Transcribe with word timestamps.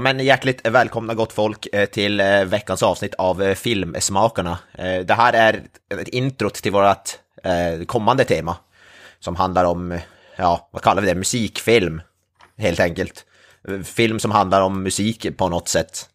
Ja 0.00 0.02
men 0.02 0.20
hjärtligt 0.20 0.66
välkomna 0.66 1.14
gott 1.14 1.32
folk 1.32 1.66
eh, 1.72 1.86
till 1.86 2.20
eh, 2.20 2.44
veckans 2.44 2.82
avsnitt 2.82 3.14
av 3.14 3.42
eh, 3.42 3.54
Filmsmakarna. 3.54 4.58
Det 5.04 5.14
här 5.14 5.32
är 5.32 5.62
ett 6.00 6.08
introt 6.08 6.54
till 6.54 6.72
vårt 6.72 7.18
kommande 7.86 8.24
tema 8.24 8.56
som 9.18 9.36
handlar 9.36 9.64
om, 9.64 9.98
ja 10.36 10.68
vad 10.70 10.82
kallar 10.82 11.02
vi 11.02 11.08
det, 11.08 11.14
musikfilm 11.14 12.02
helt 12.58 12.80
enkelt. 12.80 13.24
Film 13.84 14.18
som 14.18 14.30
handlar 14.30 14.60
om 14.60 14.82
musik 14.82 15.36
på 15.36 15.48
något 15.48 15.68
sätt. 15.68 16.08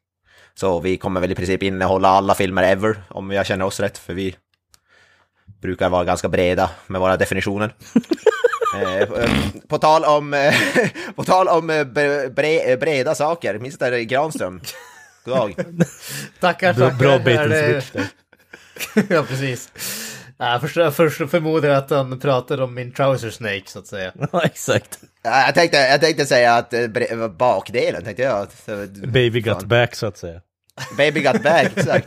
Så 0.56 0.80
vi 0.80 0.98
kommer 0.98 1.22
väl 1.22 1.32
i 1.32 1.36
princip 1.36 1.64
innehålla 1.64 2.08
alla 2.08 2.36
filmer 2.36 2.64
ever 2.64 3.04
om 3.10 3.32
jag 3.32 3.46
känner 3.46 3.66
oss 3.66 3.80
rätt 3.80 3.98
för 3.98 4.14
vi 4.14 4.36
brukar 5.62 5.90
vara 5.90 6.04
ganska 6.04 6.30
breda 6.30 6.70
med 6.88 7.02
våra 7.02 7.18
definitioner. 7.18 7.76
Eh, 8.82 9.10
på 9.68 9.78
tal 9.78 10.04
om, 10.04 10.34
eh, 10.34 10.54
på 11.16 11.24
tal 11.24 11.48
om 11.48 11.70
eh, 11.70 11.84
bre, 12.30 12.78
breda 12.78 13.16
saker, 13.16 13.56
Mr 13.56 14.00
Granström. 14.04 14.62
God 15.26 15.36
dag. 15.36 15.56
tackar, 16.40 16.74
tackar. 16.74 16.98
Bra 16.98 17.20
bait 17.20 17.40
and 17.40 17.84
switch 17.84 18.06
ja, 19.10 19.24
precis. 19.24 19.72
Jag 20.38 20.62
först, 20.62 20.96
först 20.96 21.30
förmodar 21.30 21.70
att 21.70 21.90
han 21.90 22.20
pratade 22.20 22.64
om 22.64 22.74
min 22.74 22.92
trouser 22.92 23.30
snake 23.30 23.64
så 23.66 23.80
att 23.80 23.88
säga. 23.88 24.12
Ja, 24.32 24.42
exakt. 24.44 25.00
Jag 25.24 25.56
tänkte, 25.56 25.78
jag 25.78 26.02
tänkte 26.02 26.26
säga 26.26 26.54
att 26.54 26.74
bakdelen 27.38 28.04
tänkte 28.04 28.24
jag. 28.24 28.48
Baby 29.08 29.42
got 29.42 29.64
back 29.64 29.96
så 29.96 30.06
att 30.06 30.18
säga. 30.18 30.42
Baby 30.98 31.22
got 31.22 31.44
back, 31.44 31.72
exakt. 31.78 32.06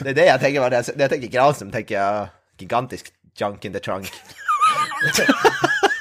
Det 0.00 0.10
är 0.10 0.14
det 0.14 0.26
jag 0.26 0.40
tänker, 0.40 0.70
när 0.70 1.00
jag 1.00 1.10
tänker 1.10 1.28
Granström 1.28 1.70
tänker 1.70 1.94
jag 1.94 2.28
gigantisk 2.58 3.06
junk 3.38 3.64
in 3.64 3.72
the 3.72 3.78
trunk. 3.78 4.12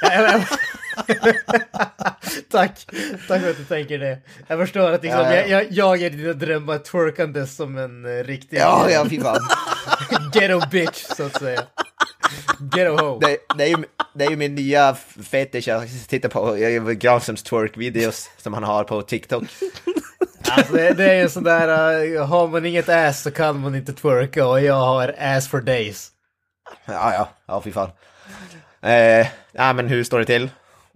Tack, 2.52 2.86
tack 3.28 3.42
för 3.42 3.50
att 3.50 3.58
du 3.58 3.64
tänker 3.64 4.00
det. 4.00 4.18
Jag 4.48 4.60
förstår 4.60 4.92
att 4.92 5.04
liksom, 5.04 5.22
ja, 5.22 5.34
ja. 5.34 5.48
Jag, 5.48 5.72
jag 5.72 6.02
är 6.02 6.10
dina 6.10 6.34
drömmar 6.34 6.78
twerkandes 6.78 7.56
som 7.56 7.78
en 7.78 8.06
uh, 8.06 8.24
riktig... 8.24 8.58
Ja, 8.58 8.90
ja, 8.90 9.06
fy 9.10 9.22
fan. 9.22 9.40
Ghetto 10.34 10.62
bitch, 10.72 11.06
så 11.18 11.26
att 11.26 11.40
säga. 11.40 11.64
Ghetto 12.76 13.06
ho. 13.06 13.20
Det, 13.20 13.38
det, 13.58 13.64
är 13.64 13.68
ju, 13.68 13.78
det 14.14 14.26
är 14.26 14.30
ju 14.30 14.36
min 14.36 14.56
nya 14.56 14.96
fetisch, 15.24 15.68
jag 15.68 15.88
tittar 16.08 16.30
på 16.30 16.56
Granströms 16.94 17.44
twerk-videos 17.44 18.30
som 18.38 18.54
han 18.54 18.64
har 18.64 18.84
på 18.84 19.02
TikTok. 19.02 19.44
Alltså 20.50 20.74
det, 20.74 20.94
det 20.94 21.12
är 21.12 21.22
ju 21.22 21.30
sån 21.30 21.44
där, 21.44 22.06
uh, 22.06 22.26
har 22.26 22.48
man 22.48 22.66
inget 22.66 22.90
ass 22.90 23.22
så 23.22 23.32
kan 23.32 23.60
man 23.60 23.76
inte 23.76 23.94
twerka 23.94 24.48
och 24.48 24.62
jag 24.62 24.74
har 24.74 25.16
ass 25.20 25.48
for 25.48 25.62
days. 25.62 26.12
Ja, 26.86 27.14
ja, 27.14 27.30
ja, 27.48 27.62
fy 27.62 27.72
fan. 27.72 27.90
Eh, 28.82 29.28
ja, 29.52 29.74
men 29.74 29.88
hur 29.88 30.04
står 30.04 30.20
det 30.20 30.26
till? 30.26 30.50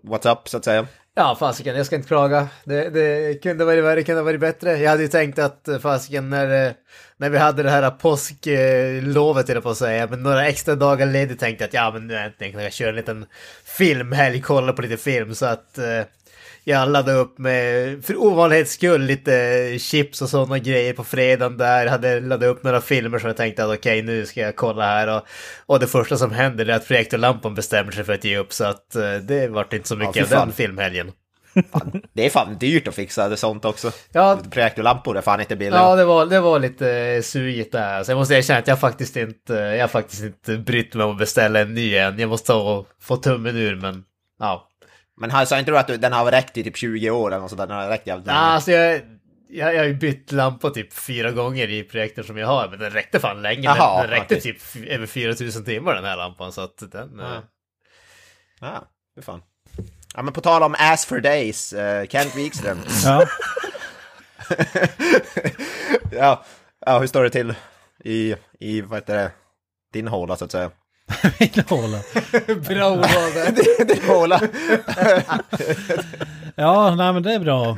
What's 0.04 0.32
up, 0.32 0.50
så 0.50 0.58
att 0.58 0.66
säga? 0.66 0.88
Ja, 1.16 1.36
fasiken, 1.40 1.76
jag 1.76 1.86
ska 1.86 1.96
inte 1.96 2.08
klaga. 2.08 2.48
Det, 2.64 2.90
det 2.90 3.44
kunde 3.44 3.66
varit 3.66 3.84
värre, 3.84 4.04
kunde 4.04 4.22
varit 4.22 4.40
bättre. 4.40 4.78
Jag 4.78 4.90
hade 4.90 5.04
ju 5.04 5.08
tänkt 5.08 5.40
att 5.40 5.68
eh, 5.68 5.80
fasiken, 5.80 6.30
när, 6.30 6.68
eh, 6.68 6.72
när 7.18 7.30
vi 7.30 7.38
hade 7.38 7.64
det 7.64 7.70
här 7.70 7.92
påsklovet, 7.92 9.50
eller 9.50 9.62
på 9.62 9.70
att 9.70 9.78
säga, 9.78 10.08
men 10.08 10.24
några 10.24 10.48
extra 10.48 10.76
dagar 10.76 11.06
ledigt 11.06 11.40
tänkte 11.40 11.64
jag 11.64 11.68
att 11.68 11.74
ja, 11.74 11.92
men 11.94 12.08
nu 12.08 12.18
äntligen 12.18 12.54
kan 12.54 12.64
jag 12.64 12.74
köra 12.74 12.90
en 12.90 12.96
liten 12.96 13.26
filmhelg, 13.66 14.42
kolla 14.42 14.74
på 14.74 14.82
lite 14.82 14.98
film, 14.98 15.36
så 15.36 15.46
att 15.46 15.78
eh, 15.78 16.02
jag 16.64 16.90
laddade 16.90 17.18
upp 17.18 17.38
med, 17.38 18.06
för 18.06 18.18
ovanlighets 18.18 18.72
skull, 18.72 19.02
lite 19.02 19.78
chips 19.80 20.22
och 20.22 20.30
sådana 20.30 20.60
grejer 20.60 20.94
på 20.94 21.04
fredagen 21.04 21.58
där. 21.58 21.88
Hade 21.88 22.20
laddat 22.20 22.50
upp 22.50 22.64
några 22.64 22.82
filmer 22.82 23.20
som 23.20 23.28
jag 23.28 23.38
tänkte 23.38 23.64
att 23.64 23.70
okej, 23.70 24.00
okay, 24.00 24.02
nu 24.02 24.26
ska 24.26 24.42
jag 24.42 24.56
kolla 24.56 24.86
här. 24.86 25.08
Och, 25.18 25.22
och 25.66 25.80
det 25.80 25.88
första 25.88 26.18
som 26.18 26.32
händer 26.32 26.70
är 26.70 26.74
att 26.74 26.88
projektorlampan 26.88 27.56
bestämmer 27.56 27.92
sig 27.92 28.04
för 28.04 28.14
att 28.14 28.24
ge 28.24 28.38
upp. 28.38 28.54
Så 28.54 28.66
att 28.66 28.96
uh, 28.96 29.16
det 29.16 29.48
vart 29.48 29.74
inte 29.74 29.88
så 29.88 29.96
mycket 29.96 30.32
ja, 30.32 30.40
av 30.40 30.46
den 30.48 30.56
filmhelgen. 30.56 31.12
Fan, 31.72 32.02
det 32.14 32.26
är 32.26 32.30
fan 32.30 32.58
dyrt 32.58 32.88
att 32.88 32.96
fixa 32.96 33.30
det 33.30 33.38
sånt 33.38 33.66
också. 33.66 33.92
Ja, 34.12 34.40
Projektorlampor 34.52 35.18
är 35.18 35.22
fan 35.22 35.40
inte 35.40 35.56
billigt. 35.56 35.74
Ja, 35.74 35.96
det 35.96 36.06
var, 36.06 36.26
det 36.26 36.40
var 36.40 36.60
lite 36.60 37.22
sugigt 37.24 37.72
där. 37.72 38.04
Så 38.04 38.12
jag 38.12 38.18
måste 38.18 38.34
erkänna 38.34 38.60
att 38.60 38.68
jag 38.68 38.80
faktiskt 38.80 39.18
inte, 39.18 39.54
jag 39.54 39.92
faktiskt 39.92 40.24
inte 40.24 40.58
brytt 40.58 40.94
mig 40.94 41.06
om 41.06 41.12
att 41.12 41.18
beställa 41.18 41.60
en 41.60 41.74
ny 41.74 41.96
än. 41.96 42.20
Jag 42.20 42.30
måste 42.30 42.48
ta 42.48 42.78
och 42.78 42.88
få 43.02 43.18
tummen 43.18 43.56
ur, 43.56 43.76
men 43.76 44.04
ja. 44.40 44.71
Men 45.22 45.48
sa 45.48 45.60
inte 45.60 45.72
du 45.72 45.78
att 45.78 46.02
den 46.02 46.14
har 46.14 46.32
räckt 46.32 46.58
i 46.58 46.64
typ 46.64 46.78
20 46.78 47.10
år 47.10 47.28
eller 47.28 47.40
något 47.40 47.50
sånt 47.50 47.60
där? 47.60 47.68
Den 47.68 47.78
har 47.78 47.88
räckt 47.88 48.08
jävligt 48.08 48.28
länge. 48.28 48.40
Alltså 48.40 48.72
jag, 48.72 49.02
jag, 49.50 49.74
jag 49.74 49.80
har 49.80 49.86
ju 49.86 49.94
bytt 49.94 50.32
lampa 50.32 50.70
typ 50.70 50.94
fyra 50.94 51.32
gånger 51.32 51.70
i 51.70 51.84
projekten 51.84 52.24
som 52.24 52.38
jag 52.38 52.48
har, 52.48 52.70
men 52.70 52.80
den 52.80 52.92
räckte 52.92 53.20
fan 53.20 53.42
länge. 53.42 53.70
Aha, 53.70 54.02
den, 54.02 54.10
den 54.10 54.20
räckte 54.20 54.36
okay. 54.36 54.54
typ 54.54 54.88
över 54.90 55.06
4000 55.06 55.66
timmar 55.66 55.96
den 55.96 56.06
här 56.06 56.18
lampan, 56.18 56.52
så 56.52 56.62
att 56.62 56.92
den... 56.92 57.20
Ja, 57.20 57.26
uh... 57.26 57.40
ja 58.60 58.84
hur 59.16 59.22
fan. 59.22 59.42
Ja 60.16 60.22
men 60.22 60.34
på 60.34 60.42
tal 60.42 60.64
om 60.64 60.76
ass 60.80 61.06
for 61.06 61.20
days, 61.20 61.74
uh, 61.74 62.08
Kent 62.10 62.36
Wikström. 62.36 62.80
ja. 63.04 63.26
ja. 66.12 66.44
Ja, 66.86 67.00
hur 67.00 67.08
står 67.08 67.24
det 67.24 67.30
till 67.30 67.54
i, 68.04 68.36
i 68.60 68.82
vad 68.82 69.00
heter 69.00 69.16
det, 69.16 69.32
din 69.94 70.08
håla 70.08 70.36
så 70.36 70.46
att 70.46 70.52
säga? 70.52 70.72
Min 71.40 71.50
håla. 71.70 72.00
bra 72.70 72.90
ordval 72.90 73.32
där. 73.34 73.86
Din 73.86 74.10
håla. 74.10 74.42
ja, 76.56 76.96
nej 76.96 77.14
men 77.14 77.24
det 77.24 77.34
är 77.34 77.40
bra. 77.40 77.78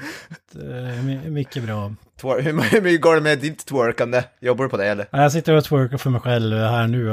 Det 0.51 0.75
är 0.75 1.29
mycket 1.29 1.63
bra. 1.63 1.93
Twer 2.21 2.41
hur, 2.41 2.53
mycket 2.53 3.01
går 3.01 3.15
det 3.15 3.21
med 3.21 3.39
ditt 3.39 3.65
twerkande? 3.65 4.23
Jobbar 4.41 4.63
du 4.63 4.69
på 4.69 4.77
det 4.77 4.85
eller? 4.85 5.07
Jag 5.11 5.31
sitter 5.31 5.53
och 5.53 5.63
twerkar 5.63 5.97
för 5.97 6.09
mig 6.09 6.21
själv 6.21 6.57
här 6.57 6.87
nu. 6.87 7.05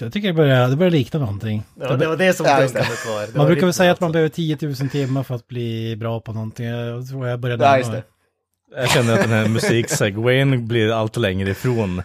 Jag 0.00 0.12
tycker 0.12 0.28
det 0.28 0.34
börjar, 0.34 0.68
det 0.68 0.76
börjar 0.76 0.90
likna 0.90 1.20
någonting. 1.20 1.62
Ja, 1.80 1.96
det 1.96 2.06
var 2.06 2.16
det 2.16 2.32
som 2.32 2.46
dunkandet 2.46 3.06
var. 3.06 3.26
Det 3.26 3.38
man 3.38 3.46
brukar 3.46 3.62
väl 3.62 3.72
säga 3.72 3.92
att 3.92 4.00
man 4.00 4.12
behöver 4.12 4.28
10 4.28 4.58
000 4.60 4.74
timmar 4.74 5.22
för 5.22 5.34
att 5.34 5.48
bli 5.48 5.96
bra 5.96 6.20
på 6.20 6.32
någonting. 6.32 6.66
Jag 6.66 7.08
tror 7.08 7.28
jag 7.28 7.40
började 7.40 7.64
ja, 7.64 7.78
just 7.78 7.92
det. 7.92 8.02
Jag 8.76 8.90
känner 8.90 9.12
att 9.14 9.20
den 9.22 9.30
här 9.30 9.48
musiksegwayen 9.48 10.68
blir 10.68 10.92
allt 10.92 11.16
längre 11.16 11.50
ifrån. 11.50 12.02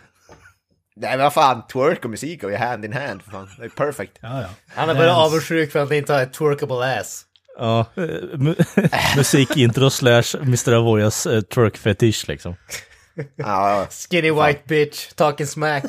Nej 0.99 1.09
men 1.09 1.19
vad 1.19 1.33
fan, 1.33 1.67
twerk 1.67 2.05
och 2.05 2.11
musik 2.11 2.41
går 2.41 2.51
ju 2.51 2.57
hand 2.57 2.85
in 2.85 2.93
hand. 2.93 3.21
För 3.21 3.31
fan. 3.31 3.49
Det 3.59 3.65
är 3.65 3.69
perfect. 3.69 4.17
Ja, 4.21 4.41
ja. 4.41 4.47
Han 4.67 4.89
är 4.89 4.95
bara 4.95 5.15
avundsjuk 5.15 5.71
för 5.71 5.79
att 5.79 5.89
han 5.89 5.97
inte 5.97 6.13
har 6.13 6.21
ett 6.21 6.33
twerkable 6.33 6.99
ass. 6.99 7.23
Ja, 7.57 7.85
mu 8.33 8.55
musikintro 9.17 9.89
slash 9.89 10.35
Mr. 10.41 10.73
Avoyas 10.73 11.27
uh, 11.27 11.41
twerk 11.41 11.77
fetish 11.77 12.27
liksom. 12.27 12.55
ja, 13.35 13.87
Skinny 13.89 14.29
fan. 14.29 14.47
white 14.47 14.61
bitch, 14.65 15.13
talking 15.13 15.47
smack. 15.47 15.83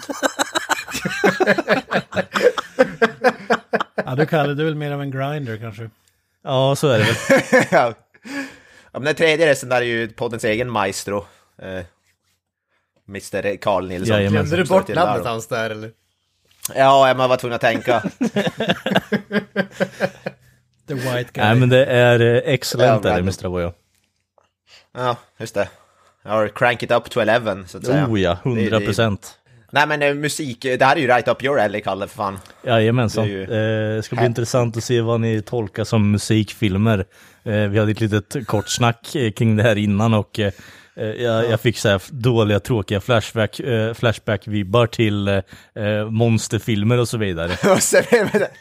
ja, 4.05 4.15
du 4.15 4.27
kallar 4.27 4.55
det 4.55 4.65
väl 4.65 4.75
mer 4.75 4.93
av 4.93 5.03
en 5.03 5.11
grinder 5.11 5.57
kanske? 5.57 5.91
Ja, 6.45 6.77
så 6.77 6.89
är 6.89 6.99
det 6.99 7.05
väl. 7.05 7.65
ja. 7.71 7.95
men 8.93 9.05
den 9.05 9.15
tredje 9.15 9.47
resten 9.47 9.69
där 9.69 9.77
är 9.77 9.87
ju 9.87 10.09
poddens 10.09 10.45
egen 10.45 10.71
maestro. 10.71 11.27
Eh, 11.63 11.85
Mr. 13.09 13.57
Carl 13.57 13.89
Nilsson. 13.89 14.27
Glömde 14.27 14.57
du 14.57 14.65
bort 14.65 14.89
namnet 14.89 15.27
hans 15.27 15.47
där 15.47 15.71
eller? 15.71 15.91
Ja, 16.75 17.15
man 17.17 17.29
var 17.29 17.37
tvungen 17.37 17.55
att 17.55 17.61
tänka. 17.61 18.01
The 20.89 20.95
white 20.95 21.31
guy. 21.33 21.45
Nej, 21.45 21.55
men 21.55 21.69
det 21.69 21.85
är 21.87 22.21
eh, 22.21 22.55
excellent 22.55 23.05
ja, 23.05 23.11
där, 23.11 23.19
Mr. 23.19 23.47
Avoya. 23.47 23.73
Ja, 24.95 25.17
just 25.39 25.55
det. 25.55 25.69
Jag 26.23 26.31
har 26.31 26.49
crank 26.49 26.83
it 26.83 26.91
up 26.91 27.11
to 27.11 27.21
11, 27.21 27.65
så 27.67 27.79
att 27.79 27.87
säga. 27.87 28.07
Oh 28.07 28.21
ja, 28.21 28.39
100 28.45 28.81
procent. 28.81 29.39
Nej 29.71 29.87
men 29.87 30.03
eh, 30.03 30.15
musik, 30.15 30.63
det 30.63 30.83
här 30.83 30.97
är 30.97 31.01
ju 31.01 31.07
right 31.07 31.29
up 31.29 31.45
your 31.45 31.61
alley, 31.61 31.81
Kalle, 31.81 32.07
för 32.09 32.17
fan. 32.17 32.39
Jajamensan. 32.63 33.25
Det, 33.25 33.31
ju... 33.31 33.97
eh, 33.97 34.03
ska 34.03 34.17
bli 34.17 34.27
intressant 34.27 34.77
att 34.77 34.85
se 34.85 35.01
vad 35.01 35.21
ni 35.21 35.43
tolkar 35.43 35.85
som 35.85 36.11
musikfilmer. 36.11 37.05
Eh, 37.49 37.69
vi 37.69 37.79
hade 37.79 37.91
ett 37.91 38.01
litet 38.01 38.47
kort 38.47 38.69
snack 38.69 39.15
eh, 39.15 39.31
kring 39.31 39.57
det 39.57 39.63
här 39.63 39.77
innan 39.77 40.15
och 40.15 40.39
eh, 40.39 40.53
jag, 40.99 41.51
jag, 41.51 41.61
fick 41.61 41.79
så 41.79 41.89
här 41.89 42.03
dåliga, 42.11 42.61
tråkiga 42.61 43.01
flashback, 43.01 43.61
eh, 43.61 43.95
flashback-vibbar 43.95 44.87
till 44.87 45.29
eh, 45.29 45.43
monsterfilmer 46.11 46.99
och 46.99 47.09
så 47.09 47.19
vidare. 47.19 47.49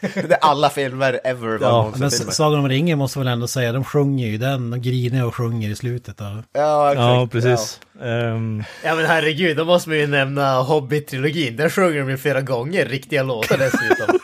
det 0.01 0.33
är 0.33 0.37
alla 0.41 0.69
filmer 0.69 1.19
ever 1.23 1.57
var 1.57 1.67
ja, 1.67 1.83
monsterfilmer. 1.83 2.25
Men 2.25 2.33
Sagan 2.33 2.59
om 2.59 2.69
ringen 2.69 2.97
måste 2.97 3.19
väl 3.19 3.27
ändå 3.27 3.47
säga, 3.47 3.71
de 3.71 3.83
sjunger 3.83 4.27
ju 4.27 4.37
den, 4.37 4.69
de 4.69 4.81
griner 4.81 5.25
och 5.25 5.35
sjunger 5.35 5.69
i 5.69 5.75
slutet. 5.75 6.21
Av... 6.21 6.43
Ja, 6.53 6.91
exakt. 6.91 7.03
Ja, 7.03 7.27
precis. 7.31 7.79
Ja. 7.99 8.05
Um... 8.05 8.63
ja 8.83 8.95
men 8.95 9.05
herregud, 9.05 9.57
då 9.57 9.65
måste 9.65 9.89
man 9.89 9.97
ju 9.97 10.07
nämna 10.07 10.61
Hobbit-trilogin. 10.61 11.57
Där 11.57 11.69
sjunger 11.69 11.99
de 11.99 12.09
ju 12.09 12.17
flera 12.17 12.41
gånger 12.41 12.85
riktiga 12.85 13.23
låtar 13.23 13.57
dessutom. 13.57 14.19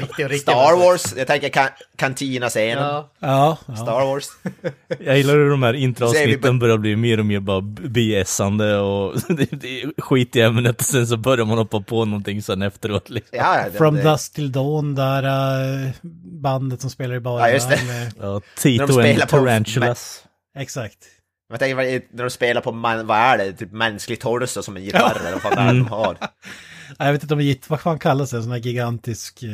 riktiga, 0.11 0.27
riktiga 0.27 0.53
Star 0.55 0.77
Wars, 0.77 1.13
jag 1.17 1.27
tänker 1.27 1.49
kan 1.49 1.67
Cantina-scenen. 1.97 2.83
Ja. 2.83 3.09
Ja, 3.19 3.57
ja. 3.67 3.75
Star 3.75 4.05
Wars. 4.05 4.25
Jag 4.99 5.17
gillar 5.17 5.33
hur 5.33 5.49
de 5.49 5.63
här 5.63 5.73
introavsnitten 5.73 6.59
börjar 6.59 6.77
bli 6.77 6.95
mer 6.95 7.19
och 7.19 7.25
mer 7.25 7.39
bara 7.39 7.61
BS-ande 7.61 8.77
och 8.77 9.15
skit 9.97 10.35
i 10.35 10.41
ämnet 10.41 10.79
och 10.79 10.85
sen 10.85 11.07
så 11.07 11.17
börjar 11.17 11.45
man 11.45 11.57
hoppa 11.57 11.81
på 11.81 12.05
någonting 12.05 12.41
sen 12.41 12.61
efteråt 12.61 13.09
liksom. 13.09 13.37
Ja, 13.37 13.63
det, 13.71 13.77
From 13.77 13.95
det, 13.95 14.01
Dust 14.03 14.35
Till 14.35 14.51
Dawn, 14.51 14.95
där 14.95 15.23
äh, 15.85 15.89
bandet 16.41 16.81
som 16.81 16.89
spelar 16.89 17.15
i 17.15 17.19
baren. 17.19 17.39
Ja, 17.47 17.53
just 17.53 17.69
det. 17.69 17.79
med- 17.87 18.13
Ja, 18.21 18.41
Tito 18.57 18.85
de 18.85 19.11
and 19.11 19.21
på- 19.21 19.27
Tarantulas. 19.27 20.23
Exakt. 20.57 20.97
Jag 21.49 21.59
tänker 21.59 21.75
när 22.15 22.23
de 22.23 22.29
spelar 22.29 22.61
på, 22.61 22.71
man, 22.71 23.07
vad 23.07 23.17
är 23.17 23.37
det, 23.37 23.53
typ 23.53 23.71
mänskligt 23.71 24.21
torso 24.21 24.63
som 24.63 24.77
en 24.77 24.83
gitarr 24.83 25.17
eller 25.19 25.31
vad 25.31 25.41
fan 25.41 25.57
är 25.57 25.73
det 25.73 25.79
de 25.79 25.87
har? 25.87 26.17
Ja, 26.19 26.27
Jag 27.05 27.11
vet 27.13 27.23
inte 27.23 27.33
om 27.33 27.39
det 27.39 27.45
är, 27.45 27.57
vad 27.67 27.81
fan 27.81 27.99
kallas 27.99 28.31
det? 28.31 28.37
En 28.37 28.43
sån 28.43 28.51
här 28.51 28.59
gigantisk... 28.59 29.43
Eh, 29.43 29.49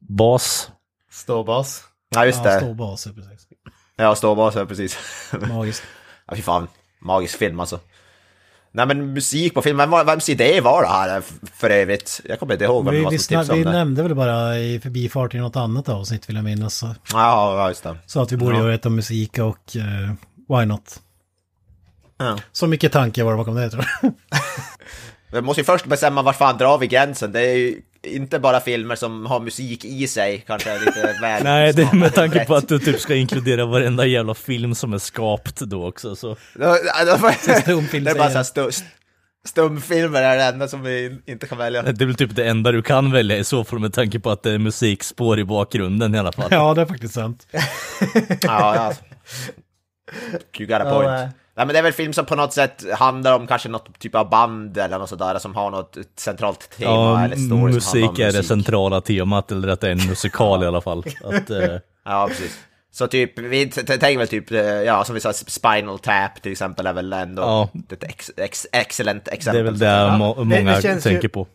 Bas. 0.00 0.70
Ståbas. 1.10 1.84
Ja, 2.14 2.26
just 2.26 2.44
ja, 2.44 2.50
det. 2.50 2.56
ståbas, 2.60 3.06
ja, 3.06 3.12
precis. 3.12 3.48
Ja, 3.96 4.14
ståbas, 4.14 4.54
ja 4.54 4.66
precis. 4.66 4.98
Magiskt. 5.48 5.82
Ja, 6.26 6.36
fy 6.36 6.42
fan. 6.42 6.68
Magisk 7.00 7.38
film 7.38 7.60
alltså. 7.60 7.80
Nej 8.72 8.86
men 8.86 9.12
musik 9.12 9.54
på 9.54 9.62
filmen, 9.62 9.90
vem- 9.90 10.06
vems 10.06 10.28
idé 10.28 10.60
var 10.60 10.82
det 10.82 10.88
här 10.88 11.18
f- 11.18 11.32
för 11.54 11.70
övrigt? 11.70 12.20
Jag 12.24 12.38
kommer 12.38 12.52
inte 12.52 12.64
ihåg 12.64 12.84
vem 12.84 12.94
det 12.94 12.98
Vi, 12.98 13.04
var 13.04 13.10
vi, 13.10 13.18
som 13.18 13.36
tipsade 13.36 13.58
vi 13.58 13.64
om 13.66 13.72
det. 13.72 13.78
nämnde 13.78 14.02
väl 14.02 14.14
bara 14.14 14.58
i 14.58 14.80
förbifart 14.80 15.34
i 15.34 15.38
något 15.38 15.56
annat 15.56 15.88
avsnitt 15.88 16.28
vill 16.28 16.36
jag 16.36 16.44
minnas. 16.44 16.74
Så, 16.74 16.86
Ja, 17.12 17.56
ja, 17.56 17.68
just 17.68 17.82
det. 17.82 17.96
så 18.06 18.22
att 18.22 18.32
vi 18.32 18.36
borde 18.36 18.56
Ja. 18.56 18.62
göra 18.62 18.74
ett 18.74 18.86
om 18.86 18.96
musik 18.96 19.38
och 19.38 19.76
eh, 19.76 20.12
why 20.58 20.64
not? 20.66 21.00
Ja. 22.18 22.38
Så 22.52 22.66
mycket 22.66 22.92
tanke 22.92 23.24
var 23.24 23.30
det 23.30 23.36
bakom 23.36 23.54
det 23.54 23.70
tror 23.70 23.84
jag. 24.02 24.12
Vi 25.32 25.40
måste 25.40 25.60
ju 25.60 25.64
först 25.64 25.86
bestämma 25.86 26.22
var 26.22 26.32
fan 26.32 26.58
drar 26.58 26.78
vi 26.78 26.86
gränsen. 26.86 27.32
Det 27.32 27.40
är 27.40 27.54
ju 27.56 27.82
inte 28.06 28.38
bara 28.38 28.60
filmer 28.60 28.94
som 28.96 29.26
har 29.26 29.40
musik 29.40 29.84
i 29.84 30.08
sig, 30.08 30.44
kanske 30.46 30.78
lite 30.78 31.16
väl... 31.20 31.44
Nej, 31.44 31.72
det 31.72 31.82
är 31.82 31.94
med 31.96 32.14
tanke 32.14 32.44
på 32.44 32.54
att 32.54 32.68
du 32.68 32.78
typ 32.78 33.00
ska 33.00 33.14
inkludera 33.14 33.66
varenda 33.66 34.06
jävla 34.06 34.34
film 34.34 34.74
som 34.74 34.92
är 34.92 34.98
skapt 34.98 35.60
då 35.60 35.88
också 35.88 36.16
så. 36.16 36.36
Det- 36.54 37.60
stumfilm 37.62 38.04
Det 38.04 38.10
är 38.10 38.14
bara 38.14 38.30
säger 38.30 38.44
så 38.44 38.60
här 38.62 38.70
stu, 38.70 38.84
stumfilmer 39.46 40.22
är 40.22 40.36
det 40.36 40.44
enda 40.44 40.68
som 40.68 40.82
vi 40.82 41.18
inte 41.26 41.46
kan 41.46 41.58
välja. 41.58 41.82
Det 41.82 42.04
är 42.04 42.06
väl 42.06 42.14
typ 42.14 42.36
det 42.36 42.44
enda 42.48 42.72
du 42.72 42.82
kan 42.82 43.12
välja 43.12 43.36
i 43.36 43.44
så 43.44 43.64
fall 43.64 43.78
med 43.78 43.92
tanke 43.92 44.20
på 44.20 44.30
att 44.30 44.42
det 44.42 44.50
är 44.50 44.58
musikspår 44.58 45.38
i 45.40 45.44
bakgrunden 45.44 46.14
i 46.14 46.18
alla 46.18 46.32
fall. 46.32 46.48
Ja, 46.50 46.74
det 46.74 46.80
är 46.80 46.86
faktiskt 46.86 47.14
sant. 47.14 47.46
Ja, 48.42 48.74
ja. 48.76 48.92
You 50.58 50.66
got 50.68 50.80
a 50.80 50.90
point. 50.94 51.10
nej. 51.10 51.28
Nej, 51.56 51.66
men 51.66 51.72
det 51.72 51.78
är 51.78 51.82
väl 51.82 51.92
film 51.92 52.12
som 52.12 52.26
på 52.26 52.34
något 52.36 52.52
sätt 52.52 52.84
handlar 52.98 53.34
om 53.36 53.46
kanske 53.46 53.68
något 53.68 53.98
typ 53.98 54.14
av 54.14 54.30
band 54.30 54.78
eller 54.78 54.98
något 54.98 55.08
sådär 55.08 55.38
som 55.38 55.54
har 55.54 55.70
något 55.70 55.96
centralt 56.16 56.70
tema 56.70 56.90
Ja, 56.90 57.24
eller 57.24 57.36
story 57.36 57.72
musik 57.72 58.18
är 58.18 58.32
det 58.32 58.42
centrala 58.42 59.00
temat, 59.00 59.52
eller 59.52 59.68
att 59.68 59.80
det 59.80 59.86
är 59.88 59.92
en 59.92 60.06
musikal 60.08 60.62
i 60.62 60.66
alla 60.66 60.80
fall. 60.80 61.04
Att, 61.24 61.50
eh, 61.50 61.76
Ja, 62.04 62.26
precis. 62.28 62.58
Så 62.92 63.06
typ, 63.06 63.38
vi 63.38 63.66
tänker 63.70 64.18
väl 64.18 64.28
typ, 64.28 64.50
eh, 64.50 64.58
ja 64.60 65.04
som 65.04 65.14
vi 65.14 65.20
sa, 65.20 65.32
Spinal 65.32 65.98
Tap 65.98 66.42
till 66.42 66.52
exempel 66.52 66.86
är 66.86 66.92
väl 66.92 67.12
ändå 67.12 67.42
Ja. 67.42 67.68
ett 67.92 68.04
ex, 68.04 68.30
ex, 68.36 68.66
excellent 68.72 69.24
det 69.24 69.30
exempel. 69.30 69.60
är 69.60 69.64
väl 69.64 69.78
det 69.78 69.86
Ja, 69.86 70.16
må- 70.18 70.34
det- 70.34 70.44
många 70.44 70.80
det 70.80 70.94
ju- 70.94 71.00
tänker 71.00 71.28
på. 71.28 71.46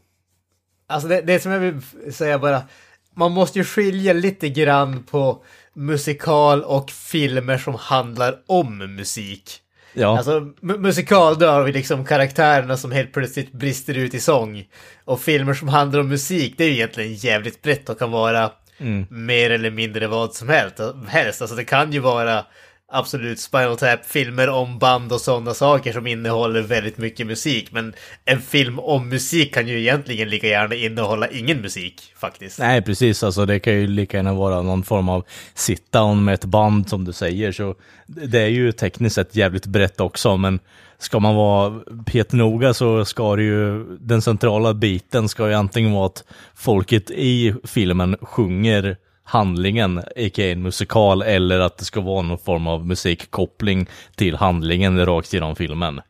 Alltså 0.87 1.07
det, 1.07 1.21
det 1.21 1.39
som 1.39 1.51
jag 1.51 1.59
vill 1.59 1.81
säga 2.13 2.39
bara, 2.39 2.61
man 3.15 3.31
måste 3.31 3.59
ju 3.59 3.65
skilja 3.65 4.13
lite 4.13 4.49
grann 4.49 5.03
på 5.03 5.43
musikal 5.75 6.63
och 6.63 6.91
filmer 6.91 7.57
som 7.57 7.75
handlar 7.75 8.35
om 8.47 8.77
musik. 8.95 9.59
Ja, 9.93 10.17
Alltså 10.17 10.39
mu- 10.39 10.77
musikal, 10.77 11.39
då 11.39 11.47
har 11.47 11.63
vi 11.63 11.71
liksom 11.71 12.05
karaktärerna 12.05 12.77
som 12.77 12.91
helt 12.91 13.13
plötsligt 13.13 13.51
brister 13.51 13.97
ut 13.97 14.13
i 14.13 14.19
sång. 14.19 14.65
Och 15.05 15.21
filmer 15.21 15.53
som 15.53 15.67
handlar 15.67 15.99
om 15.99 16.07
musik, 16.07 16.53
det 16.57 16.63
är 16.63 16.67
ju 16.67 16.73
egentligen 16.73 17.13
jävligt 17.13 17.61
brett 17.61 17.89
och 17.89 17.99
kan 17.99 18.11
vara 18.11 18.51
mer 19.09 19.49
eller 19.49 19.71
mindre 19.71 20.07
vad 20.07 20.33
som 20.33 20.49
helst. 20.49 20.79
helst. 21.07 21.41
Alltså 21.41 21.55
det 21.55 21.63
kan 21.63 21.91
ju 21.93 21.99
vara 21.99 22.45
absolut 22.95 23.39
Spinal 23.39 23.77
Tap-filmer 23.77 24.49
om 24.49 24.79
band 24.79 25.11
och 25.11 25.21
sådana 25.21 25.53
saker 25.53 25.93
som 25.93 26.07
innehåller 26.07 26.61
väldigt 26.61 26.97
mycket 26.97 27.27
musik. 27.27 27.71
Men 27.71 27.93
en 28.25 28.41
film 28.41 28.79
om 28.79 29.09
musik 29.09 29.53
kan 29.53 29.67
ju 29.67 29.79
egentligen 29.79 30.29
lika 30.29 30.47
gärna 30.47 30.75
innehålla 30.75 31.27
ingen 31.27 31.61
musik, 31.61 32.13
faktiskt. 32.17 32.59
nej 32.59 32.81
precis, 32.81 33.23
alltså 33.23 33.45
det 33.45 33.59
kan 33.59 33.73
ju 33.73 33.87
lika 33.87 34.17
gärna 34.17 34.33
vara 34.33 34.61
någon 34.61 34.83
form 34.83 35.09
av 35.09 35.25
sit-down 35.55 36.23
med 36.23 36.33
ett 36.33 36.45
band 36.45 36.89
som 36.89 37.05
du 37.05 37.13
säger, 37.13 37.51
så 37.51 37.75
det 38.05 38.39
är 38.39 38.47
ju 38.47 38.71
tekniskt 38.71 39.15
sett 39.15 39.35
jävligt 39.35 39.65
brett 39.65 40.01
också, 40.01 40.37
men 40.37 40.59
ska 40.97 41.19
man 41.19 41.35
vara 41.35 41.79
petnoga 42.05 42.73
så 42.73 43.05
ska 43.05 43.35
det 43.35 43.43
ju, 43.43 43.83
den 43.97 44.21
centrala 44.21 44.73
biten 44.73 45.29
ska 45.29 45.47
ju 45.47 45.53
antingen 45.53 45.91
vara 45.91 46.05
att 46.05 46.23
folket 46.55 47.11
i 47.11 47.55
filmen 47.63 48.17
sjunger 48.21 48.97
handlingen, 49.25 49.97
a.k.a. 49.97 50.45
en 50.51 50.61
musikal, 50.61 51.21
eller 51.21 51.59
att 51.59 51.77
det 51.77 51.85
ska 51.85 52.01
vara 52.01 52.21
någon 52.21 52.37
form 52.37 52.67
av 52.67 52.85
musikkoppling 52.87 53.87
till 54.15 54.35
handlingen 54.35 55.05
rakt 55.05 55.33
genom 55.33 55.55
filmen. 55.55 56.01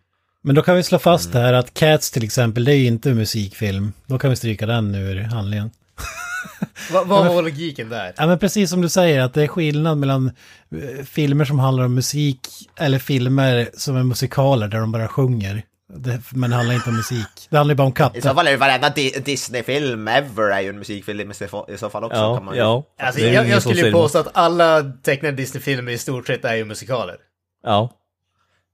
Men 0.44 0.56
då 0.56 0.62
kan 0.62 0.75
vi 0.75 0.83
slå 0.83 1.00
fast 1.00 1.33
Mm. 1.35 1.44
här 1.45 1.53
att 1.53 1.73
Cats 1.73 2.12
till 2.12 2.23
exempel, 2.23 2.63
det 2.63 2.71
är 2.71 2.75
ju 2.75 2.85
inte 2.88 3.09
en 3.09 3.15
musikfilm. 3.17 3.94
Då 4.06 4.19
kan 4.19 4.29
vi 4.29 4.35
stryka 4.35 4.65
den 4.65 4.95
ur 4.95 5.21
handlingen. 5.23 5.71
Va, 6.94 7.03
vad 7.06 7.25
var 7.27 7.41
logiken 7.44 7.89
där? 7.89 8.13
Ja 8.17 8.27
men 8.27 8.39
precis 8.39 8.69
som 8.69 8.81
du 8.81 8.89
säger 8.89 9.19
att 9.21 9.33
det 9.33 9.44
är 9.44 9.47
skillnad 9.47 9.97
mellan 9.97 10.31
eh, 10.71 11.06
filmer 11.06 11.45
som 11.45 11.59
handlar 11.59 11.85
om 11.85 11.95
musik 11.95 12.39
eller 12.79 13.00
filmer 13.00 13.69
som 13.73 13.95
är 13.95 14.03
musikaler 14.03 14.68
där 14.68 14.79
de 14.79 14.91
bara 14.91 15.07
sjunger. 15.07 15.63
Det, 15.87 16.21
men 16.31 16.49
det 16.49 16.55
handlar 16.55 16.75
inte 16.75 16.89
om 16.89 16.95
musik. 16.95 17.47
Det 17.49 17.57
handlar 17.57 17.73
ju 17.73 17.77
bara 17.77 17.83
om 17.83 17.91
I 17.91 17.95
så 17.95 18.03
katter. 18.03 18.33
fall 18.33 18.47
är 18.47 18.51
ju 18.51 18.57
varenda 18.57 18.89
Di- 18.89 19.19
Disney-film 19.25 20.07
ever 20.07 20.49
är 20.49 20.61
ju 20.61 20.69
en 20.69 20.79
musikfilm 20.79 21.31
i 21.31 21.33
så- 21.77 21.89
fall 21.89 22.03
också. 22.03 22.15
kan 22.15 22.33
Ja, 22.33 22.39
man 22.41 22.53
ju. 22.55 22.59
ja. 22.59 22.83
Alltså, 22.99 23.21
jag, 23.21 23.47
jag 23.49 23.61
skulle 23.61 23.81
ju 23.81 23.91
påstå 23.91 24.19
att 24.19 24.27
alla 24.33 24.83
tecknade 25.03 25.35
Disney-filmer 25.35 25.91
i 25.91 25.97
stort 25.97 26.27
sett 26.27 26.45
är 26.45 26.55
ju 26.55 26.65
musikaler. 26.65 27.15
Ja. 27.63 27.89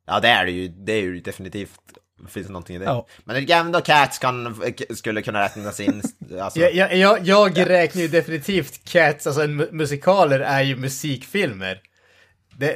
Ja, 0.08 0.20
det 0.20 0.28
är 0.28 0.46
det 0.46 0.52
ju. 0.52 0.68
Det 0.68 0.94
är 0.94 1.02
ju 1.02 1.20
definitivt. 1.22 1.70
Finns 2.30 2.48
det 2.48 2.54
någonting 2.54 2.76
i 2.76 2.80
det. 2.80 2.86
Ja. 2.86 3.08
Men 3.24 3.36
tycker 3.36 3.56
ändå 3.58 3.82
Cats 3.82 4.20
kan, 4.20 4.62
skulle 4.96 5.22
kunna 5.22 5.42
räknas 5.42 5.80
in. 5.80 6.02
Alltså, 6.42 6.60
Jag, 6.60 6.74
jag, 6.76 6.96
jag, 6.96 7.28
jag 7.28 7.70
räknar 7.70 8.02
ju 8.02 8.08
definitivt 8.08 8.90
Cats, 8.92 9.28
alltså 9.28 9.48
musikaler 9.48 10.40
är 10.40 10.62
ju 10.62 10.76
musikfilmer. 10.76 11.80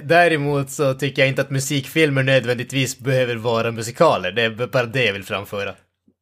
Däremot 0.04 0.70
så 0.70 0.94
tycker 0.94 1.22
jag 1.22 1.30
inte 1.30 1.42
att 1.42 1.50
musikfilmer 1.50 2.24
nödvändigtvis 2.24 3.00
behöver 3.00 3.36
vara 3.36 3.72
musikaler. 3.72 4.32
Det 4.32 4.42
är 4.42 4.68
bara 4.68 4.86
det 4.86 5.06
jag 5.06 5.14
vill 5.14 5.24
framföra. 5.24 5.76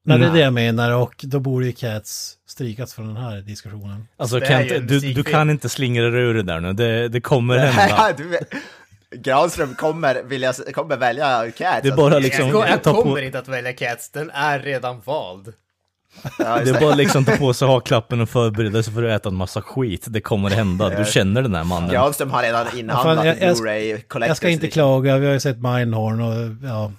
Nej, 0.05 0.19
det 0.19 0.25
är 0.25 0.31
det 0.33 0.39
jag 0.39 0.53
menar 0.53 0.91
och 0.91 1.13
då 1.23 1.39
borde 1.39 1.65
ju 1.65 1.71
Cats 1.71 2.33
strykas 2.47 2.93
från 2.93 3.07
den 3.07 3.17
här 3.17 3.41
diskussionen. 3.41 4.07
Alltså 4.17 4.39
Kent, 4.39 4.69
du, 4.87 4.99
du 4.99 5.23
kan 5.23 5.49
inte 5.49 5.69
slingra 5.69 6.09
dig 6.09 6.21
ur 6.21 6.33
det 6.33 6.43
där 6.43 6.59
nu, 6.59 6.73
det, 6.73 7.07
det 7.07 7.21
kommer 7.21 7.57
hända. 7.57 8.15
Granström 9.15 9.75
kommer, 9.75 10.23
vill 10.23 10.41
jag, 10.41 10.55
kommer 10.55 10.97
välja 10.97 11.51
Cats. 11.51 11.79
Det 11.83 11.89
är 11.89 11.95
bara 11.95 12.05
alltså. 12.05 12.19
liksom- 12.19 12.49
Jag, 12.49 12.83
kommer 12.83 13.21
inte 13.21 13.39
att 13.39 13.47
välja 13.47 13.73
Cats, 13.73 14.09
den 14.09 14.29
är 14.29 14.59
redan 14.59 15.01
vald. 15.05 15.53
Ja, 16.39 16.59
Det 16.63 16.69
är 16.69 16.79
bara 16.79 16.95
liksom 16.95 17.25
ta 17.25 17.31
på 17.37 17.53
sig 17.53 17.67
haklappen 17.67 18.21
och 18.21 18.29
förbereda 18.29 18.83
sig 18.83 18.93
för 18.93 19.03
att 19.03 19.21
äta 19.21 19.29
en 19.29 19.35
massa 19.35 19.61
skit. 19.61 20.05
Det 20.07 20.21
kommer 20.21 20.49
hända, 20.49 20.89
du 20.89 21.05
känner 21.11 21.41
den 21.41 21.55
här 21.55 21.63
mannen. 21.63 21.89
Granström 21.89 22.31
har 22.31 22.43
redan 22.43 22.77
inhandlat 22.77 23.25
jag- 23.25 23.41
jag- 23.41 23.55
Blu-ray 23.57 24.07
Collector's 24.07 24.27
Jag 24.27 24.37
ska 24.37 24.49
inte 24.49 24.65
Edition. 24.65 24.71
klaga, 24.73 25.17
vi 25.17 25.25
har 25.25 25.33
ju 25.33 25.39
sett 25.39 25.57
Mindhorn 25.61 26.21
och 26.21 26.67
ja, 26.69 26.91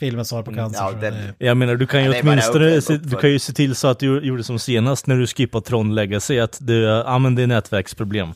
filmen 0.00 0.24
Svar 0.24 0.42
på 0.42 0.54
cancer. 0.54 0.80
ja, 0.82 0.90
så 0.90 0.96
det- 0.96 1.34
Jag 1.38 1.56
menar, 1.56 1.74
du 1.76 1.86
kan 1.86 2.04
ju 2.04 2.10
Ja, 2.10 2.20
åtminstone, 2.22 2.76
upp- 2.76 2.84
se, 2.84 2.94
upp- 2.94 3.02
du 3.10 3.16
kan 3.16 3.30
ju 3.30 3.38
se 3.38 3.52
till 3.52 3.74
så 3.74 3.88
att 3.88 3.98
du 3.98 4.20
gjorde 4.20 4.44
som 4.44 4.58
senast 4.58 5.06
när 5.06 5.16
du 5.16 5.26
skippade 5.26 5.64
Tron 5.66 5.94
Legacy, 5.94 6.38
att 6.38 6.58
du, 6.60 6.82
ja 6.82 7.18
men 7.18 7.34
det 7.34 7.42
är 7.42 7.46
nätverksproblem. 7.46 8.28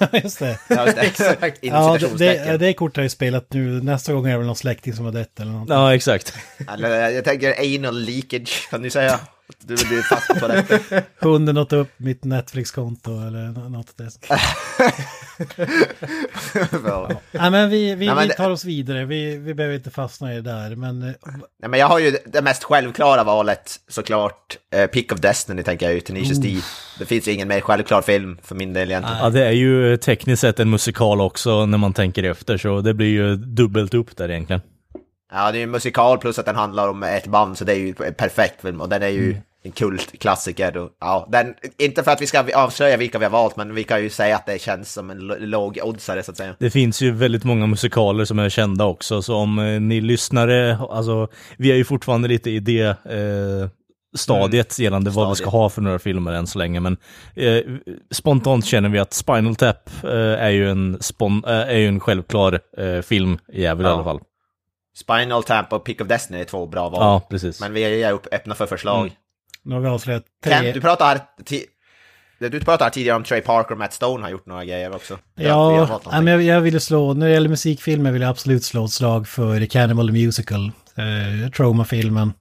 Just 0.22 0.38
det. 0.38 0.58
Ja, 0.68 0.84
just 0.86 0.96
det. 0.96 1.02
Exakt. 1.06 1.58
Ja, 1.62 1.98
det, 2.00 2.18
det, 2.18 2.56
det 2.58 2.72
kortet 2.72 2.96
har 2.96 3.02
jag 3.04 3.10
spelat 3.10 3.46
nu. 3.52 3.82
Nästa 3.82 4.12
gång 4.12 4.26
är 4.26 4.30
det 4.30 4.36
väl 4.38 4.46
någon 4.46 4.56
släkting 4.56 4.92
som 4.92 5.04
har 5.04 5.12
dött 5.12 5.40
eller 5.40 5.52
något. 5.52 5.68
Ja, 5.68 5.94
exakt. 5.94 6.34
Eller, 6.74 7.10
jag 7.10 7.24
tänker 7.24 7.54
anal 7.78 8.00
leakage, 8.00 8.68
kan 8.70 8.82
du 8.82 8.90
säga? 8.90 9.20
Att 9.60 9.68
Du 9.68 9.74
vill 9.74 9.86
bli 9.88 10.02
fast 10.02 10.40
på 10.40 10.48
det. 10.48 11.04
Hunden 11.18 11.56
åt 11.58 11.72
upp 11.72 11.88
mitt 11.96 12.24
Netflix-konto 12.24 13.10
eller 13.26 13.48
nå- 13.60 13.68
något 13.68 13.96
det. 13.96 14.10
Ja. 16.84 17.08
Nej 17.32 17.50
men 17.50 17.70
vi, 17.70 17.94
vi, 17.94 18.06
Nej, 18.06 18.14
men 18.14 18.22
vi 18.22 18.28
det- 18.28 18.34
tar 18.34 18.50
oss 18.50 18.64
vidare. 18.64 19.04
Vi, 19.04 19.36
vi 19.36 19.54
behöver 19.54 19.76
inte 19.76 19.90
fastna 19.90 20.32
i 20.32 20.34
det 20.34 20.42
där. 20.42 20.76
Men 20.76 21.02
eh, 21.02 21.08
Nej, 21.60 21.70
men 21.70 21.80
jag 21.80 21.86
har 21.86 21.98
ju 21.98 22.16
det 22.26 22.42
mest 22.42 22.64
självklara 22.64 23.24
valet 23.24 23.76
såklart. 23.88 24.58
Eh, 24.74 24.86
Pick 24.86 25.12
of 25.12 25.20
Destiny 25.20 25.62
tänker 25.62 25.86
jag 25.86 25.94
ju, 25.94 26.00
Tenacious 26.00 26.38
D. 26.38 26.56
Det 26.98 27.06
finns 27.06 27.28
ju 27.28 27.32
ingen 27.32 27.48
mer 27.48 27.60
självklar 27.60 28.02
film 28.02 28.38
för 28.42 28.54
min 28.54 28.72
del 28.72 28.90
egentligen. 28.90 29.18
Ja, 29.22 29.30
det 29.30 29.46
är 29.46 29.50
ju 29.52 29.96
tekniskt 29.96 30.40
sett 30.40 30.60
en 30.60 30.70
musikal 30.70 31.20
också 31.20 31.66
när 31.66 31.78
man 31.78 31.92
tänker 31.92 32.22
efter, 32.22 32.56
så 32.56 32.80
det 32.80 32.94
blir 32.94 33.08
ju 33.10 33.36
dubbelt 33.36 33.94
upp 33.94 34.16
där 34.16 34.30
egentligen. 34.30 34.62
Ja, 35.32 35.52
det 35.52 35.56
är 35.56 35.60
ju 35.60 35.64
en 35.64 35.70
musikal 35.70 36.18
plus 36.18 36.38
att 36.38 36.46
den 36.46 36.56
handlar 36.56 36.88
om 36.88 37.02
ett 37.02 37.26
band, 37.26 37.58
så 37.58 37.64
det 37.64 37.72
är 37.72 37.76
ju 37.76 37.94
en 38.06 38.14
perfekt 38.14 38.62
film. 38.62 38.80
Och 38.80 38.88
den 38.88 39.02
är 39.02 39.08
ju 39.08 39.36
en 39.64 39.72
kultklassiker. 39.72 40.76
Och, 40.76 40.90
ja, 41.00 41.28
den, 41.32 41.54
inte 41.78 42.02
för 42.02 42.10
att 42.10 42.20
vi 42.22 42.26
ska 42.26 42.44
avslöja 42.56 42.96
vilka 42.96 43.18
vi 43.18 43.24
har 43.24 43.30
valt, 43.32 43.56
men 43.56 43.74
vi 43.74 43.84
kan 43.84 44.02
ju 44.02 44.10
säga 44.10 44.36
att 44.36 44.46
det 44.46 44.60
känns 44.60 44.92
som 44.92 45.10
en 45.10 45.18
lo- 45.18 45.36
låg 45.38 45.78
oddsare 45.82 46.22
så 46.22 46.30
att 46.30 46.36
säga. 46.36 46.54
Det 46.58 46.70
finns 46.70 47.00
ju 47.02 47.10
väldigt 47.12 47.44
många 47.44 47.66
musikaler 47.66 48.24
som 48.24 48.38
är 48.38 48.48
kända 48.48 48.84
också, 48.84 49.22
så 49.22 49.36
om 49.36 49.58
eh, 49.58 49.80
ni 49.80 50.00
lyssnare, 50.00 50.78
alltså 50.90 51.28
vi 51.56 51.72
är 51.72 51.76
ju 51.76 51.84
fortfarande 51.84 52.28
lite 52.28 52.50
i 52.50 52.58
det, 52.60 52.82
eh, 52.82 53.68
stadiet 54.16 54.78
gällande 54.78 55.10
vad 55.10 55.28
vi 55.28 55.34
ska 55.34 55.50
ha 55.50 55.68
för 55.68 55.82
några 55.82 55.98
filmer 55.98 56.32
än 56.32 56.46
så 56.46 56.58
länge. 56.58 56.80
Men 56.80 56.96
eh, 57.36 57.58
spontant 58.14 58.64
känner 58.66 58.88
vi 58.88 58.98
att 58.98 59.12
Spinal 59.14 59.56
Tap 59.56 59.90
eh, 60.04 60.10
är, 60.44 60.50
ju 60.50 60.70
en 60.70 60.98
spon- 60.98 61.44
eh, 61.46 61.68
är 61.74 61.76
ju 61.78 61.88
en 61.88 62.00
självklar 62.00 62.60
eh, 62.78 63.00
filmjävel 63.02 63.86
i 63.86 63.88
Ja. 63.88 63.94
alla 63.94 64.04
fall. 64.04 64.20
Spinal 64.96 65.42
Tap 65.42 65.72
och 65.72 65.84
Pick 65.84 66.00
of 66.00 66.08
Destiny 66.08 66.40
är 66.40 66.44
två 66.44 66.66
bra 66.66 66.88
val. 66.88 67.00
Ja, 67.00 67.26
precis. 67.30 67.60
Men 67.60 67.72
vi 67.72 68.02
är 68.02 68.12
öppna 68.32 68.54
för 68.54 68.66
förslag. 68.66 69.00
Mm. 69.00 69.12
Nu 69.62 69.74
har 69.74 69.82
vi 69.82 69.88
avslöjat 69.88 70.24
Kent, 70.44 70.60
tre... 70.60 70.72
du 70.72 70.80
pratade 70.80 71.10
här, 71.10 71.20
ti- 71.44 71.66
du 72.38 72.60
pratade 72.60 72.90
tidigare 72.90 73.16
om 73.16 73.24
Trey 73.24 73.40
Parker 73.40 73.72
och 73.72 73.78
Matt 73.78 73.92
Stone 73.92 74.22
har 74.24 74.30
gjort 74.30 74.46
några 74.46 74.64
grejer 74.64 74.94
också. 74.94 75.18
Ja, 75.34 75.88
ja 76.04 76.20
men 76.20 76.26
jag, 76.26 76.42
jag 76.42 76.60
ville 76.60 76.80
slå, 76.80 77.14
när 77.14 77.26
det 77.26 77.32
gäller 77.32 77.48
musikfilmer 77.48 78.12
vill 78.12 78.22
jag 78.22 78.30
absolut 78.30 78.64
slå 78.64 78.84
ett 78.84 78.90
slag 78.90 79.28
för 79.28 79.66
Cannibal 79.66 80.12
Musical, 80.12 80.72
eh, 80.96 81.50
Trauma-filmen. 81.50 82.32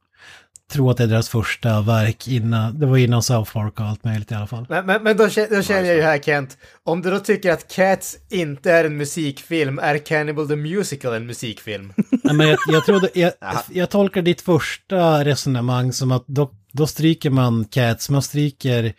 Tror 0.72 0.92
att 0.92 0.98
det 0.98 1.04
är 1.04 1.08
deras 1.08 1.30
första 1.30 1.82
verk 1.82 2.28
innan, 2.28 2.80
det 2.80 2.86
var 2.86 2.98
innan 2.98 3.24
South 3.24 3.54
Park 3.54 3.80
och 3.80 3.86
allt 3.86 4.04
möjligt 4.04 4.32
i 4.32 4.36
alla 4.36 4.48
fall. 4.48 4.66
Men, 4.70 4.86
men, 4.86 5.04
men 5.04 5.18
då, 5.18 5.24
då 5.24 5.62
känner 5.62 5.84
jag 5.84 5.96
ju 5.96 6.02
här 6.02 6.20
Kent, 6.20 6.58
om 6.84 7.02
du 7.02 7.12
då 7.12 7.20
tycker 7.20 7.52
att 7.52 7.68
Cats 7.68 8.18
inte 8.30 8.72
är 8.72 8.84
en 8.84 8.98
musikfilm, 8.98 9.80
är 9.80 9.98
Cannibal 9.98 10.48
the 10.48 10.56
Musical 10.56 11.14
en 11.14 11.26
musikfilm? 11.26 11.94
Nej, 12.24 12.36
men 12.36 12.48
jag, 12.48 12.60
jag, 12.68 12.86
trodde, 12.86 13.10
jag, 13.14 13.32
jag 13.70 13.90
tolkar 13.90 14.22
ditt 14.22 14.42
första 14.42 15.26
resonemang 15.26 15.94
som 15.94 16.12
att 16.12 16.24
då, 16.28 16.52
då 16.72 16.88
stryker 16.88 17.30
man 17.30 17.66
Cats, 17.66 18.10
man 18.10 18.22
stryker 18.22 18.94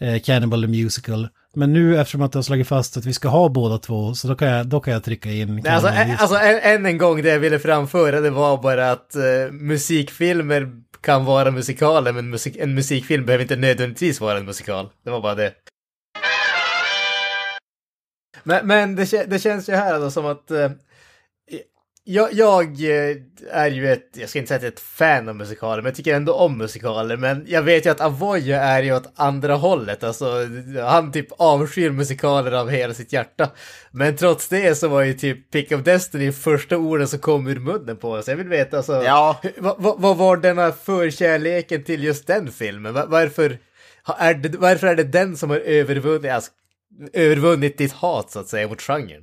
eh, 0.00 0.20
Cannibal 0.20 0.62
the 0.62 0.68
Musical. 0.68 1.28
Men 1.56 1.72
nu 1.72 2.00
eftersom 2.00 2.22
att 2.22 2.32
du 2.32 2.38
har 2.38 2.42
slagit 2.42 2.68
fast 2.68 2.96
att 2.96 3.06
vi 3.06 3.12
ska 3.12 3.28
ha 3.28 3.48
båda 3.48 3.78
två, 3.78 4.14
så 4.14 4.28
då 4.28 4.34
kan 4.34 4.48
jag, 4.48 4.66
då 4.66 4.80
kan 4.80 4.92
jag 4.92 5.04
trycka 5.04 5.30
in 5.30 5.60
Nej, 5.64 5.72
alltså, 5.72 5.88
alltså 6.18 6.36
än, 6.36 6.58
än 6.58 6.86
en 6.86 6.98
gång 6.98 7.22
det 7.22 7.28
jag 7.28 7.38
ville 7.38 7.58
framföra 7.58 8.20
det 8.20 8.30
var 8.30 8.62
bara 8.62 8.92
att 8.92 9.16
eh, 9.16 9.52
musikfilmer 9.52 10.68
kan 11.04 11.24
vara 11.24 11.50
musikaler 11.50 12.12
men 12.12 12.30
musik, 12.30 12.56
en 12.56 12.74
musikfilm 12.74 13.26
behöver 13.26 13.42
inte 13.42 13.56
nödvändigtvis 13.56 14.20
vara 14.20 14.38
en 14.38 14.44
musikal. 14.44 14.88
Det 15.02 15.10
var 15.10 15.20
bara 15.20 15.34
det. 15.34 15.54
Men, 18.42 18.66
men 18.66 18.96
det, 18.96 19.30
det 19.30 19.38
känns 19.38 19.68
ju 19.68 19.72
här 19.72 20.00
då 20.00 20.10
som 20.10 20.26
att 20.26 20.50
eh, 20.50 20.70
jag, 22.06 22.32
jag 22.32 22.64
eh, 22.64 23.16
är 23.50 23.70
ju 23.70 23.92
ett, 23.92 24.10
jag 24.16 24.28
ska 24.28 24.38
inte 24.38 24.48
säga 24.48 24.56
att 24.56 24.62
jag 24.62 24.68
är 24.68 24.72
ett 24.72 24.80
fan 24.80 25.28
av 25.28 25.36
musikaler, 25.36 25.76
men 25.82 25.84
jag 25.90 25.94
tycker 25.96 26.14
ändå 26.14 26.34
om 26.34 26.58
musikaler. 26.58 27.16
Men 27.16 27.44
jag 27.48 27.62
vet 27.62 27.86
ju 27.86 27.90
att 27.90 28.00
Avoya 28.00 28.62
är 28.62 28.82
ju 28.82 28.96
åt 28.96 29.12
andra 29.16 29.54
hållet, 29.54 30.04
alltså 30.04 30.26
han 30.82 31.12
typ 31.12 31.26
avskyr 31.38 31.90
musikaler 31.90 32.52
av 32.52 32.70
hela 32.70 32.94
sitt 32.94 33.12
hjärta. 33.12 33.50
Men 33.90 34.16
trots 34.16 34.48
det 34.48 34.74
så 34.74 34.88
var 34.88 35.02
ju 35.02 35.14
typ 35.14 35.50
Pick 35.50 35.72
of 35.72 35.80
Destiny 35.82 36.32
första 36.32 36.76
orden 36.78 37.08
som 37.08 37.18
kom 37.18 37.46
ur 37.46 37.58
munnen 37.60 37.96
på 37.96 38.10
oss. 38.10 38.28
Jag 38.28 38.36
vill 38.36 38.48
veta 38.48 38.76
alltså, 38.76 39.02
Ja. 39.04 39.40
vad, 39.58 40.16
var 40.16 40.36
denna 40.36 40.72
förkärleken 40.72 41.84
till 41.84 42.04
just 42.04 42.26
den 42.26 42.50
filmen? 42.52 42.94
Va- 42.94 43.06
Varför, 43.08 43.58
är 44.18 44.34
det, 44.34 44.58
varför 44.58 44.86
är 44.86 44.94
det 44.96 45.04
den 45.04 45.36
som 45.36 45.50
har 45.50 45.56
övervunnit, 45.58 46.30
alltså, 46.32 46.50
övervunnit 47.12 47.78
ditt 47.78 47.92
hat 47.92 48.30
så 48.30 48.38
att 48.40 48.48
säga 48.48 48.68
mot 48.68 48.82
genren? 48.82 49.22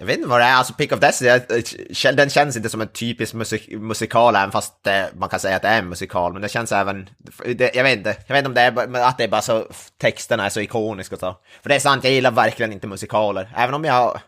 Jag 0.00 0.06
vet 0.06 0.16
inte 0.16 0.28
vad 0.28 0.40
det 0.40 0.44
är, 0.44 0.54
alltså 0.54 0.72
Pick 0.72 0.92
of 0.92 1.00
Destiny, 1.00 1.30
eh, 1.30 2.14
den 2.14 2.30
känns 2.30 2.56
inte 2.56 2.68
som 2.68 2.80
en 2.80 2.88
typisk 2.88 3.34
musik, 3.34 3.68
musikal 3.70 4.36
även 4.36 4.50
fast 4.50 4.84
det, 4.84 5.10
man 5.16 5.28
kan 5.28 5.40
säga 5.40 5.56
att 5.56 5.62
det 5.62 5.68
är 5.68 5.78
en 5.78 5.88
musikal, 5.88 6.32
men 6.32 6.42
det 6.42 6.48
känns 6.48 6.72
även, 6.72 7.08
det, 7.56 7.74
jag 7.74 7.84
vet 7.84 7.98
inte, 7.98 8.16
jag 8.26 8.34
vet 8.34 8.38
inte 8.38 8.48
om 8.48 8.54
det 8.54 8.60
är 8.60 8.70
bara- 8.70 9.06
att 9.06 9.18
det 9.18 9.24
är 9.24 9.28
bara 9.28 9.42
så, 9.42 9.66
texterna 10.00 10.46
är 10.46 10.50
så 10.50 10.60
ikoniska 10.60 11.14
och 11.14 11.20
så. 11.20 11.36
För 11.62 11.68
det 11.68 11.74
är 11.74 11.80
sant, 11.80 12.04
jag 12.04 12.12
gillar 12.12 12.30
verkligen 12.30 12.72
inte 12.72 12.86
musikaler, 12.86 13.52
även 13.56 13.74
om 13.74 13.84
jag, 13.84 14.20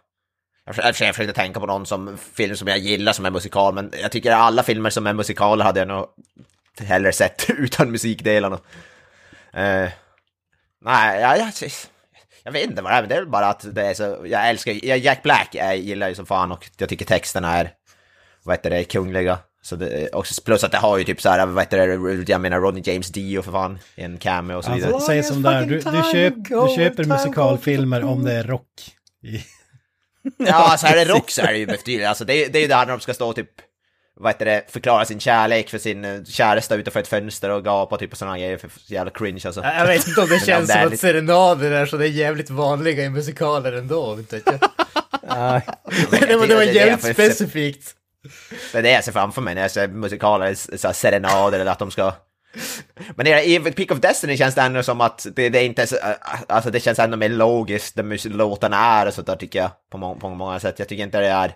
jag 0.65 0.77
jag 0.77 0.97
försökte 0.97 1.33
tänka 1.33 1.61
på 1.61 1.67
någon 1.67 1.87
som, 1.87 2.19
film 2.35 2.57
som 2.57 2.69
jag 2.69 2.79
gillar 2.79 3.12
som 3.12 3.27
är 3.27 3.31
musikal, 3.31 3.75
men 3.75 3.93
jag 4.03 4.12
tycker 4.12 4.33
alla 4.33 4.62
filmer 4.62 4.91
som 4.91 5.07
är 5.07 5.12
musikaler 5.12 5.65
hade 5.65 5.81
jag 5.81 5.89
nog 5.89 6.07
hellre 6.81 7.12
sett 7.12 7.45
utan 7.50 7.91
musikdelarna. 7.91 8.57
Uh, 9.57 9.89
nej, 10.85 11.21
jag, 11.21 11.39
jag, 11.39 11.53
jag 12.45 12.53
vet 12.53 12.71
inte 12.71 12.83
vad 12.83 12.93
det 12.93 12.97
är, 12.97 13.03
men 13.03 13.09
det 13.09 13.15
är 13.15 13.21
väl 13.21 13.31
bara 13.31 13.47
att 13.47 13.75
det 13.75 13.83
är 13.83 13.95
så, 13.95 14.19
jag 14.25 14.49
älskar, 14.49 14.87
jag, 14.87 14.99
Jack 14.99 15.23
Black 15.23 15.49
jag 15.53 15.77
gillar 15.77 16.09
ju 16.09 16.15
som 16.15 16.27
fan 16.27 16.53
och 16.53 16.71
jag 16.79 16.89
tycker 16.89 17.05
texterna 17.05 17.57
är, 17.57 17.71
vad 18.43 18.57
heter 18.57 18.71
det, 18.71 18.85
kungliga. 18.85 19.39
Så 19.63 19.77
det, 19.77 20.09
också, 20.13 20.43
plus 20.43 20.65
att 20.65 20.73
det 20.73 20.79
har 20.79 20.99
ju 20.99 21.05
typ 21.05 21.21
så 21.21 21.29
här, 21.29 21.47
vad 21.47 21.65
heter 21.65 21.87
det, 21.87 22.33
jag 22.33 22.41
menar 22.41 22.61
Rodney 22.61 22.83
James 22.87 23.09
Dio 23.09 23.43
för 23.43 23.53
fan, 23.53 23.79
i 23.95 24.03
en 24.03 24.19
cameo 24.19 24.57
och 24.57 24.65
så 24.65 24.73
vidare. 24.73 24.95
Alltså, 24.95 25.07
säg 25.07 25.23
som 25.23 25.43
där, 25.43 25.67
du, 25.67 25.79
du, 25.79 26.03
köp, 26.13 26.35
du 26.35 26.75
köper 26.77 27.05
musikalfilmer 27.05 28.05
om 28.05 28.25
det 28.25 28.33
är 28.33 28.45
rock. 28.45 28.67
Ja, 30.37 30.77
så 30.79 30.87
är 30.87 30.97
det 30.97 31.05
rock 31.15 31.31
så 31.31 31.43
är 31.43 31.53
det 31.53 31.59
ju 31.59 31.67
betydligt, 31.67 32.07
alltså 32.07 32.25
det, 32.25 32.47
det 32.47 32.59
är 32.59 32.63
ju 32.63 32.69
där 32.69 32.87
när 32.87 32.93
de 32.93 33.01
ska 33.01 33.15
stå 33.15 33.33
typ, 33.33 33.51
vad 34.21 34.33
heter 34.33 34.45
det, 34.45 34.65
förklara 34.69 35.05
sin 35.05 35.21
kärlek 35.21 35.69
för 35.71 35.79
sin 35.79 36.05
eh, 36.05 36.25
käresta 36.25 36.75
utanför 36.75 37.00
ett 37.00 37.09
fönster 37.09 37.50
och 37.50 37.65
gapa 37.65 37.99
typ 37.99 38.12
och 38.12 38.19
sådana 38.19 38.39
grejer, 38.39 38.57
för 38.59 38.71
jävla 38.87 39.11
cringe 39.11 39.41
alltså. 39.47 39.62
Jag 39.65 39.87
vet 39.87 40.09
inte 40.09 40.21
om 40.21 40.29
det 40.29 40.39
känns 40.47 40.67
det 40.69 40.73
som 40.73 40.83
att 40.85 40.91
lite- 40.91 41.00
serenader 41.00 41.71
är 41.71 41.87
så 41.87 41.97
det 41.97 42.05
är 42.07 42.09
jävligt 42.11 42.50
vanliga 42.50 43.05
i 43.05 43.11
musikaler 43.11 43.73
ändå, 43.73 44.17
inte 44.19 44.41
jag. 44.47 44.55
Men 46.11 46.21
det 46.29 46.37
var, 46.37 46.47
det 46.47 46.55
var 46.55 46.62
jävligt 46.62 47.05
jag- 47.07 47.15
specifikt. 47.15 47.95
Det 48.73 48.79
är 48.79 48.83
det 48.83 48.91
jag 48.91 49.05
ser 49.05 49.12
framför 49.12 49.43
mig 49.43 49.55
när 49.55 49.62
jag 49.62 49.71
ser 49.71 49.89
musikaler, 49.89 50.77
så 50.77 50.93
serenader 50.93 51.61
eller 51.61 51.71
att 51.73 51.79
de 51.79 51.91
ska... 51.91 52.12
Men 53.17 53.27
i 53.27 53.61
Pick 53.77 53.93
of 53.93 53.99
Destiny 54.00 54.37
känns 54.37 54.55
det 54.55 54.61
ändå 54.62 54.83
som 54.83 55.00
att 55.00 55.27
det, 55.37 55.49
det 55.49 55.59
är 55.59 55.65
inte 55.65 55.87
så, 55.87 55.97
alltså 56.49 56.71
det 56.71 56.81
känns 56.81 56.99
ändå 56.99 57.17
mer 57.17 57.29
logiskt, 57.29 57.97
de 57.97 58.03
mus- 58.12 58.29
låtarna 58.29 58.77
är 58.77 59.07
och 59.07 59.15
sånt 59.15 59.27
där 59.27 59.37
tycker 59.37 59.59
jag, 59.59 59.71
på, 59.93 59.99
må 59.99 60.15
på 60.15 60.29
många 60.29 60.61
sätt. 60.61 60.79
Jag 60.79 60.89
tycker 60.89 61.03
inte 61.05 61.21
det 61.21 61.27
är... 61.29 61.53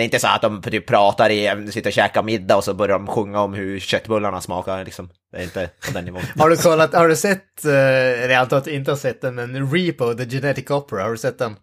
Det 0.00 0.04
är 0.04 0.04
inte 0.04 0.18
så 0.18 0.26
att 0.28 0.42
de 0.42 0.62
typ 0.62 0.86
pratar 0.86 1.30
i, 1.30 1.68
sitter 1.72 1.90
och 1.90 1.94
käkar 1.94 2.22
middag 2.22 2.56
och 2.56 2.64
så 2.64 2.74
börjar 2.74 2.98
de 2.98 3.06
sjunga 3.06 3.40
om 3.40 3.54
hur 3.54 3.78
köttbullarna 3.80 4.40
smakar 4.40 4.84
liksom. 4.84 5.10
Det 5.32 5.38
är 5.38 5.42
inte 5.42 5.70
på 5.86 5.92
den 5.92 6.04
nivån. 6.04 6.22
Har 6.38 6.50
du 6.50 6.56
kollat, 6.56 6.94
har 6.94 7.08
du 7.08 7.16
sett, 7.16 7.64
eh, 7.64 7.72
eller 7.72 8.28
jag 8.28 8.40
antar 8.40 8.56
att 8.56 8.64
du 8.64 8.70
inte 8.70 8.90
har 8.90 8.96
sett 8.96 9.20
den, 9.20 9.34
men 9.34 9.72
Repo, 9.72 10.14
The 10.14 10.24
Genetic 10.30 10.70
Opera, 10.70 11.02
har 11.02 11.10
du 11.10 11.18
sett 11.18 11.38
den? 11.38 11.56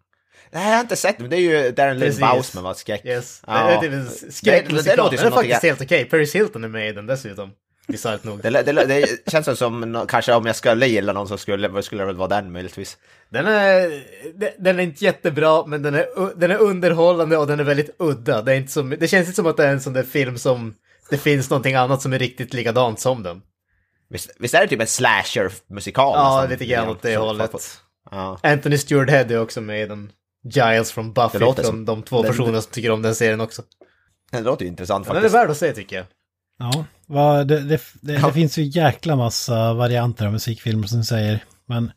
Nej, 0.52 0.68
jag 0.70 0.74
har 0.76 0.82
inte 0.82 0.96
sett 0.96 1.20
men 1.20 1.30
det 1.30 1.36
är 1.36 1.40
ju 1.66 1.72
Darren 1.72 2.00
Lynn 2.00 2.08
Precis. 2.10 2.22
Bausman 2.22 2.64
var 2.64 2.74
skräck. 2.74 3.06
Yes. 3.06 3.42
Ja. 3.48 3.54
Det, 3.54 3.70
det 3.70 3.74
är 3.76 3.80
typ 3.82 3.92
en 3.94 4.06
Det- 4.06 4.26
det 4.26 4.32
skräckmusikal. 4.34 4.98
låter 4.98 5.12
ju 5.12 5.18
Den 5.18 5.32
som 5.32 5.34
är 5.40 5.44
faktiskt 5.44 5.64
helt 5.64 5.82
okej. 5.82 6.06
Paris 6.06 6.36
Hilton 6.36 6.64
är 6.64 6.68
med 6.68 6.90
i 6.90 6.92
den 6.92 7.06
dessutom. 7.08 7.50
Bisarrt 7.88 8.24
nog. 8.24 8.42
Det, 8.42 8.50
det, 8.50 8.72
det 8.86 9.32
känns 9.32 9.58
som 9.60 10.06
kanske 10.08 10.34
om 10.34 10.46
jag 10.46 10.56
skulle 10.56 10.88
gilla 10.88 11.14
någon 11.14 11.28
så 11.28 11.38
skulle, 11.38 11.82
skulle 11.84 12.02
det 12.02 12.06
väl 12.08 12.16
vara 12.16 12.28
den 12.28 12.52
möjligtvis. 12.52 12.98
Den 13.30 13.46
är, 13.48 13.90
de- 14.40 14.52
den 14.60 14.80
är 14.80 14.84
inte 14.84 15.06
jättebra, 15.06 15.66
men 15.66 15.82
den 15.84 15.96
är, 15.96 16.06
den 16.40 16.52
är 16.52 16.58
underhållande 16.58 17.38
och 17.38 17.48
den 17.48 17.60
är 17.60 17.64
väldigt 17.64 17.96
udda. 18.00 18.42
Det, 18.42 18.52
är 18.52 18.56
inte 18.56 18.72
som, 18.72 18.90
det 18.90 19.08
känns 19.08 19.28
inte 19.28 19.36
som 19.36 19.46
att 19.48 19.58
det 19.58 19.64
är 19.66 19.72
en 19.72 19.82
sån 19.82 19.94
där 19.94 20.04
film 20.04 20.38
som 20.38 20.74
det 21.10 21.18
finns 21.18 21.50
någonting 21.50 21.76
annat 21.76 22.02
som 22.02 22.14
är 22.14 22.20
riktigt 22.20 22.54
likadant 22.54 23.00
som 23.00 23.24
den. 23.24 23.42
Visst, 24.10 24.32
visst 24.40 24.54
är 24.54 24.62
det 24.62 24.68
typ 24.68 24.82
en 24.82 24.88
slasher-musikal? 24.88 26.12
Ja, 26.16 26.36
nästan? 26.36 26.50
lite 26.50 26.66
grann 26.66 26.90
åt 26.90 27.02
det 27.02 27.14
Så- 27.16 27.20
hållet. 27.26 27.52
Ja. 28.12 28.40
Anthony 28.44 28.78
Stewart 28.78 29.10
Head 29.10 29.26
är 29.32 29.42
också 29.42 29.62
med 29.62 29.82
i 29.82 29.86
den. 29.86 30.12
Giles 30.44 30.92
från 30.92 31.14
Buffy, 31.14 31.38
från 31.38 31.56
som- 31.56 31.86
de 31.86 32.04
två 32.04 32.24
personerna 32.24 32.62
som 32.62 32.72
tycker 32.72 32.92
om 32.92 33.02
den 33.02 33.16
serien 33.16 33.42
också. 33.42 33.62
Det 34.32 34.42
låter 34.42 34.64
ju 34.66 34.70
intressant 34.70 35.08
Ja, 35.08 35.14
den 35.14 35.18
är 35.18 35.30
faktiskt. 35.30 35.36
värd 35.36 35.50
att 35.52 35.58
se 35.58 35.74
tycker 35.74 35.96
jag. 35.96 36.06
Ja, 36.60 36.86
vad- 37.06 37.48
det, 37.48 37.60
det, 37.60 37.82
det, 38.02 38.14
det 38.18 38.34
finns 38.34 38.58
ju 38.58 38.64
jäkla 38.64 39.16
massa 39.16 39.74
varianter 39.74 40.26
av 40.26 40.32
musikfilmer 40.34 40.88
som 40.88 40.98
du 41.00 41.04
säger. 41.06 41.44
Men 41.66 41.92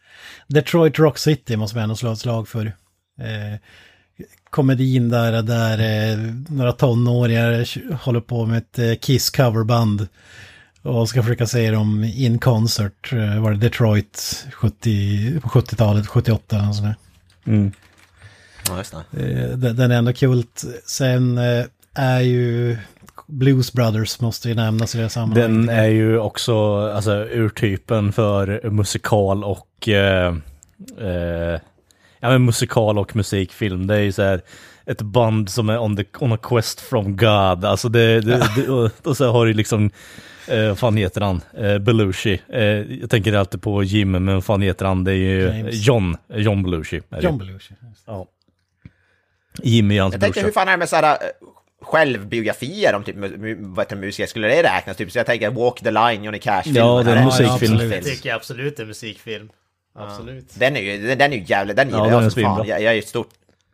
Detroit 0.49 0.99
Rock 0.99 1.19
City 1.19 1.57
måste 1.57 1.77
man 1.77 1.83
ändå 1.83 1.97
slå 1.97 2.13
ett 2.13 2.19
slag 2.19 2.49
för. 2.49 2.67
Eh, 3.21 3.59
komedin 4.51 5.09
där, 5.09 5.43
där 5.43 5.79
eh, 6.13 6.19
några 6.49 6.73
tonåringar 6.73 7.95
håller 8.05 8.21
på 8.21 8.47
med 8.47 8.59
ett 8.59 8.79
eh, 8.79 8.95
Kiss 8.95 9.31
coverband. 9.31 10.09
Och 10.83 11.09
ska 11.09 11.23
försöka 11.23 11.47
se 11.47 11.71
dem 11.71 12.05
in 12.05 12.39
concert, 12.39 13.13
eh, 13.13 13.41
var 13.43 13.51
det 13.51 13.57
Detroit 13.57 14.47
70, 14.55 15.41
på 15.41 15.49
70-talet, 15.49 16.07
78 16.07 16.57
eller 16.57 16.67
något 16.67 16.77
sånt 16.77 16.97
där. 17.45 17.73
Ja, 18.69 18.79
just 18.79 18.95
det. 19.11 19.23
Eh, 19.43 19.49
Den 19.59 19.77
den 19.77 19.91
är 19.91 19.97
ändå 19.99 20.13
kult. 20.13 20.65
Sen 20.87 21.39
eh, 21.39 21.65
är 21.95 22.21
ju 22.21 22.79
Blues 23.31 23.73
Brothers 23.73 24.21
måste 24.21 24.49
ju 24.49 24.55
nämnas 24.55 24.95
i 24.95 24.99
det 24.99 25.05
här 25.05 25.09
sammanhanget. 25.09 25.51
Den 25.51 25.69
är 25.69 25.89
ju 25.89 26.19
också 26.19 26.77
alltså, 26.77 27.27
urtypen 27.31 28.13
för 28.13 28.71
musikal 28.71 29.45
och 29.45 29.89
eh, 29.89 30.35
eh, 31.01 31.61
ja, 32.21 32.29
men 32.29 32.45
musikal 32.45 32.99
och 32.99 33.17
musikfilm. 33.17 33.87
Det 33.87 33.95
är 33.95 34.01
ju 34.01 34.13
så 34.13 34.23
här 34.23 34.41
ett 34.87 35.03
band 35.03 35.49
som 35.49 35.69
är 35.69 35.79
on, 35.79 35.97
the, 35.97 36.05
on 36.19 36.33
a 36.33 36.39
quest 36.43 36.81
from 36.81 37.17
God. 37.17 37.65
Alltså 37.65 37.89
det, 37.89 38.21
det, 38.21 38.49
det 38.57 38.69
och, 38.69 38.91
och 39.05 39.17
så 39.17 39.33
har 39.33 39.47
du 39.47 39.53
liksom 39.53 39.91
Eh, 40.51 40.69
vad 40.69 40.79
fan 40.79 40.97
heter 40.97 41.21
han? 41.21 41.41
Eh, 41.57 41.79
Belushi. 41.79 42.43
Eh, 42.49 42.63
jag 43.01 43.11
tänker 43.11 43.33
alltid 43.33 43.63
på 43.63 43.83
Jim, 43.83 44.11
men 44.11 44.27
vad 44.27 44.45
fan 44.45 44.63
heter 44.63 44.87
han? 44.87 45.05
Det 45.05 45.13
är 45.13 45.17
ju 45.17 45.43
James. 45.43 45.87
John. 45.87 46.17
John 46.29 46.63
Belushi. 46.63 47.01
John 47.21 47.39
Belushi. 47.39 47.75
Ja. 48.07 48.27
Jimmy 49.63 49.97
är 49.97 50.03
hans 50.03 50.15
Jag 50.15 50.21
tänkte, 50.21 50.41
hur 50.41 50.45
brorsa. 50.45 50.61
fan 50.61 50.69
är 50.69 50.73
det 50.73 50.79
med 50.79 50.89
sådana 50.89 51.17
självbiografier 51.83 52.95
om 52.95 53.05
typ 53.05 53.17
vad 53.59 53.79
heter 53.85 53.97
det, 53.97 54.01
musiker? 54.01 54.27
Skulle 54.27 54.49
det 54.49 54.63
räknas? 54.63 54.97
Typ, 54.97 55.13
så 55.13 55.19
jag 55.19 55.27
tänker 55.27 55.51
Walk 55.51 55.81
the 55.81 55.91
Line, 55.91 56.25
Johnny 56.25 56.39
Cash. 56.39 56.63
Ja, 56.67 57.03
det 57.03 57.11
är 57.11 57.17
en 57.17 57.23
Ja, 57.23 57.25
musikfilm. 57.25 57.75
absolut. 57.75 57.91
Det 58.05 58.11
tycker 58.11 58.29
jag 58.29 58.37
absolut 58.37 58.79
är 58.79 58.85
musikfilm. 58.85 59.51
Absolut. 59.99 60.47
Den 60.55 60.77
är 60.77 60.81
ju, 60.81 61.07
den, 61.07 61.19
den 61.19 61.33
är 61.33 61.37
ju 61.37 61.45
jävligt, 61.47 61.77
den 61.77 61.89
gillar 61.89 62.07
är 62.07 62.11
jag 62.11 62.33
som 62.33 62.43
fan. 62.43 62.67
Jag, 62.69 62.83
jag 62.83 62.95
är 62.95 62.99
ett 62.99 63.09
stort, 63.09 63.29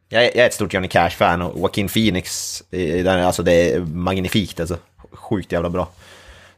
jag 0.08 0.24
är, 0.24 0.26
jag 0.26 0.36
är 0.36 0.46
ett 0.46 0.54
stort 0.54 0.74
Johnny 0.74 0.88
Cash-fan 0.88 1.42
och 1.42 1.58
Joaquin 1.60 1.88
Phoenix, 1.88 2.62
den, 2.70 3.08
alltså 3.08 3.42
det 3.42 3.72
är 3.72 3.80
magnifikt 3.80 4.60
alltså. 4.60 4.78
Sjukt 5.12 5.52
jävla 5.52 5.70
bra. 5.70 5.88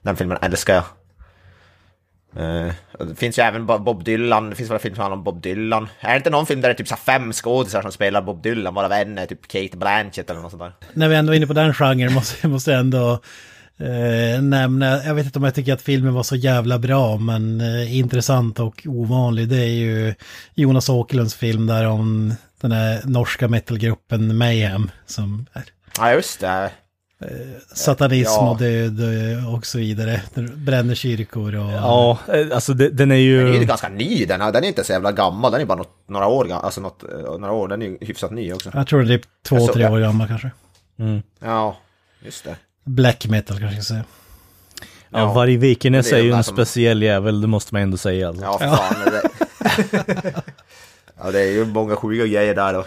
Den 0.03 0.17
filmen 0.17 0.39
älskar 0.43 0.75
jag. 0.75 0.85
Och 2.99 3.07
det 3.07 3.15
finns 3.15 3.39
ju 3.39 3.43
även 3.43 3.67
Bo- 3.67 3.79
Bob 3.79 4.05
Dylan, 4.05 4.51
det 4.51 4.57
finns 4.57 4.71
väl 4.71 4.75
en 4.75 4.81
film 4.81 4.95
som 4.95 5.03
handlar 5.03 5.17
om 5.17 5.25
Bob 5.25 5.43
Dylan. 5.43 5.89
Är 6.01 6.11
det 6.11 6.17
inte 6.17 6.31
någon 6.31 6.47
film 6.47 6.61
där 6.61 6.69
det 6.69 6.73
är 6.73 6.77
typ 6.77 6.89
så 6.89 6.97
fem 6.97 7.33
skådisar 7.33 7.83
som 7.83 7.93
spelar 7.93 8.23
Bob 8.23 8.43
Dylan, 8.43 8.75
varav 8.75 8.93
en 8.93 9.19
är 9.19 9.27
typ 9.27 9.49
Kate 9.49 9.77
Blanchett 9.77 10.31
eller 10.31 10.41
något 10.41 10.51
sånt 10.51 10.63
där? 10.63 10.73
När 10.93 11.09
vi 11.09 11.15
ändå 11.17 11.33
är 11.33 11.37
inne 11.37 11.47
på 11.47 11.53
den 11.53 11.75
genren 11.75 12.13
måste, 12.13 12.49
måste 12.55 12.71
jag 12.71 12.81
ändå 12.81 13.13
eh, 13.79 14.43
nämna, 14.43 15.05
jag 15.05 15.15
vet 15.15 15.27
inte 15.27 15.39
om 15.39 15.45
jag 15.45 15.55
tycker 15.55 15.73
att 15.73 15.83
filmen 15.83 16.15
var 16.15 16.23
så 16.23 16.37
jävla 16.37 16.79
bra, 16.79 17.17
men 17.17 17.61
eh, 17.61 17.97
intressant 17.99 18.61
och 18.61 18.83
ovanlig. 18.87 19.49
Det 19.49 19.57
är 19.63 19.67
ju 19.75 20.15
Jonas 20.55 20.89
Åkerlunds 20.89 21.35
film 21.35 21.67
där 21.67 21.87
om 21.87 22.35
den 22.61 22.73
här 22.73 23.01
norska 23.05 23.49
metalgruppen 23.49 24.37
Mayhem 24.37 24.91
som 25.07 25.47
är 25.53 25.63
Ja, 25.99 26.13
just 26.13 26.41
det. 26.41 26.71
Satanism 27.75 28.31
Ja. 28.31 28.51
och 28.51 28.59
död 28.59 29.01
eh, 29.37 29.55
och 29.55 29.67
så 29.67 29.79
vidare. 29.79 30.21
Bränner 30.55 30.95
kyrkor 30.95 31.55
och... 31.55 31.73
Ja, 31.73 32.19
eh, 32.35 32.47
alltså 32.55 32.75
det, 32.75 32.89
den 32.89 33.11
är 33.13 33.17
ju... 33.17 33.45
Den 33.45 33.55
är 33.55 33.59
ju 33.61 33.65
ganska 33.65 33.89
ny 33.89 34.25
den, 34.25 34.41
här. 34.41 34.53
den 34.53 34.65
är 34.65 34.69
inte 34.69 34.85
så 34.85 34.93
jävla 34.93 35.13
gammal, 35.13 35.53
den 35.53 35.61
är 35.61 35.65
bara 35.65 35.79
något, 35.79 35.95
några 36.09 36.27
år 36.27 36.45
gammal, 36.45 36.65
alltså 36.65 36.81
något, 36.81 37.03
eh, 37.03 37.39
några 37.39 37.53
år, 37.53 37.69
den 37.69 37.83
är 37.83 37.87
ju 37.87 37.99
hyfsat 38.01 38.31
ny 38.31 38.53
också. 38.53 38.71
Jag 38.75 38.87
tror 38.87 39.03
det 39.03 39.15
är 39.15 39.21
två, 39.43 39.57
Jag 39.57 39.63
såg 39.67 39.75
tre 39.75 39.89
år 39.89 40.01
gammal 40.01 40.29
kanske. 40.29 40.51
Ja, 41.41 41.77
just 42.25 42.45
det. 42.45 42.57
Black 42.85 43.27
metal 43.27 43.59
kanske 43.59 43.77
jag 43.77 43.85
ska 43.85 43.95
säga. 43.95 44.05
Ja, 45.11 45.33
Varg 45.33 45.57
Vikernes 45.57 46.11
Det 46.11 46.17
är 46.17 46.21
är 46.21 46.23
ju 46.25 46.33
en 46.33 46.45
som- 46.45 46.57
speciell 46.57 47.03
jävel, 47.03 47.41
det 47.41 47.47
måste 47.47 47.75
man 47.75 47.83
ändå 47.83 47.97
säga. 47.97 48.29
Alltså. 48.29 48.45
Ja, 48.45 48.59
fan. 48.59 48.95
Det... 49.05 49.23
ja, 51.23 51.31
det 51.31 51.41
är 51.41 51.53
ju 51.53 51.65
många 51.65 51.97
sjuka 51.97 52.27
grejer 52.27 52.55
där 52.55 52.75
och... 52.79 52.87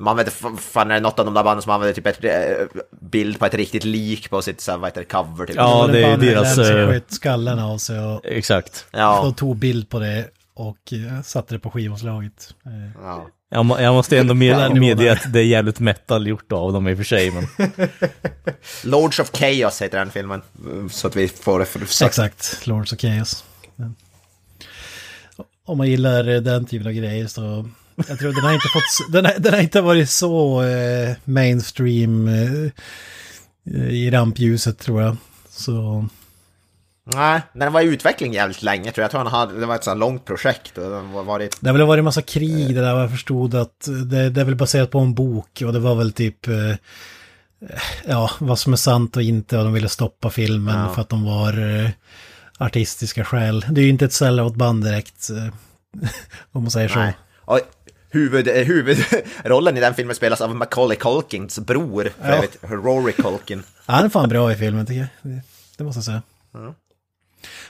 Man 0.00 0.16
vet 0.16 0.26
inte, 0.26 0.62
fan 0.62 0.90
är 0.90 0.94
det 0.94 1.00
något 1.00 1.18
av 1.18 1.24
de 1.24 1.34
där 1.34 1.44
banden 1.44 1.62
som 1.62 1.72
använder 1.72 1.94
typ 1.94 2.06
ett 2.06 2.24
eh, 2.24 2.80
bild 3.00 3.38
på 3.38 3.46
ett 3.46 3.54
riktigt 3.54 3.84
lik 3.84 4.30
på 4.30 4.42
sitt 4.42 4.60
så 4.60 4.70
här, 4.70 4.78
vad 4.78 4.88
heter 4.88 5.00
det, 5.00 5.06
cover 5.06 5.46
typ. 5.46 5.56
Ja, 5.56 5.86
det 5.92 6.02
är 6.02 6.16
deras, 6.16 6.54
som 6.54 6.64
eh, 6.64 6.86
sköt 6.86 7.12
skallen 7.12 7.58
av 7.58 7.78
sig 7.78 8.00
och 8.00 8.20
Exakt. 8.26 8.86
Ja, 8.90 9.20
de 9.22 9.34
tog 9.34 9.56
bild 9.56 9.88
på 9.88 9.98
det 9.98 10.28
och 10.54 10.92
eh, 10.92 11.22
satte 11.22 11.54
det 11.54 11.58
på 11.58 11.70
skivomslaget. 11.70 12.54
Ja. 13.02 13.26
Jag, 13.50 13.64
må, 13.64 13.80
jag 13.80 13.94
måste 13.94 14.18
ändå 14.18 14.34
med, 14.34 14.76
medge 14.76 15.12
att 15.12 15.32
det 15.32 15.40
är 15.40 15.44
jävligt 15.44 15.80
metal 15.80 16.26
gjort 16.26 16.52
av 16.52 16.72
dem 16.72 16.88
i 16.88 16.92
och 16.92 16.96
för 16.96 17.04
sig. 17.04 17.30
Men... 17.30 17.46
Lords 18.84 19.18
of 19.18 19.30
Chaos 19.32 19.82
heter 19.82 19.98
den 19.98 20.10
filmen. 20.10 20.42
Så 20.90 21.06
att 21.06 21.16
vi 21.16 21.28
får 21.28 21.58
det 21.58 21.64
för. 21.64 22.04
Exakt, 22.06 22.66
Lords 22.66 22.92
of 22.92 22.98
Chaos. 22.98 23.44
Om 25.64 25.78
man 25.78 25.88
gillar 25.88 26.24
den 26.24 26.66
typen 26.66 26.86
av 26.86 26.92
grejer 26.92 27.26
så... 27.26 27.68
Jag 28.08 28.18
tror 28.18 28.32
den 28.32 28.44
har 28.44 28.52
inte 28.52 28.68
fått... 28.68 29.12
Den 29.12 29.24
har, 29.24 29.34
den 29.38 29.54
har 29.54 29.60
inte 29.60 29.80
varit 29.80 30.10
så 30.10 30.62
eh, 30.62 31.16
mainstream 31.24 32.28
eh, 32.28 32.70
i 33.74 34.10
rampljuset 34.10 34.78
tror 34.78 35.02
jag. 35.02 35.16
Så... 35.50 36.06
Nej, 37.14 37.40
den 37.52 37.72
var 37.72 37.80
i 37.80 37.84
utveckling 37.84 38.32
jävligt 38.32 38.62
länge 38.62 38.92
tror 38.92 39.02
jag. 39.02 39.04
Jag 39.04 39.10
tror 39.10 39.20
han 39.20 39.32
hade, 39.32 39.60
det 39.60 39.66
var 39.66 39.74
ett 39.74 39.84
sånt 39.84 39.98
långt 40.00 40.24
projekt. 40.24 40.78
Och 40.78 40.90
den 40.90 41.12
var 41.12 41.22
varit... 41.22 41.56
Det 41.60 41.68
har 41.68 41.78
väl 41.78 41.86
varit 41.86 41.98
en 41.98 42.04
massa 42.04 42.22
krig 42.22 42.74
det 42.74 42.80
där 42.80 42.94
vad 42.94 43.02
jag 43.02 43.10
förstod 43.10 43.54
att 43.54 43.88
det, 44.10 44.30
det 44.30 44.40
är 44.40 44.44
väl 44.44 44.56
baserat 44.56 44.90
på 44.90 44.98
en 44.98 45.14
bok 45.14 45.62
och 45.66 45.72
det 45.72 45.78
var 45.78 45.94
väl 45.94 46.12
typ 46.12 46.48
eh, 46.48 46.74
ja, 48.04 48.30
vad 48.38 48.58
som 48.58 48.72
är 48.72 48.76
sant 48.76 49.16
och 49.16 49.22
inte 49.22 49.58
och 49.58 49.64
de 49.64 49.72
ville 49.72 49.88
stoppa 49.88 50.30
filmen 50.30 50.78
Ja. 50.80 50.94
för 50.94 51.02
att 51.02 51.08
de 51.08 51.24
var 51.24 51.82
eh, 51.82 51.90
artistiska 52.58 53.24
skäl. 53.24 53.66
Det 53.70 53.80
är 53.80 53.84
ju 53.84 53.90
inte 53.90 54.04
ett 54.04 54.12
sellout-band 54.12 54.84
direkt 54.84 55.30
eh, 55.30 55.54
om 56.52 56.62
man 56.62 56.70
säger 56.70 56.88
så. 56.88 56.98
Nej. 56.98 57.16
Och 57.40 57.60
huvud, 58.10 58.48
eh, 58.48 58.54
huvudrollen 58.54 59.76
i 59.76 59.80
den 59.80 59.94
filmen 59.94 60.14
spelas 60.16 60.40
av 60.40 60.56
Macaulay 60.56 60.96
Culkins 60.96 61.58
bror, 61.58 62.10
för 62.22 62.28
Ja. 62.28 62.34
övrigt, 62.36 62.56
Rory 62.62 63.12
Culkin. 63.12 63.62
Ja, 63.86 63.94
han 63.94 64.04
är 64.04 64.08
fan 64.08 64.28
bra 64.28 64.52
i 64.52 64.56
filmen 64.56 64.86
tycker 64.86 65.08
jag. 65.22 65.40
Det, 65.76 65.84
måste 65.84 65.98
jag 65.98 66.04
säga. 66.04 66.22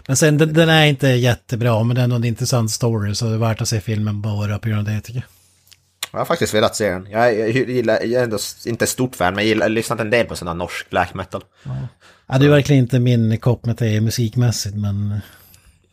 Men 0.06 0.16
sen 0.16 0.38
den, 0.38 0.52
den 0.52 0.68
är 0.68 0.86
inte 0.86 1.08
jättebra 1.08 1.82
men 1.84 1.94
det 1.94 2.00
är 2.00 2.04
ändå 2.04 2.16
en 2.16 2.24
intressant 2.24 2.70
story 2.70 3.14
så 3.14 3.24
det 3.24 3.34
är 3.34 3.38
värt 3.38 3.60
att 3.60 3.68
se 3.68 3.80
filmen 3.80 4.22
bara 4.22 4.58
på 4.58 4.68
grund 4.68 4.88
av 4.88 4.94
det 4.94 5.00
tycker 5.00 5.18
jag. 5.20 5.24
Jag 6.12 6.18
har 6.18 6.24
faktiskt 6.26 6.54
velat 6.54 6.76
se 6.76 6.90
den. 6.90 7.06
Jag, 7.10 7.38
jag, 7.38 7.50
gillar, 7.50 7.94
jag 7.94 8.12
är 8.12 8.24
ändå 8.24 8.38
inte 8.66 8.86
stort 8.86 9.16
fan, 9.16 9.34
men 9.34 9.44
jag 9.44 9.48
gillar- 9.48 9.64
jag 9.66 9.70
har 9.70 9.74
lyssnat 9.74 10.00
en 10.00 10.10
del 10.10 10.26
på 10.26 10.36
sån 10.36 10.48
här 10.48 10.54
norsk 10.54 10.90
black 10.90 11.14
metal. 11.14 11.44
Ja, 12.26 12.38
det 12.38 12.46
är 12.46 12.50
verkligen 12.50 12.82
inte 12.82 12.98
min 12.98 13.38
kopp 13.38 13.66
med 13.66 13.78
te 13.78 14.00
musikmässigt 14.00 14.76
men 14.76 15.20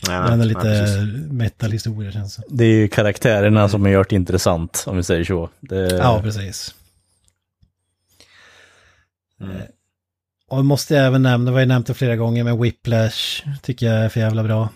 Nej, 0.07 0.17
det 0.17 0.21
nej, 0.21 0.29
är 0.29 0.31
ändå 0.33 0.59
nej, 0.63 0.81
lite 0.81 1.33
metal-historia 1.33 2.11
känns 2.11 2.35
det 2.35 2.43
Det 2.49 2.63
är 2.65 2.69
ju 2.75 2.87
karaktärerna 2.87 3.69
som 3.69 3.81
har 3.81 3.89
gjort 3.89 4.11
intressant, 4.11 4.83
om 4.87 4.97
vi 4.97 5.03
säger 5.03 5.23
så. 5.23 5.49
Det... 5.59 5.91
Ja, 5.97 6.21
precis. 6.23 6.75
Mm. 9.41 9.55
Eh, 9.57 9.61
Och 10.49 10.65
måste 10.65 10.93
jag 10.93 11.05
även 11.05 11.21
nämna, 11.23 11.51
vad 11.51 11.61
jag 11.61 11.67
nämnt 11.67 11.87
det 11.87 11.93
flera 11.93 12.15
gånger, 12.15 12.43
men 12.43 12.61
Whiplash 12.61 13.45
tycker 13.61 13.85
jag 13.85 13.95
är 14.05 14.09
för 14.09 14.19
jävla 14.19 14.43
bra. 14.43 14.69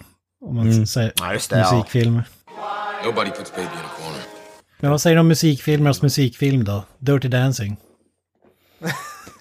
Om 0.45 0.55
man 0.55 0.71
Mm. 0.71 0.85
säger 0.85 1.11
Ja, 1.19 1.33
just 1.33 1.49
det, 1.49 1.59
ja. 1.59 1.75
musikfilmer. 1.77 2.23
Nobody 3.05 3.29
puts 3.31 3.51
baby 3.51 3.61
in 3.63 3.67
a 3.67 3.89
corner. 3.97 4.21
Men 4.79 4.91
vad 4.91 5.01
säger 5.01 5.15
du 5.15 5.19
om 5.19 5.27
musikfilmers 5.27 6.01
musikfilm 6.01 6.63
då? 6.63 6.83
Dirty 6.99 7.27
Dancing. 7.27 7.77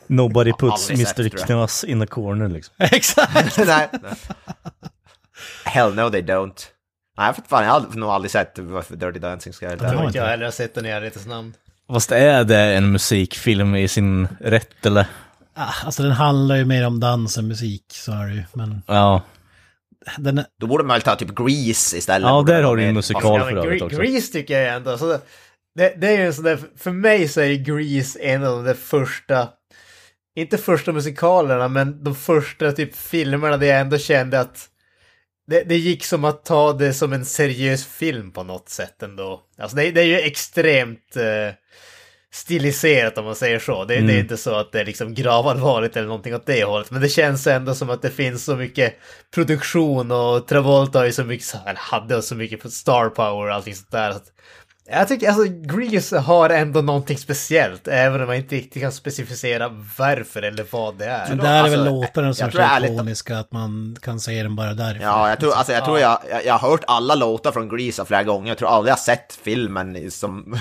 Nobody 0.07 0.53
puts 0.53 0.91
Mr. 0.91 1.29
Knas 1.29 1.85
in 1.85 2.03
a 2.03 2.07
corner 2.07 2.49
liksom. 2.49 2.75
Exakt! 2.79 3.59
nej, 3.59 3.89
nej. 3.93 4.13
Hell 5.69 5.95
no 5.95 6.11
they 6.11 6.23
don't. 6.23 6.67
Nej, 7.19 7.35
för 7.35 7.43
fan, 7.43 7.65
jag 7.65 7.71
har 7.71 7.97
nog 7.97 8.11
aldrig 8.11 8.31
sett 8.31 8.59
varför 8.59 8.97
Dirty 8.97 9.19
Dancing 9.19 9.53
ska 9.53 9.67
jag 9.67 9.73
Jag 9.83 9.91
tror 9.93 10.05
inte 10.05 10.19
jag 10.19 10.27
heller 10.27 10.45
har 10.45 10.53
sett 10.53 10.75
den 10.75 10.87
i 10.87 10.89
ärlighetens 10.89 11.27
namn. 11.27 11.55
Fast 11.93 12.13
är 12.13 12.45
det 12.45 12.59
en 12.59 12.93
musikfilm 12.93 13.75
i 13.77 13.89
sin 13.89 14.29
rätt 14.41 14.87
eller? 14.87 15.07
Ah, 15.55 15.73
alltså 15.85 16.03
den 16.03 16.13
handlar 16.13 16.57
ju 16.57 16.65
mer 16.65 16.87
om 16.87 17.01
dans 17.01 17.39
än 17.39 17.49
musik, 17.49 17.85
så 17.93 18.13
är 18.13 18.27
det 18.27 18.35
ju. 18.35 18.43
Men 18.53 18.83
Ja. 18.87 19.23
den 20.19 20.39
är... 20.39 20.45
Då 20.61 20.67
borde 20.67 20.85
man 20.85 20.95
väl 20.95 21.03
ta 21.03 21.17
typ 21.17 21.35
Grease 21.35 21.97
istället. 21.97 22.29
Ja, 22.29 22.43
där 22.47 22.63
har 22.63 22.77
du 22.77 22.83
mer- 22.83 22.93
musikal. 22.93 23.41
För 23.41 23.57
övrigt 23.57 23.83
också. 23.83 23.97
Grease 23.99 24.33
tycker 24.33 24.61
jag 24.61 24.75
ändå. 24.75 24.99
Så 24.99 25.19
det, 25.79 25.95
det, 25.97 26.09
är 26.09 26.19
ju 26.19 26.27
en 26.27 26.35
sån 26.35 26.45
där, 26.45 26.59
för 26.77 26.91
mig 26.91 27.29
så 27.29 27.41
är 27.41 27.55
Grease 27.55 28.19
en 28.19 28.45
av 28.45 28.65
de 28.65 28.75
första, 28.75 29.49
inte 30.39 30.59
första 30.59 30.93
musikalerna, 30.93 31.69
men 31.69 32.05
de 32.05 32.15
första 32.15 32.73
typ 32.73 32.97
filmerna 32.97 33.57
där 33.57 33.67
jag 33.67 33.81
ändå 33.81 33.99
kände 33.99 34.41
att 34.41 34.69
det, 35.49 35.63
det 35.63 35.77
gick 35.77 36.05
som 36.05 36.25
att 36.25 36.45
ta 36.45 36.73
det 36.73 36.93
som 36.93 37.13
en 37.13 37.25
seriös 37.25 37.87
film 37.87 38.33
på 38.33 38.43
något 38.43 38.69
sätt 38.69 39.03
ändå. 39.03 39.43
Alltså 39.59 39.77
det, 39.77 39.91
det 39.91 40.01
är 40.01 40.05
ju 40.05 40.21
extremt 40.21 41.17
eh, 41.17 41.55
stiliserat 42.33 43.19
om 43.19 43.25
man 43.25 43.37
säger 43.37 43.59
så. 43.59 43.85
Det, 43.85 44.01
det 44.01 44.13
är 44.13 44.19
inte 44.19 44.37
så 44.37 44.55
att 44.55 44.73
det 44.73 44.81
är 44.81 44.85
liksom 44.85 45.15
gravallvarligt 45.15 45.97
eller 45.97 46.07
någonting 46.07 46.35
åt 46.35 46.47
det 46.47 46.65
hållet. 46.65 46.91
Men 46.91 47.03
det 47.03 47.09
känns 47.09 47.47
ändå 47.47 47.75
som 47.75 47.91
att 47.91 48.03
det 48.03 48.11
finns 48.11 48.45
så 48.45 48.57
mycket 48.57 48.95
produktion 49.35 50.11
och 50.11 50.47
Travolta 50.47 50.99
har 50.99 51.07
ju 51.07 51.13
så 51.13 51.25
mycket, 51.25 51.55
eller 51.67 51.79
hade 51.79 52.23
så 52.23 52.35
mycket 52.35 52.73
star 52.73 53.09
power 53.09 53.49
och 53.49 53.55
allting 53.55 53.75
sånt 53.75 53.91
där. 53.91 54.13
Så 54.13 54.19
jag 54.91 55.09
tycker 55.09 55.29
alltså 55.29 55.45
Grease 55.45 56.19
har 56.19 56.51
ändå 56.51 56.81
någonting 56.81 57.19
speciellt, 57.19 57.89
även 57.89 58.21
om 58.21 58.27
man 58.27 58.37
inte 58.37 58.55
riktigt 58.55 58.83
kan 58.83 58.93
specificera 58.93 59.69
varför 59.99 60.43
eller 60.43 60.67
vad 60.71 60.99
det 60.99 61.05
är. 61.05 61.29
Men 61.29 61.39
där 61.39 61.65
är 61.65 61.71
väl 61.71 61.81
alltså, 61.81 61.95
låtarna 61.95 62.35
som 62.35 62.49
är 62.49 62.81
så 62.81 62.87
ikoniska 62.87 63.39
att 63.39 63.53
man 63.53 63.97
kan 64.03 64.21
se 64.21 64.43
den 64.43 64.57
bara 64.57 64.75
därifrån. 64.75 65.07
Ja, 65.07 65.29
jag 65.29 65.41
tror, 65.41 65.55
alltså, 65.55 65.73
jag, 65.73 65.85
tror 65.85 65.99
jag, 65.99 66.19
jag, 66.31 66.47
jag 66.47 66.59
har 66.59 66.71
hört 66.71 66.85
alla 66.87 67.15
låtar 67.15 67.53
från 67.53 67.69
Grease 67.69 68.05
flera 68.05 68.23
gånger. 68.23 68.49
Jag 68.49 68.59
tror 68.59 68.69
aldrig 68.69 68.91
jag 68.91 68.97
har 68.97 69.03
sett 69.03 69.39
filmen 69.43 70.11
som, 70.11 70.59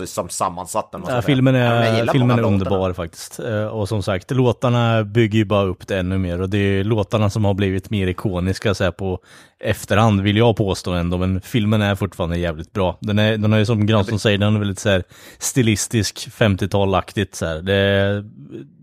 alltså, 0.00 0.14
som 0.14 0.28
sammansatt. 0.28 0.92
man 0.92 1.02
Ja, 1.08 1.22
filmen 1.22 1.54
är, 1.54 2.06
filmen 2.12 2.38
är 2.38 2.42
underbar 2.42 2.76
låtarna. 2.76 2.94
faktiskt. 2.94 3.40
Eh, 3.40 3.64
Och 3.66 3.88
som 3.88 4.02
sagt, 4.02 4.30
låtarna 4.30 5.04
bygger 5.04 5.38
ju 5.38 5.44
bara 5.44 5.64
upp 5.64 5.86
det 5.88 5.98
ännu 5.98 6.18
mer. 6.18 6.40
Och 6.40 6.50
det 6.50 6.58
är 6.58 6.84
låtarna 6.84 7.30
som 7.30 7.44
har 7.44 7.54
blivit 7.54 7.90
mer 7.90 8.06
ikoniska 8.06 8.74
så 8.74 8.84
här, 8.84 8.90
på 8.90 9.18
efterhand, 9.60 10.20
vill 10.20 10.36
jag 10.36 10.56
påstå 10.56 10.92
ändå. 10.92 11.18
Men 11.18 11.40
filmen 11.40 11.82
är 11.82 11.94
fortfarande 11.94 12.38
jävligt 12.38 12.72
bra. 12.72 12.98
Den 13.00 13.18
är, 13.18 13.36
den 13.36 13.52
är 13.52 13.58
ju 13.58 13.66
som 13.66 13.86
Granström 13.86 14.18
säger, 14.18 14.38
den 14.38 14.54
är 14.54 14.58
väldigt 14.58 14.78
så 14.78 14.88
här, 14.88 15.02
stilistisk, 15.38 16.28
50-tal-aktigt. 16.28 17.34
Så 17.34 17.46
här. 17.46 17.62
Det, 17.62 18.24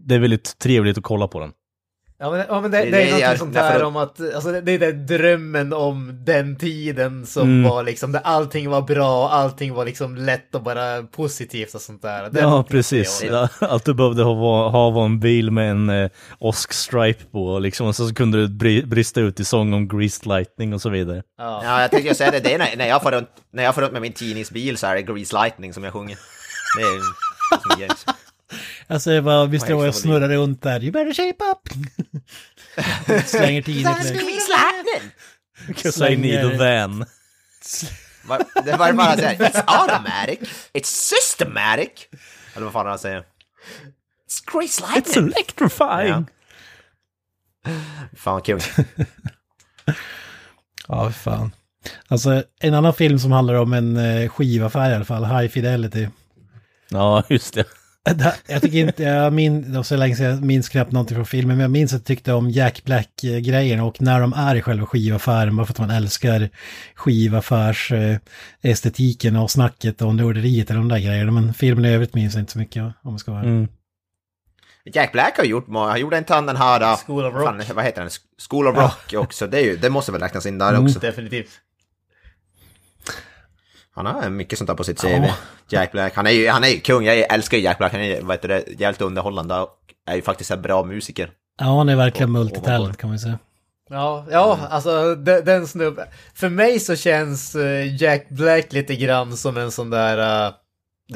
det 0.06 0.16
är 0.16 0.20
väldigt 0.20 0.60
trevligt 0.60 0.98
att 0.98 1.04
kolla 1.04 1.28
på 1.28 1.40
den. 1.40 1.52
Ja 2.22 2.32
men, 2.32 2.46
ja, 2.50 2.62
men 2.62 2.72
det, 2.72 2.78
det, 2.78 2.92
Det- 2.92 3.22
är 3.22 3.30
något 3.30 3.38
sånt 3.40 3.54
där 3.54 3.84
om 3.84 3.96
att, 3.96 4.20
alltså 4.36 4.52
det, 4.52 4.62
det 4.62 4.72
är 4.74 4.80
den 4.80 5.06
drömmen 5.06 5.74
om 5.74 6.22
den 6.26 6.56
tiden 6.56 7.26
som 7.26 7.44
Mm. 7.44 7.70
var 7.70 7.84
liksom, 7.84 8.12
där 8.12 8.22
allting 8.24 8.70
var 8.70 8.82
bra, 8.82 9.24
och 9.24 9.34
allting 9.34 9.74
var 9.74 9.86
liksom 9.86 10.16
lätt 10.16 10.56
och 10.56 10.64
bara 10.64 11.04
positivt 11.04 11.76
och 11.76 11.82
sånt 11.82 12.02
där. 12.02 12.24
Är 12.24 12.30
Ja, 12.42 12.64
precis. 12.70 13.22
hållet. 13.24 13.52
Allt 13.60 13.86
du 13.86 13.94
behövde 13.94 14.24
ha 14.24 14.34
var, 14.34 14.70
ha 14.70 14.90
var 14.90 15.06
en 15.06 15.20
bil 15.20 15.52
med 15.52 15.72
en 15.72 15.90
eh, 15.90 16.10
Osk-stripe 16.40 17.24
på, 17.32 17.60
liksom, 17.60 17.88
och 17.88 17.96
så 17.96 18.14
kunde 18.14 18.38
du 18.42 18.48
bry, 18.48 18.84
brista 18.86 19.22
ut 19.22 19.40
i 19.40 19.46
sång 19.46 19.74
om 19.74 19.88
Greased 19.88 20.26
Lightning 20.28 20.74
och 20.74 20.82
så 20.82 20.90
vidare. 20.90 21.24
Ja. 21.38 21.62
Ja, 21.64 21.82
jag 21.82 21.92
tänkte 21.92 22.16
säga 22.16 22.32
det. 22.32 22.40
Det 22.40 22.54
är 22.54 22.58
när, 22.58 22.76
när, 22.78 22.88
jag 22.88 23.02
får 23.04 23.12
runt, 23.12 23.30
när 23.54 23.64
jag 23.64 23.76
får 23.76 23.82
runt 23.82 23.94
med 23.94 24.02
min 24.02 24.14
tidningsbil 24.14 24.78
så 24.78 24.88
är 24.88 24.96
det 24.96 25.02
Grease 25.02 25.36
Lightning 25.36 25.74
som 25.74 25.84
jag 25.84 25.94
sjunger. 25.94 26.18
Det 26.78 26.82
är 26.84 27.00
som 27.74 27.82
James. 27.82 28.06
Alltså 28.88 29.22
bara, 29.22 29.46
vi 29.46 29.60
står 29.60 29.88
och 29.88 29.96
snurrar 29.96 30.30
runt 30.30 30.62
där. 30.62 30.84
You 30.84 30.92
better 30.92 31.14
shape 31.14 31.44
up! 31.46 31.70
Slänger 33.26 33.62
tidningen. 33.62 33.94
Grease 33.94 34.52
Lightning! 34.52 35.12
Cause 35.84 36.10
I 36.10 36.18
need 36.18 36.46
a 36.46 36.52
van. 36.58 37.06
Det 38.66 38.78
var 38.78 38.94
bara 38.94 39.18
såhär, 39.18 39.36
it's 39.36 39.64
automatic, 39.68 40.40
it's 40.74 40.84
systematic. 40.84 41.92
Eller 42.56 42.64
vad 42.64 42.74
fan 42.74 42.86
han 42.88 43.00
säger. 43.00 43.20
It's 43.20 44.54
Grease 44.54 44.82
It's 44.84 44.94
Lightning! 44.94 45.26
electrifying! 45.26 46.26
Ja. 47.66 47.72
Fan 48.18 48.42
kul. 48.42 48.60
Ja, 50.92 51.12
fan. 51.12 51.52
Alltså 52.08 52.44
en 52.60 52.74
annan 52.74 52.94
film 52.94 53.20
som 53.20 53.32
handlar 53.32 53.54
om 53.54 53.74
en 53.74 53.98
eh, 53.98 54.30
skivaffär 54.30 54.92
i 54.92 54.96
alla 54.96 55.06
fall, 55.06 55.26
High 55.26 55.48
Fidelity. 55.52 56.08
Ja, 56.90 57.24
just 57.30 57.54
det. 57.54 57.66
Jag 58.48 58.62
tycker 58.62 58.78
inte, 58.78 59.04
jag 59.04 59.34
min, 59.34 59.72
det 59.72 59.78
var 59.78 59.84
så 59.84 59.96
länge 59.96 60.16
sedan 60.16 60.26
jag 60.26 60.44
minns 60.44 60.70
knappt 60.70 60.92
någonting 60.92 61.16
från 61.16 61.26
filmen, 61.26 61.58
men 61.58 61.62
jag 61.62 61.72
minns 61.72 61.94
att 61.94 62.00
jag 62.00 62.06
tyckte 62.06 62.34
om 62.34 62.50
Jack 62.50 62.84
Black-grejerna 62.86 63.84
och 63.84 64.02
när 64.02 64.20
de 64.22 64.34
är 64.34 64.56
i 64.56 64.62
själva 64.62 64.86
skivaffären, 64.86 65.56
bara 65.56 65.66
för 65.66 65.74
att 65.74 65.80
man 65.80 65.90
älskar 65.90 66.50
skivaffärs 66.96 67.92
eh, 67.92 68.18
estetiken 68.62 69.36
och 69.36 69.52
snacket 69.52 70.02
och 70.02 70.16
nörderiet 70.16 70.70
eller 70.70 70.80
de 70.80 70.88
där 70.88 71.00
grejerna. 71.00 71.32
Men 71.32 71.54
filmen 71.54 71.86
i 71.86 71.94
övrigt 71.94 72.14
minns 72.14 72.34
jag 72.34 72.42
inte 72.42 72.52
så 72.52 72.60
mycket 72.60 72.84
om 72.84 72.94
jag 73.04 73.20
ska 73.20 73.32
vara 73.32 73.44
Mm. 73.44 73.68
Jack 74.94 75.12
Black 75.12 75.38
har 75.38 75.44
gjort, 75.44 75.68
må- 75.68 75.88
han 75.88 76.00
gjorde 76.00 76.18
inte 76.18 76.34
han 76.34 76.46
den 76.46 76.56
här... 76.58 76.82
uh, 76.82 76.98
School 77.06 77.26
of 77.26 77.34
fan, 77.34 77.58
Rock. 77.58 77.70
vad 77.76 77.86
heter 77.86 78.02
den? 78.02 78.10
School 78.50 78.68
of 78.68 78.78
Rock 78.78 79.14
också. 79.14 79.48
Det, 79.48 79.58
är 79.60 79.64
ju, 79.64 79.78
det 79.78 79.90
måste 79.90 80.12
väl 80.12 80.22
räknas 80.22 80.46
in 80.46 80.58
där 80.58 80.84
också. 80.84 81.00
Definitivt. 81.00 81.50
Han 84.06 84.16
har 84.16 84.30
mycket 84.30 84.58
sånt 84.58 84.68
där 84.68 84.76
på 84.76 84.84
sitt 84.84 85.02
CV. 85.02 85.08
Ja. 85.08 85.36
Jack 85.70 85.92
Black. 85.92 86.16
Han 86.16 86.28
är 86.28 86.32
ju, 86.32 86.50
han 86.50 86.64
är 86.64 86.68
ju 86.68 86.80
kung. 86.80 87.06
Jag 87.06 87.34
älskar 87.34 87.58
ju 87.58 87.64
Jack 87.64 87.78
Black. 87.78 87.92
Han 87.92 88.02
är 88.02 88.22
vad 88.22 88.36
heter 88.36 88.48
det, 88.48 88.64
jävligt 88.68 89.02
underhållande 89.02 89.56
och 89.56 89.78
är 90.08 90.16
ju 90.16 90.22
faktiskt 90.22 90.52
en 90.52 90.62
bra 90.62 90.84
musiker. 90.84 91.32
Ja, 91.60 91.78
han 91.78 91.90
är 91.90 91.96
verkligen 91.96 92.32
multitalent 92.32 92.98
kan 92.98 93.10
man 93.10 93.20
säga. 93.20 93.40
Ja, 93.90 94.26
ja 94.32 94.60
alltså 94.70 95.16
de, 95.16 95.42
den 95.42 95.68
snubben. 95.68 96.08
För 96.34 96.50
mig 96.50 96.80
så 96.80 96.96
känns 96.96 97.56
eh, 97.56 98.02
Jack 98.02 98.30
Black 98.30 98.74
lite 98.74 98.96
grann 98.96 99.38
som 99.38 99.58
en 99.58 99.72
sån 99.72 99.90
där... 99.90 100.48
Uh, 100.48 100.54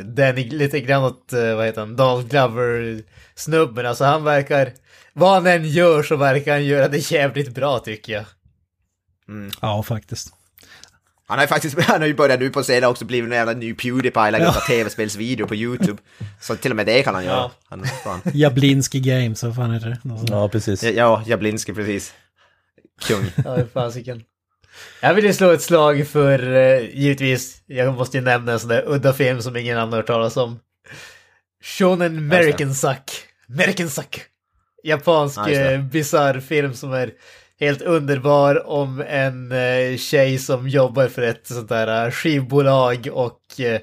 den 0.04 0.38
är 0.38 0.44
lite 0.44 0.80
grann 0.80 1.04
åt, 1.04 1.34
uh, 1.34 1.56
vad 1.56 1.66
heter 1.66 1.82
han, 1.82 1.96
Donald 1.96 2.30
Glover-snubben. 2.30 3.86
Alltså 3.86 4.04
han 4.04 4.24
verkar... 4.24 4.74
Vad 5.14 5.34
han 5.34 5.48
än 5.48 5.70
gör 5.70 6.04
så 6.04 6.16
verkar 6.16 6.52
han 6.52 6.66
göra 6.66 6.88
det 6.88 7.12
jävligt 7.12 7.56
bra 7.56 7.80
tycker 7.80 8.14
jag. 8.14 8.26
Ja, 9.62 9.84
faktiskt. 9.84 10.34
Han 11.28 11.38
har 11.38 11.44
ju 11.44 11.48
faktiskt 11.48 11.80
han 11.88 12.02
har 12.02 12.08
ju 12.08 12.14
börjat 12.16 12.40
nu 12.40 12.50
på 12.50 12.64
senare 12.64 12.92
också 12.92 13.06
blivit 13.06 13.32
en 13.32 13.38
jävla 13.38 13.54
ny 13.54 13.74
Pewdiepie, 13.74 14.32
lägger 14.32 14.48
upp 14.48 14.56
en 14.56 14.62
tv-spelsvideo 14.62 15.48
på 15.48 15.56
YouTube. 15.56 16.02
Så 16.42 16.56
till 16.56 16.72
och 16.72 16.78
med 16.78 16.86
det 16.86 17.04
kan 17.04 17.16
han 17.16 17.26
göra. 17.26 17.36
Ja. 17.36 17.52
Han, 17.66 17.86
fan. 18.04 18.22
Jablinski 18.34 19.00
Games, 19.00 19.44
vad 19.44 19.56
fan 19.56 19.74
heter 19.74 19.90
det? 19.90 20.00
Ja, 20.30 20.50
precis. 20.50 20.84
Ja, 20.84 21.24
Jablinski 21.26 21.74
precis. 21.74 22.14
Kung. 23.08 23.32
Ja, 23.46 23.60
i 23.60 23.66
fasiken. 23.74 24.24
Jag 25.02 25.14
vill 25.14 25.26
ju 25.26 25.34
slå 25.34 25.52
ett 25.52 25.62
slag 25.62 26.08
för, 26.08 26.56
eh, 26.56 26.80
givetvis, 27.00 27.62
jag 27.66 27.94
måste 27.94 28.18
ju 28.18 28.24
nämna 28.24 28.52
en 28.52 28.60
sån 28.60 28.70
där 28.70 28.84
udda 28.88 29.14
film 29.14 29.42
som 29.42 29.58
ingen 29.58 29.78
annan 29.78 29.92
har 29.92 29.98
hört 29.98 30.08
talas 30.08 30.38
om. 30.38 30.60
Shonen 31.64 32.18
American 32.18 32.76
Suck. 32.76 33.12
American 33.50 33.90
Suck. 33.90 34.22
Japansk 34.84 35.38
Ja, 35.38 35.50
eh, 35.50 35.82
bisarr 35.82 36.40
film 36.40 36.74
som 36.74 36.94
är 36.94 37.12
helt 37.60 37.82
underbar 37.82 38.68
om 38.68 39.02
en 39.08 39.52
eh, 39.52 39.98
tjej 39.98 40.38
som 40.38 40.70
jobbar 40.70 41.08
för 41.08 41.22
ett 41.22 41.48
sånt 41.48 41.70
där 41.70 42.06
eh, 42.06 42.12
skivbolag 42.12 43.08
och 43.12 43.60
eh, 43.60 43.82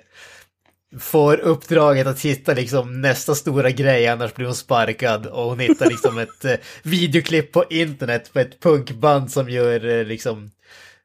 får 0.98 1.40
uppdraget 1.40 2.06
att 2.06 2.20
hitta 2.20 2.54
liksom 2.54 3.00
nästa 3.00 3.34
stora 3.34 3.70
grej 3.70 4.06
annars 4.08 4.34
blir 4.34 4.46
hon 4.46 4.54
sparkad 4.54 5.26
och 5.26 5.44
hon 5.44 5.58
hittar 5.58 5.86
liksom 5.86 6.18
ett 6.18 6.44
eh, 6.44 6.54
videoklipp 6.82 7.52
på 7.52 7.64
internet 7.70 8.32
på 8.32 8.40
ett 8.40 8.60
punkband 8.60 9.30
som 9.30 9.50
gör 9.50 9.86
eh, 9.86 10.04
liksom 10.04 10.50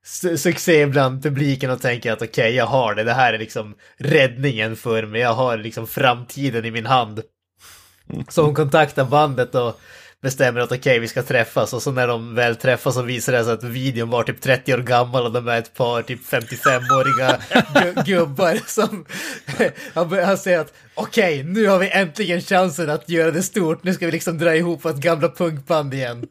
su- 0.05 0.37
succé 0.37 0.85
bland 0.85 1.23
publiken 1.23 1.71
och 1.71 1.81
tänker 1.81 2.11
att 2.11 2.21
okej 2.21 2.55
jag 2.55 2.65
har 2.65 2.95
det, 2.95 3.03
det 3.03 3.13
här 3.13 3.33
är 3.33 3.37
liksom 3.37 3.75
räddningen 3.97 4.75
för 4.75 5.05
mig, 5.05 5.21
jag 5.21 5.33
har 5.33 5.57
liksom 5.57 5.87
framtiden 5.87 6.65
i 6.65 6.71
min 6.71 6.85
hand. 6.85 7.21
Så 8.29 8.41
hon 8.41 8.55
kontaktar 8.55 9.05
bandet 9.05 9.55
och 9.55 9.79
bestämmer 10.25 10.59
att 10.59 10.71
okej 10.71 10.99
vi 10.99 11.07
ska 11.07 11.23
träffas 11.23 11.73
och 11.73 11.81
så 11.81 11.91
när 11.91 12.07
de 12.07 12.35
väl 12.35 12.55
träffas 12.55 12.93
så 12.93 13.01
visar 13.01 13.33
det 13.33 13.43
sig 13.43 13.53
att 13.53 13.63
videon 13.63 14.09
var 14.09 14.23
typ 14.23 14.41
30 14.41 14.73
år 14.73 14.77
gammal 14.77 15.25
och 15.25 15.31
de 15.31 15.47
är 15.47 15.57
ett 15.57 15.73
par 15.73 16.01
typ 16.01 16.19
55-åriga 16.29 17.39
gu- 17.73 18.05
gubbar 18.05 18.59
som 18.67 19.05
han, 20.25 20.37
säger 20.37 20.59
att 20.59 20.73
okej 20.95 21.43
nu 21.43 21.67
har 21.67 21.79
vi 21.79 21.89
äntligen 21.89 22.41
chansen 22.41 22.89
att 22.89 23.09
göra 23.09 23.31
det 23.31 23.43
stort, 23.43 23.83
nu 23.83 23.93
ska 23.93 24.05
vi 24.05 24.11
liksom 24.11 24.37
dra 24.37 24.55
ihop 24.55 24.85
ett 24.85 24.95
gamla 24.95 25.29
punkband 25.29 25.93
igen. 25.93 26.27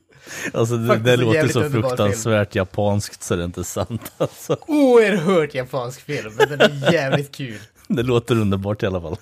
Alltså 0.52 0.76
det, 0.76 0.86
Faktiskt 0.88 1.06
det 1.06 1.16
låter 1.16 1.48
så 1.48 1.70
fruktansvärt 1.70 2.54
japanskt 2.54 3.22
så 3.22 3.36
det 3.36 3.42
är 3.42 3.44
inte 3.44 3.64
sant 3.64 4.12
alltså. 4.16 4.56
Oerhört 4.66 5.54
japansk 5.54 6.00
film, 6.00 6.32
men 6.38 6.48
den 6.48 6.60
är 6.60 6.92
jävligt 6.92 7.34
kul. 7.34 7.58
Det 7.88 8.02
låter 8.02 8.34
underbart 8.34 8.82
i 8.82 8.86
alla 8.86 9.00
fall. 9.00 9.16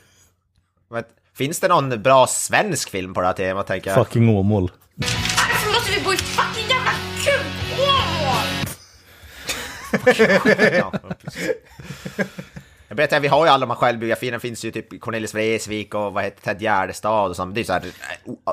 Men, 0.90 1.04
finns 1.34 1.60
det 1.60 1.68
någon 1.68 2.02
bra 2.02 2.26
svensk 2.26 2.90
film 2.90 3.14
på 3.14 3.20
det 3.20 3.26
här 3.26 3.34
temat 3.34 3.66
tänker 3.66 3.90
jag? 3.90 4.06
Fucking 4.06 4.28
Åmål. 4.28 4.70
Varför 4.94 5.72
måste 5.72 5.92
vi 5.92 6.00
bo 6.04 6.12
i 6.12 6.16
fucking 6.16 6.68
jävla 6.68 6.92
kuk? 7.24 7.46
Ja, 10.78 10.92
precis. 11.24 11.50
Jag 12.88 12.96
berättar, 12.96 13.20
vi 13.20 13.28
har 13.28 13.44
ju 13.46 13.50
alla 13.50 13.66
de 13.66 13.70
här 13.70 13.76
självbiografierna, 13.76 14.36
det 14.36 14.40
finns 14.40 14.64
ju 14.64 14.70
typ 14.70 15.00
Cornelis 15.00 15.34
Vreeswijk 15.34 15.94
och 15.94 16.12
vad 16.12 16.24
heter 16.24 16.42
Ted 16.42 16.62
Gärdestad 16.62 17.30
och 17.30 17.36
sånt. 17.36 17.54
Det 17.54 17.60
är 17.60 17.64
så 17.64 17.72
här 17.72 17.82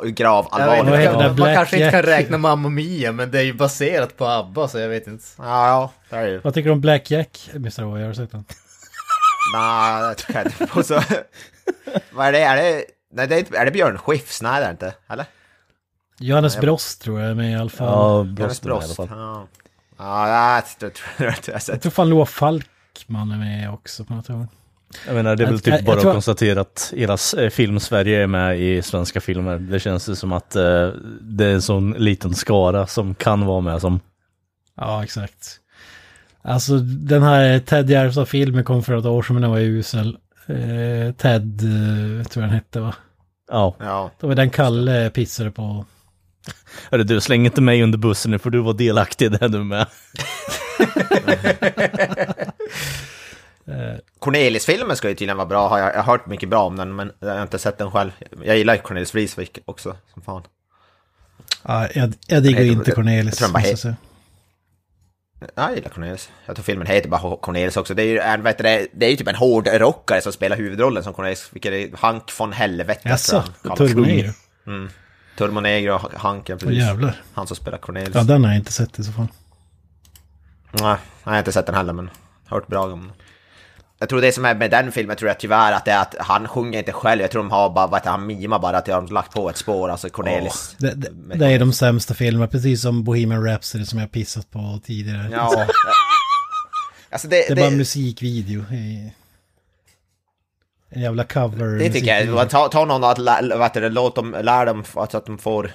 eh, 0.04 0.10
grav 0.10 0.48
Jag 0.52 0.58
vet, 0.58 0.68
Vad 0.68 0.78
allvarligt. 0.78 1.00
heter 1.00 1.12
inte, 1.14 1.24
det? 1.24 1.28
man 1.28 1.36
Black 1.36 1.56
kanske 1.56 1.78
inte 1.78 1.92
kan 1.92 2.04
räkna 2.04 2.38
Mamma 2.38 2.70
Mia, 2.70 3.12
men 3.12 3.32
det 3.32 3.40
är 3.40 3.44
ju 3.44 3.54
baserat 3.54 4.18
på 4.18 4.26
ABBA 4.26 4.68
så 4.68 4.80
jag 4.80 4.90
vet 4.90 5.08
inte. 5.08 5.24
Ja, 5.38 5.44
ja, 5.68 5.92
det 6.10 6.16
är 6.16 6.28
ju. 6.28 6.40
Vad 6.40 6.54
tycker 6.54 6.70
du 6.70 6.74
om 6.74 6.82
Black 6.82 7.12
Jack, 7.12 7.50
Mr. 7.56 7.82
Roy? 7.82 8.02
Har 8.02 8.10
du 8.10 8.16
sett 8.16 8.32
den? 8.32 8.44
Nej, 9.54 10.10
det 10.10 10.16
tror 10.16 10.38
jag 10.38 10.46
inte 10.46 10.68
på. 10.68 10.84
Så, 10.84 11.02
vad 12.12 12.28
är 12.28 12.32
det? 12.32 12.40
Är 12.42 12.56
det, 12.56 12.84
nej, 13.14 13.28
det 13.28 13.36
är, 13.36 13.40
inte- 13.40 13.58
är 13.58 13.66
det 13.66 13.72
Björn 13.72 13.98
Skifs? 13.98 14.42
Nej, 14.42 14.60
det 14.60 14.66
är 14.66 14.68
det 14.68 14.72
inte. 14.72 14.94
Eller? 15.10 15.26
Johannes 16.20 16.58
Brost 16.60 17.02
tror 17.02 17.20
jag 17.22 17.30
är 17.30 17.36
med 17.36 17.52
i 17.52 17.56
alla 17.56 17.70
fall. 17.70 17.88
Ja, 17.88 18.26
Johannes 18.38 18.62
Brosten 18.62 18.70
i 18.70 18.72
alla 18.72 19.08
Brost. 19.08 19.10
fall. 19.10 19.48
Ja, 19.98 20.62
det 20.80 20.90
tror 20.90 21.10
jag 21.18 21.36
inte 21.38 21.52
jag 21.52 21.62
Jag 21.68 21.82
tror 21.82 21.92
fan 21.92 22.10
Loa 22.10 22.26
Falkman 22.26 23.32
är 23.32 23.38
med 23.38 23.74
också 23.74 24.06
på 24.06 24.14
något 24.14 24.30
år. 24.30 24.48
Jag 25.08 25.16
menar, 25.16 25.36
det 25.36 25.44
är 25.44 25.46
väl 25.46 25.54
Jag- 25.56 25.64
typ 25.64 25.74
jag- 25.74 25.84
bara 25.86 25.98
jag 26.00 26.08
att 26.08 26.14
konstatera 26.14 26.62
att 26.62 26.94
hela 26.96 27.18
eh, 27.38 27.50
film-Sverige 27.50 28.24
är 28.24 28.28
med 28.28 28.60
i 28.60 28.82
svenska 28.82 29.22
filmer. 29.22 29.60
Det 29.60 29.80
känns 29.80 30.10
ju 30.10 30.16
som 30.16 30.32
att 30.34 30.56
eh, 30.56 30.88
det 31.22 31.46
är 31.46 31.54
en 31.54 31.62
sån 31.62 31.92
liten 31.92 32.36
skara 32.36 32.88
som 32.88 33.16
kan 33.16 33.46
vara 33.46 33.62
med 33.62 33.82
som... 33.82 34.00
Ja, 34.76 35.04
exakt. 35.04 35.60
Alltså 36.42 36.78
den 36.80 37.24
här 37.24 37.60
Ted 37.60 37.90
Gärdestad-filmen 37.90 38.64
kom 38.64 38.84
för 38.84 38.98
ett 38.98 39.06
år 39.06 39.22
sedan 39.24 39.34
men 39.34 39.42
den 39.42 39.52
var 39.52 39.58
ju 39.58 39.80
usel. 39.80 40.18
Eh, 40.48 41.14
Ted, 41.16 41.62
eh, 41.62 42.26
tror 42.26 42.44
jag 42.44 42.50
den 42.50 42.50
hette 42.50 42.80
va? 42.80 42.96
Ja, 43.52 43.76
Ja, 43.80 44.12
Det 44.20 44.28
var 44.28 44.36
den 44.36 44.50
Kalle 44.50 45.10
pissade 45.10 45.52
på. 45.52 45.86
Hörru 46.92 47.04
du, 47.04 47.22
släng 47.22 47.46
inte 47.46 47.62
mig 47.62 47.84
under 47.84 47.98
bussen 47.98 48.32
nu 48.32 48.40
för 48.40 48.50
du 48.50 48.60
var 48.60 48.74
delaktig 48.74 49.26
i 49.26 49.30
det 49.30 49.48
du 49.48 49.64
med. 49.64 49.88
Cornelis-filmen 54.20 54.96
ska 54.96 55.10
ju 55.10 55.16
tydligen 55.16 55.38
vara 55.38 55.48
bra, 55.48 55.68
har 55.68 55.80
jag, 55.80 55.94
har 55.94 56.04
hört 56.04 56.26
mycket 56.26 56.50
bra 56.50 56.64
om 56.64 56.76
den, 56.76 56.96
men 56.96 57.12
jag 57.20 57.30
har 57.30 57.42
inte 57.42 57.60
sett 57.60 57.78
den 57.78 57.92
själv. 57.92 58.12
Jag 58.44 58.58
gillar 58.58 58.74
ju 58.74 58.80
Cornelis 58.82 59.14
Vreeswijk 59.16 59.60
också, 59.66 59.96
som 60.14 60.22
fan. 60.22 60.44
Ja, 61.68 61.88
jag, 61.96 62.14
jag 62.28 62.44
diggar 62.44 62.62
inte 62.62 62.92
Cornelis. 62.92 63.26
jag 63.42 63.52
tror 63.52 63.62
den 63.62 63.94
bara 63.94 63.96
jag 65.40 65.50
säga. 65.50 65.52
Ja, 65.56 65.70
jag 65.70 65.76
gillar 65.76 65.90
Cornelis. 65.90 66.30
Jag 66.46 66.56
tror 66.56 66.64
filmen 66.64 66.88
heter 66.88 67.10
bara 67.10 67.38
Cornelis 67.38 67.78
också. 67.78 67.94
Det 67.94 68.04
är 68.04 68.08
ju, 68.08 68.20
en, 68.20 68.44
vet 68.44 68.58
du, 68.58 68.64
det, 68.64 69.06
är 69.06 69.10
ju 69.10 69.16
typ 69.16 69.28
en 69.28 69.36
hård 69.36 69.68
rockare 69.68 70.22
som 70.22 70.34
spelar 70.34 70.58
huvudrollen 70.58 71.04
som 71.04 71.14
Cornelis, 71.14 71.50
vilket 71.52 71.74
är 71.74 71.98
Hank 71.98 72.40
von 72.40 72.54
Helvete. 72.54 73.10
Jaså. 73.10 73.44
Turbo 73.78 74.02
Negro? 74.02 74.32
Turbo 75.38 75.60
Negro 75.60 75.94
och 75.94 76.14
Hank, 76.14 76.50
ja, 76.50 76.56
Åh 76.56 76.60
precis. 76.60 76.78
jävlar. 76.78 77.22
Han 77.34 77.48
som 77.48 77.56
spelar 77.56 77.78
Cornelis. 77.78 78.16
Ja, 78.16 78.24
den 78.24 78.44
har 78.44 78.52
jag 78.52 78.60
inte 78.60 78.72
sett 78.72 79.00
i 79.00 79.04
så 79.04 79.12
fall. 79.12 79.28
Nej, 80.72 80.98
jag 81.24 81.32
har 81.32 81.38
inte 81.40 81.52
sett 81.52 81.66
den 81.66 81.76
heller, 81.76 81.94
men 81.94 82.10
hört 82.46 82.68
bra 82.68 82.84
om 82.84 82.90
den. 83.00 83.12
Jag 84.02 84.10
tror 84.10 84.22
det 84.22 84.32
som 84.32 84.46
är 84.46 84.56
med 84.56 84.72
den 84.72 84.92
filmen 84.92 85.18
tror 85.18 85.28
jag 85.30 85.40
tyvärr 85.40 85.72
att 85.74 85.86
det 85.86 85.92
är 85.92 86.02
att 86.02 86.16
han 86.20 86.48
sjunger 86.48 86.80
inte 86.80 86.92
själv. 86.92 87.22
Jag 87.22 87.32
tror 87.32 87.42
de 87.44 87.52
har 87.52 87.70
bara, 87.70 87.88
vad 87.88 88.00
heter, 88.00 88.10
han 88.12 88.26
mimar 88.28 88.60
bara 88.60 88.78
att 88.78 88.86
de 88.86 88.92
har 88.92 89.08
lagt 89.08 89.34
på 89.34 89.50
ett 89.50 89.58
spår, 89.58 89.90
alltså 89.90 90.10
Cornelis. 90.10 90.76
Det, 90.78 90.94
det, 90.96 91.10
det 91.36 91.46
är 91.48 91.60
de 91.60 91.74
sämsta 91.74 92.14
filmerna, 92.14 92.48
precis 92.48 92.82
som 92.82 93.04
Bohemian 93.04 93.44
Rhapsody 93.46 93.86
som 93.86 94.00
jag 94.00 94.12
pissat 94.12 94.52
på 94.52 94.80
tidigare. 94.86 95.30
Ja. 95.32 95.66
alltså 97.10 97.28
det, 97.30 97.36
Det 97.36 97.50
är 97.52 97.56
bara 97.56 97.70
musikvideo. 97.70 98.66
En 100.92 101.02
jävla 101.02 101.24
cover. 101.24 101.80
det 101.80 101.90
tycker 101.92 102.26
jag. 102.26 102.50
Ta, 102.50 102.68
ta 102.68 102.86
någon 102.86 103.04
att, 103.04 103.18
lä- 103.18 103.42
vad 103.56 103.62
heter 103.62 103.82
det, 103.82 103.90
låt 103.90 104.16
dem, 104.16 104.36
lär 104.42 104.66
dem 104.66 104.84
så 104.94 105.00
att 105.18 105.26
de 105.26 105.38
får 105.38 105.72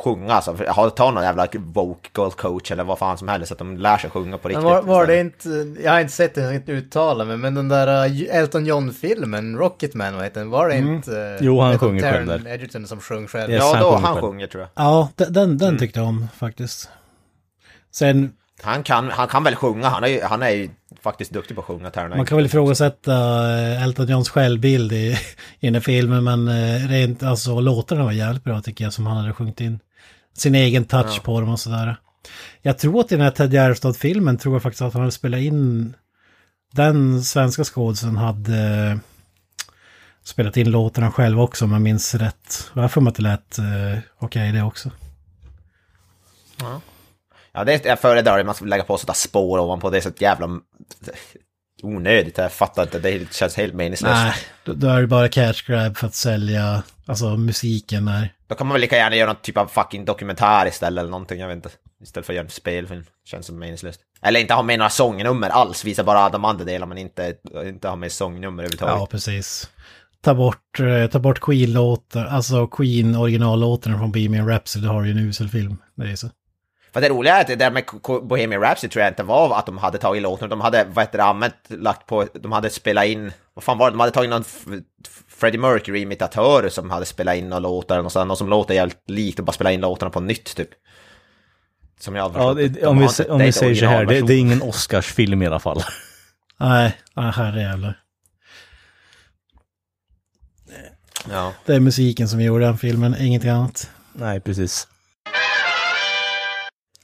sjunga. 0.00 0.32
Alltså, 0.34 0.54
För- 0.56 0.66
ha- 0.66 0.90
ta 0.90 1.10
någon 1.10 1.22
jävla 1.24 1.46
vocal 1.58 2.30
coach 2.32 2.70
eller 2.70 2.84
vad 2.84 2.98
fan 2.98 3.18
som 3.18 3.28
helst 3.28 3.48
så 3.48 3.54
att 3.54 3.58
de 3.58 3.76
lär 3.76 3.98
sig 3.98 4.10
sjunga 4.10 4.38
på 4.38 4.48
Men 4.48 4.56
riktigt. 4.56 4.64
var, 4.64 4.82
var 4.82 5.06
det 5.06 5.20
inte, 5.20 5.48
jag 5.84 5.92
har 5.92 6.00
inte 6.00 6.12
sett 6.12 6.34
den, 6.34 6.44
jag 6.44 6.54
inte 6.54 6.72
uttala 6.72 7.24
mig, 7.24 7.36
men 7.36 7.54
den 7.54 7.68
där 7.68 8.06
uh, 8.08 8.36
Elton 8.36 8.66
John-filmen, 8.66 9.56
Rocketman, 9.58 10.14
vad 10.14 10.24
heter 10.24 10.40
den? 10.40 10.50
Var 10.50 10.68
det 10.68 10.76
inte... 10.76 11.10
uh, 11.10 11.46
Jo, 11.46 11.60
han 11.60 11.78
sjunger 11.78 12.02
själv 12.12 12.26
där. 12.26 12.46
Egerton 12.46 12.86
som 12.86 13.00
sjöng 13.00 13.26
själv. 13.26 13.50
Yes. 13.52 13.60
Ja, 13.62 13.72
han 13.74 13.82
då 13.82 13.90
sjunger 13.90 14.06
han 14.06 14.14
själv. 14.14 14.26
sjunger 14.26 14.46
tror 14.46 14.60
jag. 14.62 14.70
Ja, 14.86 15.08
den, 15.16 15.32
den, 15.32 15.44
Mm. 15.44 15.58
den 15.58 15.78
tyckte 15.78 16.00
jag 16.00 16.08
om 16.08 16.28
faktiskt. 16.38 16.88
Sen, 17.92 18.32
Han 18.62 18.82
kan, 18.82 19.10
han 19.10 19.28
kan 19.28 19.44
väl 19.44 19.54
sjunga, 19.56 19.88
han 19.88 20.04
är 20.04 20.08
ju, 20.08 20.22
han 20.22 20.42
är 20.42 20.50
ju 20.50 20.70
faktiskt 21.02 21.30
duktig 21.32 21.54
på 21.56 21.60
att 21.60 21.66
sjunga. 21.66 21.90
Taron 21.90 22.16
man 22.16 22.26
kan 22.26 22.36
väl 22.36 22.46
ifrågasätta 22.46 23.12
eh, 23.58 23.82
Elton 23.84 24.06
Johns 24.08 24.28
självbild 24.30 24.92
i, 24.92 25.10
i 25.60 25.66
den 25.66 25.74
här 25.74 25.80
filmen, 25.80 26.24
men 26.24 26.48
eh, 26.48 26.88
rent, 26.88 27.22
alltså 27.22 27.60
låtarna 27.60 28.04
var 28.04 28.12
jävligt 28.12 28.44
bra 28.44 28.60
tycker 28.60 28.84
jag 28.84 28.92
som 28.92 29.06
han 29.06 29.16
hade 29.16 29.32
sjungit 29.32 29.60
in. 29.60 29.78
Sin 30.34 30.54
egen 30.54 30.84
touch 30.84 31.22
på 31.22 31.40
dem 31.40 31.48
och 31.48 31.60
sådär. 31.60 31.96
Jag 32.62 32.78
tror 32.78 33.00
att 33.00 33.12
i 33.12 33.14
den 33.14 33.24
här 33.24 33.30
Ted 33.30 33.52
Gärdestad-filmen 33.52 34.38
tror 34.38 34.54
jag 34.54 34.62
faktiskt 34.62 34.82
att 34.82 34.92
han 34.92 35.02
hade 35.02 35.12
spelat 35.12 35.40
in 35.40 35.94
den 36.72 37.24
svenska 37.24 37.64
skådisen 37.64 38.16
hade 38.16 38.98
spelat 40.24 40.56
in 40.56 40.70
låtarna 40.70 41.10
själv 41.10 41.40
också 41.40 41.64
om 41.64 41.72
jag 41.72 41.82
minns 41.82 42.14
rätt. 42.14 42.70
Jag 42.74 42.82
har 42.82 42.88
för 42.88 43.00
mig 43.00 43.10
att 43.10 43.16
det 43.16 43.22
lät 43.22 43.58
eh, 43.58 43.98
okej 44.18 44.52
det 44.52 44.62
också. 44.62 44.90
Ja, 47.52 47.64
det 47.64 47.72
är, 47.72 47.88
jag 47.88 48.00
föredrar 48.00 48.38
det, 48.38 48.44
man 48.44 48.54
ska 48.54 48.64
lägga 48.64 48.84
på 48.84 48.96
sådana 48.96 49.14
spår 49.14 49.58
ovanpå, 49.58 49.90
det 49.90 49.96
är 49.96 50.00
så 50.00 50.10
jävla 50.18 50.60
onödigt, 51.82 52.38
jag 52.38 52.52
fattar 52.52 52.82
inte, 52.82 52.98
det 52.98 53.34
känns 53.34 53.56
helt 53.56 53.74
meningslöst. 53.74 54.14
Nej, 54.14 54.34
då, 54.64 54.72
då 54.72 54.88
är 54.88 55.00
det 55.00 55.06
bara 55.06 55.28
cash 55.28 55.54
grab 55.66 55.96
för 55.96 56.06
att 56.06 56.14
sälja, 56.14 56.82
alltså 57.10 57.36
musiken 57.36 58.04
där. 58.04 58.34
Då 58.46 58.54
kan 58.54 58.66
man 58.66 58.74
väl 58.74 58.80
lika 58.80 58.96
gärna 58.96 59.16
göra 59.16 59.32
någon 59.32 59.42
typ 59.42 59.56
av 59.56 59.66
fucking 59.66 60.04
dokumentär 60.04 60.66
istället 60.66 61.00
eller 61.00 61.10
någonting, 61.10 61.40
jag 61.40 61.48
vet 61.48 61.56
inte. 61.56 61.70
Istället 62.02 62.26
för 62.26 62.32
att 62.32 62.36
göra 62.36 62.44
en 62.44 62.50
spelfilm, 62.50 63.04
känns 63.24 63.46
som 63.46 63.58
meningslöst. 63.58 64.00
Eller 64.22 64.40
inte 64.40 64.54
ha 64.54 64.62
med 64.62 64.78
några 64.78 64.90
sångnummer 64.90 65.50
alls, 65.50 65.84
visa 65.84 66.04
bara 66.04 66.28
de 66.28 66.44
andra 66.44 66.64
delarna 66.64 66.86
men 66.86 66.98
inte, 66.98 67.34
inte 67.64 67.88
ha 67.88 67.96
med 67.96 68.12
sångnummer 68.12 68.62
överhuvudtaget. 68.62 68.94
Ja, 68.94 69.06
precis. 69.06 69.70
Ta 70.20 70.34
bort, 70.34 70.80
eh, 70.80 71.06
ta 71.10 71.18
bort 71.18 71.40
Queen-låtar, 71.40 72.24
alltså 72.24 72.66
Queen 72.66 73.16
originallåtarna 73.16 73.98
från 73.98 74.12
Bohemian 74.12 74.48
Rhapsody, 74.48 74.86
har 74.86 75.04
ju 75.04 75.10
en 75.10 75.18
usel 75.18 75.48
film. 75.48 75.76
Det 75.94 76.10
är 76.10 76.16
så. 76.16 76.28
För 76.92 77.00
det 77.00 77.08
roliga 77.08 77.36
är 77.36 77.40
att 77.40 77.46
det 77.46 77.56
där 77.56 77.70
med 77.70 77.84
Bohemian 78.22 78.62
Rhapsody 78.62 78.90
tror 78.90 79.02
jag 79.02 79.10
inte 79.10 79.22
var 79.22 79.58
att 79.58 79.66
de 79.66 79.78
hade 79.78 79.98
tagit 79.98 80.22
låten, 80.22 80.48
de 80.48 80.60
hade, 80.60 80.86
vad 80.94 81.04
heter 81.04 81.18
det, 81.18 81.24
använt, 81.24 81.54
lagt 81.68 82.06
på, 82.06 82.26
de 82.34 82.52
hade 82.52 82.70
spelat 82.70 83.04
in, 83.04 83.32
vad 83.54 83.64
fan 83.64 83.78
var 83.78 83.90
det, 83.90 83.94
de 83.94 84.00
hade 84.00 84.12
tagit 84.12 84.30
någon 84.30 84.44
Freddie 85.40 85.58
Mercury-imitatör 85.58 86.68
som 86.68 86.90
hade 86.90 87.06
spelat 87.06 87.36
in 87.36 87.48
några 87.48 87.58
låtar, 87.60 87.94
eller 87.94 88.02
något 88.02 88.12
sånt, 88.12 88.28
någon 88.28 88.36
som 88.36 88.48
låter 88.48 88.74
jävligt 88.74 89.10
likt 89.10 89.38
och 89.38 89.44
bara 89.44 89.52
spelat 89.52 89.72
in 89.72 89.80
låtarna 89.80 90.10
på 90.10 90.20
nytt 90.20 90.56
typ. 90.56 90.68
Som 92.00 92.16
jag 92.16 92.32
Ja, 92.36 92.54
det, 92.54 92.68
De 92.68 92.86
om 92.86 92.98
vi, 92.98 93.04
inte- 93.04 93.28
om 93.30 93.38
vi 93.38 93.52
säger 93.52 93.74
så 93.74 93.86
här, 93.86 94.06
det, 94.06 94.20
det 94.20 94.34
är 94.34 94.38
ingen 94.38 94.62
Oscarsfilm 94.62 95.42
i 95.42 95.46
alla 95.46 95.60
fall. 95.60 95.82
Nej, 96.60 96.96
nej 97.16 97.32
herrejävlar. 97.32 97.98
Ja. 101.30 101.52
Det 101.66 101.74
är 101.74 101.80
musiken 101.80 102.28
som 102.28 102.40
gjorde 102.40 102.64
den 102.64 102.78
filmen, 102.78 103.16
ingenting 103.20 103.50
annat. 103.50 103.90
Nej, 104.12 104.40
precis. 104.40 104.88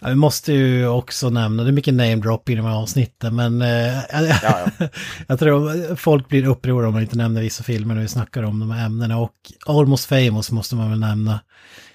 Ja, 0.07 0.11
vi 0.11 0.17
måste 0.17 0.53
ju 0.53 0.89
också 0.89 1.31
nämna, 1.31 1.63
det 1.63 1.71
är 1.71 1.73
mycket 1.73 1.95
namedrop 1.95 2.49
i 2.49 2.55
de 2.55 2.67
här 2.67 2.77
avsnitten, 2.77 3.37
men 3.37 3.63
eh, 3.63 3.95
Ja, 4.43 4.67
jag 5.27 5.39
tror 5.39 5.97
folk 5.97 6.29
blir 6.29 6.47
upprörda 6.47 6.87
om 6.87 6.93
man 6.93 7.03
inte 7.03 7.17
nämner 7.17 7.41
vissa 7.41 7.63
filmer 7.63 7.95
när 7.95 8.03
vi 8.03 8.09
snackar 8.09 8.43
om 8.43 8.59
de 8.61 8.71
här 8.71 8.87
ämnena. 8.87 9.19
Och 9.19 9.35
Almost 9.67 10.07
famous 10.07 10.51
måste 10.51 10.75
man 10.77 10.91
väl 10.91 11.01
nämna 11.01 11.41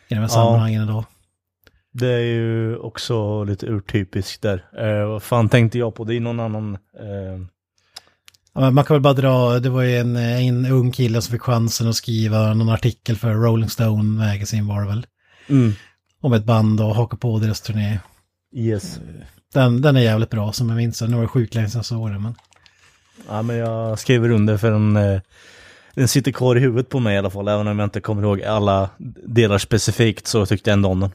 i 0.08 0.14
de 0.14 0.20
här 0.20 0.28
sammanhangen 0.28 0.84
idag. 0.84 1.06
Det 1.94 2.08
är 2.08 2.20
ju 2.20 2.78
också 2.78 3.44
lite 3.44 3.66
urtypiskt 3.66 4.42
där. 4.42 4.66
Eh, 4.78 5.08
vad 5.08 5.24
fan 5.24 5.50
tänkte 5.50 5.80
jag 5.80 5.96
på? 5.96 6.04
Det 6.04 6.16
är 6.16 6.20
någon 6.20 6.40
annan... 6.40 6.74
Eh, 6.74 7.46
Ja, 8.54 8.72
man 8.72 8.84
kan 8.84 8.96
väl 8.96 9.02
bara 9.02 9.14
dra, 9.14 9.60
det 9.60 9.70
var 9.70 9.82
ju 9.82 9.98
en, 9.98 10.16
en 10.16 10.66
ung 10.66 10.92
kille 10.92 11.22
som 11.22 11.32
fick 11.32 11.42
chansen 11.42 11.88
att 11.90 11.96
skriva 11.96 12.54
någon 12.54 12.70
artikel 12.70 13.16
för 13.16 13.34
Rolling 13.34 13.70
Stone 13.70 14.04
Magazine 14.04 14.68
var 14.68 14.82
det 14.82 14.88
väl. 14.88 15.06
mm. 15.50 15.74
Om 16.22 16.34
ett 16.34 16.44
band 16.44 16.82
och 16.82 16.96
haka 16.96 17.18
på 17.18 17.40
deras 17.40 17.62
turné. 17.62 18.00
Yes. 18.56 19.00
Den, 19.54 19.82
den 19.82 19.96
är 19.96 20.02
jävligt 20.02 20.30
bra 20.30 20.54
som 20.54 20.70
jag 20.70 20.76
minns 20.76 21.00
den. 21.00 21.10
Nu 21.10 21.16
var 21.16 21.24
det 21.24 21.28
sjukt 21.28 21.56
länge 21.56 21.70
sedan 21.70 21.80
jag 21.80 21.86
såg 21.86 22.12
den. 22.12 22.22
Men... 22.22 22.36
Ja, 23.28 23.42
men 23.42 23.56
jag 23.56 24.00
skriver 24.00 24.30
under 24.30 24.58
för 24.58 24.72
den, 24.72 24.98
eh, 24.98 25.22
den 25.94 26.08
sitter 26.08 26.32
kvar 26.32 26.56
i 26.56 26.60
huvudet 26.60 26.90
på 26.90 27.00
mig 27.00 27.16
i 27.16 27.18
alla 27.18 27.30
fall. 27.30 27.48
Även 27.48 27.68
om 27.68 27.80
jag 27.80 27.86
inte 27.86 28.02
kommer 28.02 28.24
ihåg 28.24 28.44
alla 28.44 28.90
delar 29.28 29.58
specifikt 29.58 30.28
så 30.28 30.46
tyckte 30.46 30.70
jag 30.70 30.74
ändå 30.74 30.90
om 30.90 31.00
den. 31.00 31.12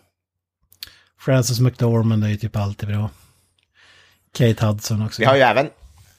Frances 1.19 1.61
McDormand 1.61 2.25
är 2.25 2.29
ju 2.29 2.37
typ 2.37 2.57
alltid 2.57 2.89
bra. 2.89 3.11
Kate 4.39 4.67
Hudson 4.67 5.03
också. 5.03 5.23
Vi 5.23 5.27
har 5.27 5.37
ju 5.37 5.43
även, 5.43 5.71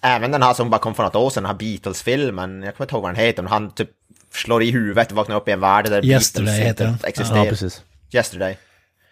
även 0.02 0.32
den 0.32 0.44
här 0.44 0.54
som 0.54 0.70
bara 0.70 0.82
kom 0.82 0.94
för 0.96 1.04
något 1.04 1.16
år 1.16 1.30
sedan, 1.30 1.44
den 1.44 1.50
här 1.50 1.58
Beatles-filmen, 1.58 2.64
jag 2.64 2.76
kommer 2.76 2.86
inte 2.86 2.96
ihåg 2.96 3.04
vad 3.04 3.16
den 3.16 3.26
heter, 3.26 3.44
men 3.44 3.52
han 3.52 3.72
typ 3.72 3.90
slår 4.34 4.64
i 4.64 4.72
huvudet 4.72 5.12
och 5.12 5.18
vaknar 5.18 5.36
upp 5.36 5.48
i 5.48 5.52
en 5.52 5.60
värld 5.60 5.86
där 5.86 6.06
Yesterday 6.06 6.46
Beatles 6.46 6.68
heter 6.68 6.88
inte 6.88 7.04
den. 7.04 7.10
existerar. 7.10 7.46
Ja, 7.46 7.50
precis. 7.50 7.82
Yesterday. 8.12 8.58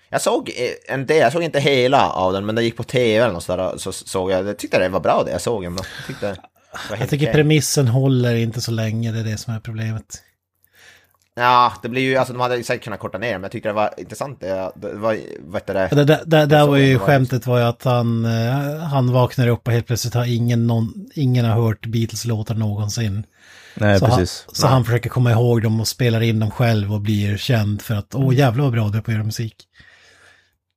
Jag 0.10 0.22
såg 0.22 0.50
eh, 0.50 0.94
en 0.94 1.06
del, 1.06 1.18
jag 1.18 1.32
såg 1.32 1.44
inte 1.44 1.60
hela 1.60 2.10
av 2.10 2.34
den, 2.34 2.46
men 2.46 2.56
det 2.56 2.64
gick 2.64 2.78
på 2.78 2.84
tv 2.84 3.24
eller 3.24 3.34
något 3.34 3.44
sådär, 3.44 3.74
så 3.78 3.92
såg 3.92 4.32
jag, 4.32 4.48
jag 4.48 4.58
tyckte 4.58 4.80
det 4.80 4.90
var 4.90 5.00
bra 5.00 5.24
det 5.26 5.32
jag 5.32 5.42
såg 5.42 5.64
ändå. 5.64 5.84
Jag 6.00 6.08
tyckte 6.08 6.28
det 6.28 6.98
Jag 7.00 7.10
tycker 7.10 7.34
premissen 7.34 7.88
håller 7.88 8.36
inte 8.36 8.62
så 8.62 8.72
länge, 8.72 9.12
det 9.12 9.20
är 9.20 9.24
det 9.24 9.38
som 9.38 9.54
är 9.54 9.60
problemet. 9.60 10.22
Ja, 11.38 11.74
det 11.82 11.90
blir 11.90 12.02
ju, 12.02 12.16
alltså 12.16 12.34
de 12.34 12.40
hade 12.40 12.64
säkert 12.64 12.84
kunnat 12.84 13.00
korta 13.00 13.18
ner 13.18 13.28
det, 13.28 13.34
men 13.34 13.44
jag 13.44 13.52
tyckte 13.52 13.70
det 13.70 13.74
var 13.74 13.94
intressant. 13.98 14.40
Det, 14.40 14.72
det 14.76 14.94
var, 14.94 15.18
vad 15.40 15.62
heter 15.62 15.74
det? 15.74 15.90
Det, 15.96 16.06
det, 16.06 16.22
det, 16.26 16.46
där 16.46 16.60
såg 16.60 16.70
var 16.70 16.78
ju 16.78 16.94
det 16.94 17.00
skämtet 17.00 17.48
var 17.48 17.58
ju 17.58 17.64
att 17.64 17.84
han, 17.84 18.26
eh, 18.26 18.78
han 18.78 19.14
vaknar 19.14 19.48
upp 19.48 19.68
och 19.68 19.74
helt 19.74 19.88
plötsligt 19.88 20.14
har 20.14 20.26
ingen, 20.26 20.68
någon, 20.68 21.10
ingen 21.14 21.46
har 21.46 21.62
hört 21.62 21.86
Beatles-låtar 21.86 22.56
någonsin. 22.56 23.24
Nej, 23.76 24.00
så 24.00 24.06
precis. 24.06 24.44
Han, 24.48 24.56
så 24.56 24.68
han 24.68 24.86
försöker 24.86 25.10
komma 25.10 25.32
ihåg 25.32 25.62
dem 25.62 25.80
och 25.80 25.88
spelar 25.88 26.22
in 26.22 26.40
dem 26.40 26.52
själv 26.52 26.94
och 26.94 27.02
blir 27.02 27.38
känd 27.38 27.82
för 27.82 27.96
att 27.96 28.16
åh 28.16 28.36
jävlar 28.36 28.64
vad 28.64 28.74
bra 28.74 28.90
du 28.90 28.98
är 28.98 29.02
på 29.02 29.12
att 29.12 29.16
göra 29.16 29.26
musik. 29.26 29.56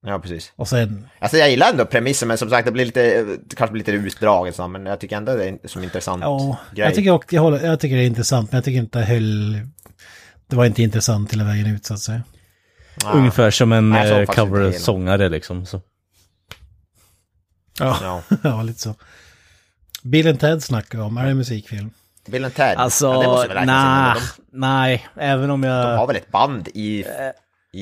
Ja, 0.06 0.18
precis. 0.18 0.52
Och 0.56 0.68
sen, 0.68 1.08
Alltså 1.18 1.36
jag 1.36 1.50
gillar 1.50 1.70
ändå 1.70 1.84
premissen, 1.84 2.28
men 2.28 2.38
som 2.38 2.50
sagt 2.50 2.66
det 2.66 2.72
blir 2.72 2.84
lite, 2.84 3.22
det 3.24 3.56
kanske 3.56 3.72
blir 3.72 3.80
lite 3.80 3.92
utdraget, 3.92 4.56
så, 4.56 4.68
men 4.68 4.86
jag 4.86 5.00
tycker 5.00 5.16
ändå 5.16 5.36
det 5.36 5.48
är 5.48 5.68
som 5.68 5.82
intressant 5.84 6.22
ja, 6.22 6.58
grej. 6.74 6.86
jag 6.86 6.94
tycker, 6.94 7.10
också, 7.10 7.34
jag, 7.34 7.42
håller, 7.42 7.66
jag 7.66 7.80
tycker 7.80 7.96
det 7.96 8.02
är 8.02 8.06
intressant 8.06 8.52
men 8.52 8.56
jag 8.56 8.64
tycker 8.64 8.78
inte 8.78 9.00
höll, 9.00 9.60
det 10.46 10.56
var 10.56 10.64
inte 10.64 10.82
intressant 10.82 11.32
hela 11.32 11.44
vägen 11.44 11.66
ut 11.66 11.86
så 11.86 11.94
att 11.94 12.00
säga. 12.00 12.22
Ja. 13.04 13.10
Ungefär 13.12 13.50
som 13.50 13.72
en 13.72 13.92
jag 13.92 14.20
eh, 14.20 14.26
cover-sångare 14.26 15.28
liksom. 15.28 15.66
Så. 15.66 15.80
Ja, 17.78 17.98
Ja. 18.02 18.22
ja 18.42 18.62
lite 18.62 18.80
så. 18.80 18.94
Bill 20.02 20.28
and 20.28 20.40
Ted 20.40 20.62
snackar 20.62 20.98
om, 20.98 21.16
är 21.16 21.24
det 21.24 21.30
en 21.30 21.36
musikfilm? 21.36 21.90
Bill 22.26 22.44
and 22.44 22.54
Ted, 22.54 22.76
Alltså, 22.76 23.06
ja, 23.06 23.46
det 23.48 23.64
nej, 23.64 24.14
nej, 24.52 25.06
även 25.16 25.50
om 25.50 25.60
de, 25.60 25.68
de 25.68 25.74
har 25.74 25.92
jag... 25.92 26.06
väl 26.06 26.16
ett 26.16 26.30
band 26.30 26.68
i, 26.68 27.04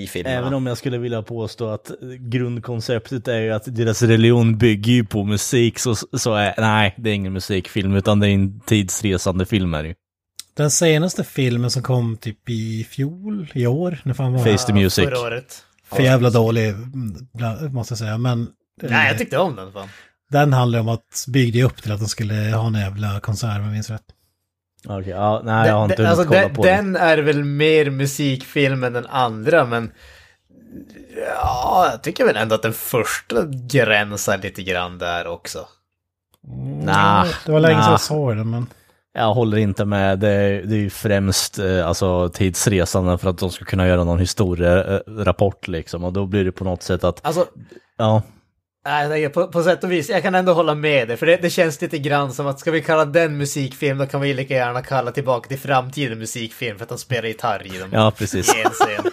i 0.02 0.06
filmerna? 0.06 0.36
Även 0.36 0.54
om 0.54 0.66
jag 0.66 0.78
skulle 0.78 0.98
vilja 0.98 1.22
påstå 1.22 1.68
att 1.68 1.90
grundkonceptet 2.18 3.28
är 3.28 3.40
ju 3.40 3.52
att 3.52 3.76
deras 3.76 4.02
religion 4.02 4.58
bygger 4.58 4.92
ju 4.92 5.04
på 5.04 5.24
musik, 5.24 5.78
så, 5.78 5.94
så 5.94 6.34
är, 6.34 6.54
nej, 6.58 6.94
det 6.98 7.10
är 7.10 7.14
ingen 7.14 7.32
musikfilm, 7.32 7.94
utan 7.94 8.20
det 8.20 8.28
är 8.28 8.34
en 8.34 8.60
tidsresande 8.60 9.46
film 9.46 9.74
är 9.74 9.82
det 9.82 9.88
ju. 9.88 9.94
Den 10.56 10.70
senaste 10.70 11.24
filmen 11.24 11.70
som 11.70 11.82
kom 11.82 12.16
typ 12.16 12.50
i 12.50 12.86
fjol, 12.90 13.50
i 13.54 13.66
år, 13.66 13.98
när 14.02 14.14
fan 14.14 14.32
var 14.32 14.44
det? 14.44 14.58
Face 14.58 14.66
the 14.66 14.72
Music. 14.72 15.04
Förra 15.04 15.20
året. 15.20 15.62
För 15.84 16.02
jävla 16.02 16.30
dålig, 16.30 16.74
måste 17.70 17.92
jag 17.92 17.98
säga. 17.98 18.18
Men 18.18 18.42
eh, 18.82 18.90
Nej, 18.90 19.08
jag 19.08 19.18
tyckte 19.18 19.38
om 19.38 19.56
den 19.56 19.72
fan. 19.72 19.88
den 20.30 20.52
handlar 20.52 20.80
om 20.80 20.88
att 20.88 21.24
byggde 21.28 21.62
upp 21.62 21.82
till 21.82 21.92
att 21.92 22.00
de 22.00 22.08
skulle 22.08 22.34
ha 22.34 22.66
en 22.66 22.74
jävla 22.74 23.20
konsert 23.20 23.58
om 23.58 23.64
jag 23.64 23.72
minns 23.72 23.90
rätt. 23.90 24.02
Okej, 24.88 25.10
ja, 25.10 25.40
nej, 25.44 25.68
jag 25.68 25.74
har 25.74 25.84
inte 25.84 25.96
Den- 25.96 26.06
alltså, 26.06 26.24
kolla 26.24 26.40
den, 26.40 26.54
på 26.54 26.62
den. 26.64 26.92
den 26.92 27.02
är 27.02 27.18
väl 27.18 27.44
mer 27.44 27.90
musikfilm 27.90 28.84
än 28.84 28.92
den 28.92 29.06
andra, 29.06 29.64
men... 29.64 29.92
Ja, 31.36 31.88
jag 31.90 32.02
tycker 32.02 32.24
väl 32.24 32.36
ändå 32.36 32.54
att 32.54 32.62
den 32.62 32.72
första 32.72 33.44
gränsar 33.46 34.38
lite 34.38 34.62
grann 34.62 34.98
där 34.98 35.26
också. 35.26 35.58
Nah, 36.82 37.26
Det 37.46 37.52
var 37.52 37.60
länge 37.60 37.74
sedan 37.74 37.82
nah. 37.82 37.90
jag 37.90 38.00
såg 38.00 38.36
den, 38.36 38.50
men... 38.50 38.66
Jag 39.12 39.34
håller 39.34 39.56
inte 39.56 39.84
med. 39.84 40.18
Det 40.18 40.28
är, 40.28 40.62
det 40.62 40.74
är 40.74 40.78
ju 40.78 40.90
främst 40.90 41.58
eh, 41.58 41.86
alltså, 41.88 42.28
tidsresande 42.28 43.18
för 43.18 43.30
att 43.30 43.38
de 43.38 43.50
ska 43.50 43.64
kunna 43.64 43.86
göra 43.86 44.04
någon 44.04 44.18
historierapport 44.18 45.68
liksom. 45.68 46.04
Och 46.04 46.12
då 46.12 46.26
blir 46.26 46.44
det 46.44 46.52
på 46.52 46.64
något 46.64 46.82
sätt 46.82 47.04
att, 47.04 47.26
Alltså, 47.26 47.46
ja, 47.98 48.22
nej, 49.08 49.28
på, 49.28 49.46
på 49.46 49.62
sätt 49.62 49.84
och 49.84 49.92
vis, 49.92 50.08
jag 50.10 50.22
kan 50.22 50.34
ändå 50.34 50.52
hålla 50.52 50.74
med 50.74 51.08
dig, 51.08 51.16
för 51.16 51.26
det, 51.26 51.36
det 51.36 51.50
känns 51.50 51.80
lite 51.82 51.98
grann 51.98 52.32
som 52.32 52.46
att 52.46 52.60
ska 52.60 52.70
vi 52.70 52.82
kalla 52.82 53.04
den 53.04 53.36
musikfilm, 53.36 53.98
då 53.98 54.06
kan 54.06 54.20
vi 54.20 54.34
lika 54.34 54.54
gärna 54.54 54.82
kalla 54.82 55.10
Tillbaka 55.10 55.48
till 55.48 55.58
framtiden 55.58 56.18
musikfilm, 56.18 56.76
för 56.78 56.82
att 56.82 56.88
de 56.88 56.98
spelar 56.98 57.28
gitarr 57.28 57.74
i 57.74 57.78
dem. 57.78 57.88
ja 57.92 58.12
precis. 58.18 58.54
I 58.56 58.62
en 58.62 58.70
scen. 58.70 59.12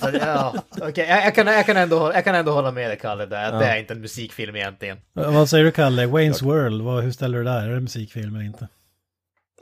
Så, 0.00 0.08
ja, 0.20 0.54
okej, 0.80 1.06
jag, 1.08 1.24
jag, 1.26 1.34
kan, 1.34 1.46
jag, 1.46 1.66
kan 1.66 1.76
ändå, 1.76 1.98
hålla- 1.98 2.14
jag 2.14 2.24
kan 2.24 2.34
ändå 2.34 2.52
hålla 2.52 2.70
med 2.70 2.90
dig, 2.90 2.98
Kalle, 2.98 3.26
där, 3.26 3.52
att 3.52 3.60
det 3.60 3.66
är 3.66 3.76
inte 3.76 3.94
en 3.94 4.00
musikfilm 4.00 4.56
egentligen. 4.56 4.96
Vad 5.14 5.48
säger 5.48 5.64
du 5.64 5.70
Kalle? 5.70 6.06
Wayne's 6.06 6.44
World, 6.44 6.82
vad, 6.82 7.02
hur 7.04 7.10
ställer 7.12 7.38
du 7.38 7.44
där? 7.44 7.68
Är 7.68 7.74
det 7.74 7.80
musikfilm 7.80 8.34
eller 8.36 8.46
inte? 8.46 8.68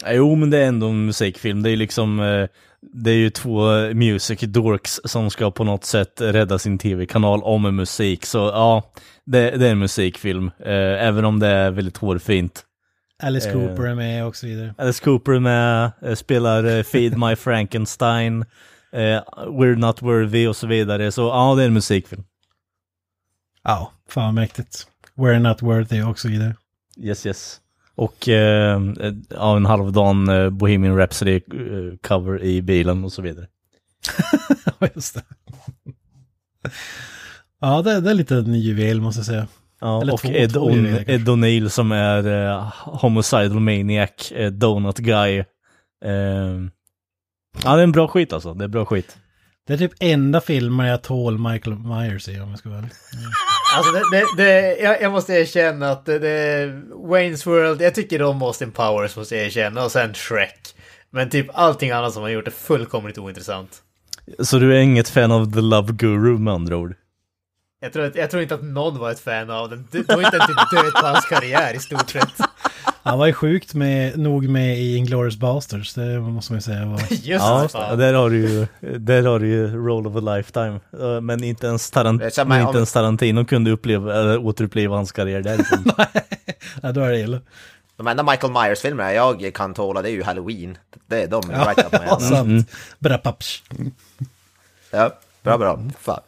Jo, 0.06 0.34
men 0.34 0.50
det 0.50 0.58
är 0.58 0.68
ändå 0.68 0.86
en 0.88 1.06
musikfilm. 1.06 1.62
Det 1.62 1.70
är 1.70 1.76
liksom, 1.76 2.20
eh, 2.20 2.48
det 2.92 3.10
är 3.10 3.14
ju 3.16 3.30
två 3.30 3.76
eh, 3.76 3.94
music 3.94 4.40
dorks 4.40 5.00
som 5.04 5.30
ska 5.30 5.50
på 5.50 5.64
något 5.64 5.84
sätt 5.84 6.20
rädda 6.20 6.58
sin 6.58 6.78
tv-kanal 6.78 7.42
om 7.42 7.76
musik. 7.76 8.26
Så 8.26 8.38
ja, 8.38 8.92
det, 9.24 9.50
det 9.50 9.66
är 9.66 9.72
en 9.72 9.78
musikfilm. 9.78 10.50
Eh, 10.58 11.06
även 11.06 11.24
om 11.24 11.38
det 11.38 11.46
är 11.46 11.70
väldigt 11.70 11.96
hårfint. 11.96 12.64
Alice 13.22 13.48
Eh. 13.48 13.54
Cooper 13.54 13.82
är 13.86 13.94
med 13.94 14.26
och 14.26 14.36
så 14.36 14.46
vidare. 14.46 14.74
Alice 14.78 15.04
Cooper 15.04 15.32
är 15.32 15.40
med, 15.40 15.92
eh, 16.02 16.14
spelar 16.14 16.64
eh, 16.64 16.82
Feed 16.82 17.18
My 17.18 17.36
Frankenstein, 17.36 18.44
eh, 18.92 19.20
We're 19.46 19.76
Not 19.76 20.02
Worthy 20.02 20.46
och 20.46 20.56
så 20.56 20.66
vidare. 20.66 21.12
Så 21.12 21.22
ja, 21.22 21.54
det 21.56 21.62
är 21.62 21.66
en 21.66 21.74
musikfilm. 21.74 22.24
Ja, 23.62 23.92
fan 24.08 24.24
vad 24.24 24.34
mäktigt. 24.34 24.86
We're 25.16 25.38
not 25.38 25.62
worthy 25.62 26.02
och 26.02 26.18
så 26.18 26.28
vidare. 26.28 26.54
Yes, 26.98 27.26
yes. 27.26 27.60
Och 28.00 28.28
eh, 28.28 28.80
ja, 29.30 29.56
en 29.56 29.66
halvdan 29.66 30.28
eh, 30.28 30.50
Bohemian 30.50 30.96
Rhapsody 30.96 31.34
eh, 31.36 31.96
cover 32.08 32.42
i 32.42 32.62
bilen 32.62 33.04
och 33.04 33.12
så 33.12 33.22
vidare. 33.22 33.46
Ja, 34.80 34.88
just 34.94 35.14
det. 35.14 35.22
Ja, 37.60 37.82
det, 37.82 38.00
det 38.00 38.10
är 38.10 38.14
lite 38.14 38.36
en 38.36 38.54
juvel 38.54 39.00
måste 39.00 39.18
jag 39.18 39.26
säga. 39.26 39.46
Ja, 39.80 40.02
Eller 40.02 40.12
och 40.12 40.20
två- 40.20 40.28
Ed, 40.28 40.52
två. 40.52 40.70
Ed 41.06 41.28
O'Neill 41.28 41.68
som 41.68 41.92
är 41.92 42.26
eh, 42.48 42.72
homicidal 42.86 43.60
maniac, 43.60 44.32
eh, 44.32 44.50
donut 44.50 44.98
guy. 44.98 45.38
Eh, 46.04 46.14
ja, 47.64 47.74
det 47.74 47.80
är 47.80 47.82
en 47.82 47.92
bra 47.92 48.08
skit 48.08 48.32
alltså. 48.32 48.54
Det 48.54 48.64
är 48.64 48.68
bra 48.68 48.84
skit. 48.84 49.16
Det 49.66 49.72
är 49.72 49.78
typ 49.78 49.92
enda 50.00 50.40
filmen 50.40 50.86
jag 50.86 51.02
tål 51.02 51.38
Michael 51.38 51.78
Myers 51.78 52.28
i 52.28 52.40
om 52.40 52.50
jag 52.50 52.58
ska 52.58 52.68
vara 52.68 52.78
ärlig. 52.78 52.90
Alltså 53.76 53.92
det, 53.92 54.02
det, 54.10 54.26
det, 54.36 54.76
jag, 54.76 55.02
jag 55.02 55.12
måste 55.12 55.32
erkänna 55.32 55.90
att 55.90 56.06
det, 56.06 56.66
Wayne's 56.90 57.46
World, 57.46 57.82
jag 57.82 57.94
tycker 57.94 58.22
om 58.22 58.42
Austin 58.42 58.72
Powers 58.72 59.16
måste 59.16 59.36
jag 59.36 59.46
erkänna 59.46 59.84
och 59.84 59.92
sen 59.92 60.14
Shrek. 60.14 60.74
Men 61.10 61.30
typ 61.30 61.46
allting 61.54 61.90
annat 61.90 62.12
som 62.12 62.22
han 62.22 62.32
gjort 62.32 62.46
är 62.46 62.50
fullkomligt 62.50 63.18
ointressant. 63.18 63.82
Så 64.38 64.58
du 64.58 64.76
är 64.76 64.80
inget 64.80 65.08
fan 65.08 65.32
av 65.32 65.52
The 65.52 65.60
Love 65.60 65.92
Guru 65.92 66.38
med 66.38 66.54
andra 66.54 66.76
ord? 66.76 66.94
Jag 67.80 67.92
tror, 67.92 68.12
jag 68.14 68.30
tror 68.30 68.42
inte 68.42 68.54
att 68.54 68.62
någon 68.62 68.98
var 68.98 69.10
ett 69.10 69.20
fan 69.20 69.50
av 69.50 69.70
den. 69.70 69.88
Det 69.90 70.08
var 70.08 70.22
inte 70.22 70.36
en 70.36 70.46
typ 70.46 70.70
död 70.72 70.92
på 71.00 71.06
hans 71.06 71.24
karriär 71.24 71.74
i 71.74 71.78
stort 71.78 72.10
sett. 72.10 72.34
Han 73.02 73.18
var 73.18 73.26
ju 73.26 73.32
sjukt 73.32 73.74
med, 73.74 74.18
nog 74.18 74.48
med 74.48 74.78
i 74.78 74.96
Inglourious 74.96 75.36
Basterds, 75.36 75.94
det 75.94 76.20
måste 76.20 76.52
man 76.52 76.58
ju 76.58 76.62
säga. 76.62 76.86
Var... 76.86 76.98
Just 77.10 77.24
Ja, 77.24 77.68
fan. 77.72 77.98
där 77.98 78.14
har 78.14 78.30
du 78.30 78.36
ju, 78.48 78.66
där 78.98 79.22
har 79.22 79.38
du 79.38 79.46
ju 79.48 79.86
Roll 79.86 80.06
of 80.06 80.16
a 80.16 80.36
Lifetime. 80.36 80.80
Eh, 81.00 81.20
Men 81.20 81.44
inte 81.44 81.66
ens, 81.66 81.92
Tarant- 81.92 82.40
om- 82.42 82.52
inte 82.52 82.76
ens 82.76 82.92
Tarantino 82.92 83.44
kunde 83.44 83.70
uppleva, 83.70 84.14
eller 84.20 84.38
återuppleva 84.46 84.96
hans 84.96 85.12
karriär 85.12 85.40
därifrån. 85.42 85.84
Ja, 86.82 86.92
då 86.92 87.00
är 87.00 87.10
det 87.10 87.20
illa. 87.20 87.40
De 87.96 88.06
enda 88.06 88.22
Michael 88.22 88.52
Myers-filmerna 88.52 89.12
jag 89.12 89.50
kan 89.54 89.74
tåla 89.74 90.02
det 90.02 90.10
är 90.10 90.12
ju 90.12 90.22
Halloween. 90.22 90.78
Det 91.06 91.22
är 91.22 91.26
de, 91.26 91.42
right 91.50 91.78
up 91.78 91.92
my 91.92 91.98
Ja, 92.06 92.14
alley. 92.16 92.28
sant. 92.28 92.70
Brapapsch. 92.98 93.62
Ja, 94.90 95.18
bra, 95.42 95.58
bra. 95.58 95.80
Fan. 96.00 96.20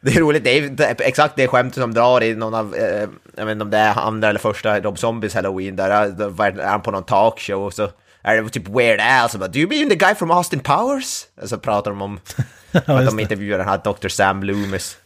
Det 0.00 0.10
är 0.16 0.20
roligt, 0.20 0.44
det 0.44 0.58
är, 0.58 0.96
exakt 1.02 1.36
det 1.36 1.48
skämtet 1.48 1.82
som 1.82 1.94
drar 1.94 2.22
i 2.22 2.34
någon 2.34 2.54
av, 2.54 2.74
eh, 2.74 3.08
jag 3.36 3.46
vet 3.46 3.52
inte 3.52 3.64
om 3.64 3.70
det 3.70 3.78
är 3.78 3.98
andra 3.98 4.28
eller 4.28 4.40
första 4.40 4.80
Rob 4.80 4.98
Zombies 4.98 5.34
Halloween, 5.34 5.76
där 5.76 5.90
är, 5.90 6.08
där 6.08 6.58
är 6.60 6.68
han 6.68 6.82
på 6.82 6.90
någon 6.90 7.04
talkshow 7.04 7.64
och 7.64 7.74
så 7.74 7.88
är 8.22 8.42
det 8.42 8.48
typ 8.48 8.68
Weird 8.68 9.00
Al 9.00 9.30
som 9.30 9.40
bara 9.40 9.48
“Do 9.48 9.58
you 9.58 9.68
mean 9.68 9.88
the 9.88 9.96
guy 9.96 10.14
from 10.14 10.30
Austin 10.30 10.60
Powers?” 10.60 11.26
Och 11.42 11.48
så 11.48 11.58
pratar 11.58 11.90
de 11.90 12.02
om 12.02 12.18
att 12.72 12.88
just 13.02 13.10
de 13.10 13.20
intervjuar 13.20 13.58
den 13.58 13.68
här 13.68 13.78
Dr. 13.84 14.08
Sam 14.08 14.42
Loomis. 14.42 14.96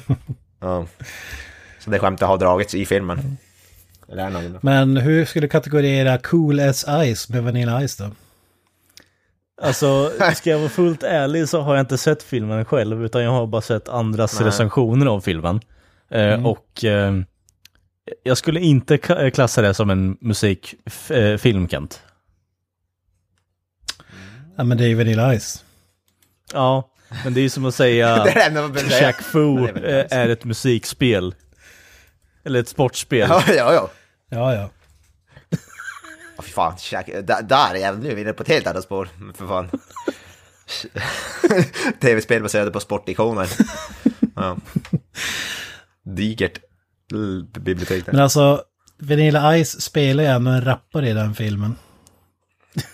ja. 0.60 0.86
Så 1.78 1.90
det 1.90 1.98
skämtet 1.98 2.28
har 2.28 2.38
dragits 2.38 2.74
i 2.74 2.86
filmen. 2.86 3.36
Någon. 4.08 4.58
Men 4.62 4.96
hur 4.96 5.24
skulle 5.24 5.46
du 5.46 5.50
kategorera 5.50 6.18
Cool 6.18 6.60
as 6.60 6.84
Ice 7.14 7.28
med 7.28 7.42
Vanilla 7.42 7.88
Ice 7.88 7.96
då? 7.96 8.10
Alltså, 9.62 10.12
ska 10.34 10.50
jag 10.50 10.58
vara 10.58 10.68
fullt 10.68 11.02
ärlig 11.02 11.48
så 11.48 11.60
har 11.60 11.74
jag 11.74 11.82
inte 11.82 11.98
sett 11.98 12.22
filmen 12.22 12.64
själv, 12.64 13.04
utan 13.04 13.22
jag 13.22 13.30
har 13.30 13.46
bara 13.46 13.62
sett 13.62 13.88
andras 13.88 14.38
Nej. 14.40 14.46
recensioner 14.48 15.06
av 15.06 15.20
filmen. 15.20 15.60
Eh, 16.10 16.46
Och 16.46 16.84
eh, 16.84 17.14
jag 18.22 18.38
skulle 18.38 18.60
inte 18.60 18.96
ka- 18.96 19.30
klassa 19.30 19.62
det 19.62 19.74
som 19.74 19.90
en 19.90 20.16
musikfilm, 20.20 21.68
Kent. 21.68 22.02
Ja, 24.56 24.64
men 24.64 24.78
det 24.78 24.84
är 24.84 24.88
ju 24.88 24.94
Vanilla 24.94 25.38
Ice. 25.40 25.64
Ja, 26.52 26.90
men 27.24 27.34
det 27.34 27.40
är 27.40 27.42
ju 27.42 27.50
som 27.50 27.64
att 27.64 27.74
säga. 27.74 28.26
Jack 29.00 29.22
Fu 29.22 29.64
är 29.68 29.84
eh, 30.12 30.18
är 30.18 30.28
ett 30.28 30.44
musikspel. 30.44 31.34
Eller 32.44 32.60
ett 32.60 32.68
sportspel. 32.68 33.26
Ja, 33.28 33.42
ja, 33.48 33.74
ja. 33.74 33.90
Ja, 34.28 34.54
ja. 34.54 34.70
Åh, 36.36 36.44
fy 36.44 36.50
fan, 36.52 36.76
Jack, 36.92 37.06
där, 37.06 37.42
där 37.42 37.74
är 37.74 37.78
jag 37.78 37.98
nu 38.02 38.10
är 38.10 38.14
vi 38.14 38.20
inne 38.22 38.32
på 38.32 38.42
ett 38.42 38.48
helt 38.48 38.66
annat 38.66 38.84
spår, 38.84 39.08
för 39.34 39.46
fan. 39.46 39.70
Tv-spel 42.00 42.42
baserade 42.42 42.70
på 42.70 42.80
sportikoner. 42.80 43.48
Ja. 44.36 44.56
Digert 46.02 46.58
bibliotek 47.60 48.06
där. 48.06 48.12
Men 48.12 48.22
alltså, 48.22 48.62
Vanilla 48.98 49.64
Ice 49.64 49.80
spelar 49.80 50.22
ju 50.24 50.28
ändå 50.30 50.50
en 50.50 50.64
rappare 50.64 51.08
i 51.10 51.12
den 51.12 51.34
filmen. 51.34 51.76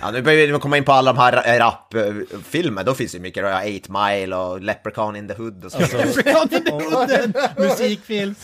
Ja, 0.00 0.10
nu 0.10 0.22
börjar 0.22 0.46
vi 0.52 0.58
komma 0.58 0.76
in 0.76 0.84
på 0.84 0.92
alla 0.92 1.12
de 1.12 1.18
här 1.20 1.58
rap-filmer, 1.58 2.84
då 2.84 2.94
finns 2.94 3.12
det 3.12 3.18
mycket. 3.20 3.42
Då 3.44 3.48
har 3.48 3.62
jag 3.62 3.76
8 3.84 4.08
Mile 4.08 4.36
och 4.36 4.60
Leprechaun 4.60 5.16
in 5.16 5.28
the 5.28 5.34
Hood 5.34 5.64
och 5.64 5.72
så. 5.72 5.78
Musikfilm. 7.62 8.34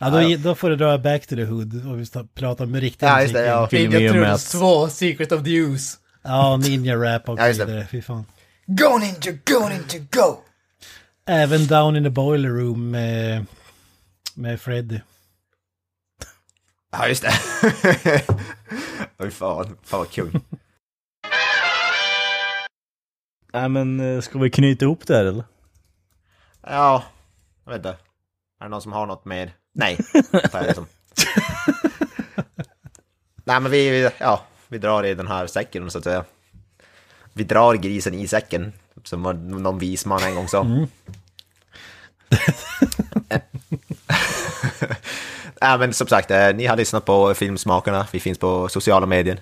ja, 0.00 0.10
då, 0.10 0.36
då 0.38 0.54
får 0.54 0.70
du 0.70 0.76
dra 0.76 0.98
Back 0.98 1.26
to 1.26 1.34
the 1.36 1.44
Hood 1.44 1.86
och 1.86 2.00
vi 2.00 2.06
ska 2.06 2.24
prata 2.34 2.64
om 2.64 2.76
riktig 2.76 3.06
Ja, 3.06 3.16
musikfilm. 3.16 3.44
ja. 3.44 3.68
Ninja 3.98 4.12
Turtles 4.12 4.54
att- 4.54 4.60
2, 4.60 4.88
Secret 4.88 5.32
of 5.32 5.44
the 5.44 5.50
Use. 5.50 5.96
Ja, 6.22 6.56
Ninja 6.56 6.96
Rap 6.96 7.28
och 7.28 7.38
Ja, 7.40 7.52
så 7.54 7.58
det. 7.58 7.64
vidare. 7.64 7.86
Fy 7.90 8.02
fan. 8.02 8.24
Go 8.66 8.98
Ninja, 8.98 9.38
go 9.46 9.68
Ninja, 9.68 10.06
go! 10.16 10.38
Även 11.26 11.66
Down 11.66 11.96
in 11.96 12.04
the 12.04 12.10
Boiler 12.10 12.48
Room 12.50 12.90
med, 12.90 13.46
med 14.34 14.60
Freddy. 14.60 15.00
Ja, 16.92 17.08
just 17.08 17.22
det. 17.22 17.32
Oj, 19.18 19.30
fan. 19.30 19.76
Fan 19.82 19.98
vad 19.98 20.10
kul. 20.10 20.40
Nej 23.52 23.68
men, 23.68 24.00
eh, 24.00 24.20
ska 24.20 24.38
vi 24.38 24.50
knyta 24.50 24.84
ihop 24.84 25.06
det 25.06 25.16
här 25.16 25.24
eller? 25.24 25.44
Ja, 26.62 27.04
jag 27.64 27.72
vet 27.72 27.78
inte. 27.78 27.88
Är 28.60 28.64
det 28.64 28.68
någon 28.68 28.82
som 28.82 28.92
har 28.92 29.06
något 29.06 29.24
mer? 29.24 29.52
Nej, 29.74 29.96
tar 30.32 30.58
jag 30.58 30.64
det 30.64 30.74
som. 30.74 30.86
Nej, 33.44 33.60
men 33.60 33.70
vi, 33.70 33.90
vi- 33.90 34.10
ja, 34.18 34.42
vi 34.68 34.78
drar 34.78 35.04
i 35.06 35.14
den 35.14 35.26
här 35.28 35.46
säcken 35.46 35.90
så 35.90 35.98
att 35.98 36.04
säga. 36.04 36.24
Vi 37.32 37.44
drar 37.44 37.74
grisen 37.74 38.14
i 38.14 38.28
säcken, 38.28 38.72
som 39.04 39.22
var 39.22 39.32
någon 39.32 39.78
vis 39.78 40.06
man 40.06 40.22
en 40.22 40.34
gång 40.34 40.48
sa. 40.48 40.62
Nej, 45.62 45.78
men 45.78 45.92
som 45.92 46.06
sagt, 46.06 46.30
eh, 46.30 46.54
ni 46.54 46.66
har 46.66 46.76
lyssnat 46.76 47.04
på 47.04 47.34
Filmsmakarna. 47.34 48.06
Vi 48.12 48.20
finns 48.20 48.38
på 48.38 48.68
sociala 48.68 49.06
medier. 49.06 49.40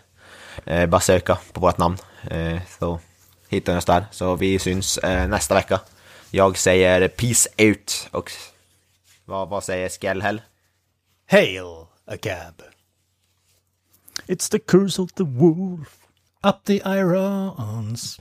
Eh, 0.64 0.86
bara 0.86 1.00
söka 1.00 1.38
på 1.52 1.60
vårt 1.60 1.78
namn, 1.78 1.96
eh, 2.30 2.60
så 2.78 3.00
hittar 3.48 3.72
ni 3.72 3.78
oss 3.78 3.84
där. 3.84 4.04
Så 4.10 4.36
vi 4.36 4.58
syns 4.58 4.98
eh, 4.98 5.28
nästa 5.28 5.54
vecka. 5.54 5.80
Jag 6.30 6.58
säger 6.58 7.08
peace 7.08 7.48
out 7.58 8.08
och 8.10 8.32
vad, 9.24 9.48
vad 9.48 9.64
säger 9.64 9.88
Skellhäll? 9.88 10.42
Hail 11.30 11.86
a 12.06 12.16
cab. 12.22 12.62
It's 14.26 14.50
the 14.50 14.58
curse 14.58 15.02
of 15.02 15.12
the 15.12 15.24
wolf. 15.24 15.88
Up 16.42 16.64
the 16.64 16.76
irons. 16.84 18.20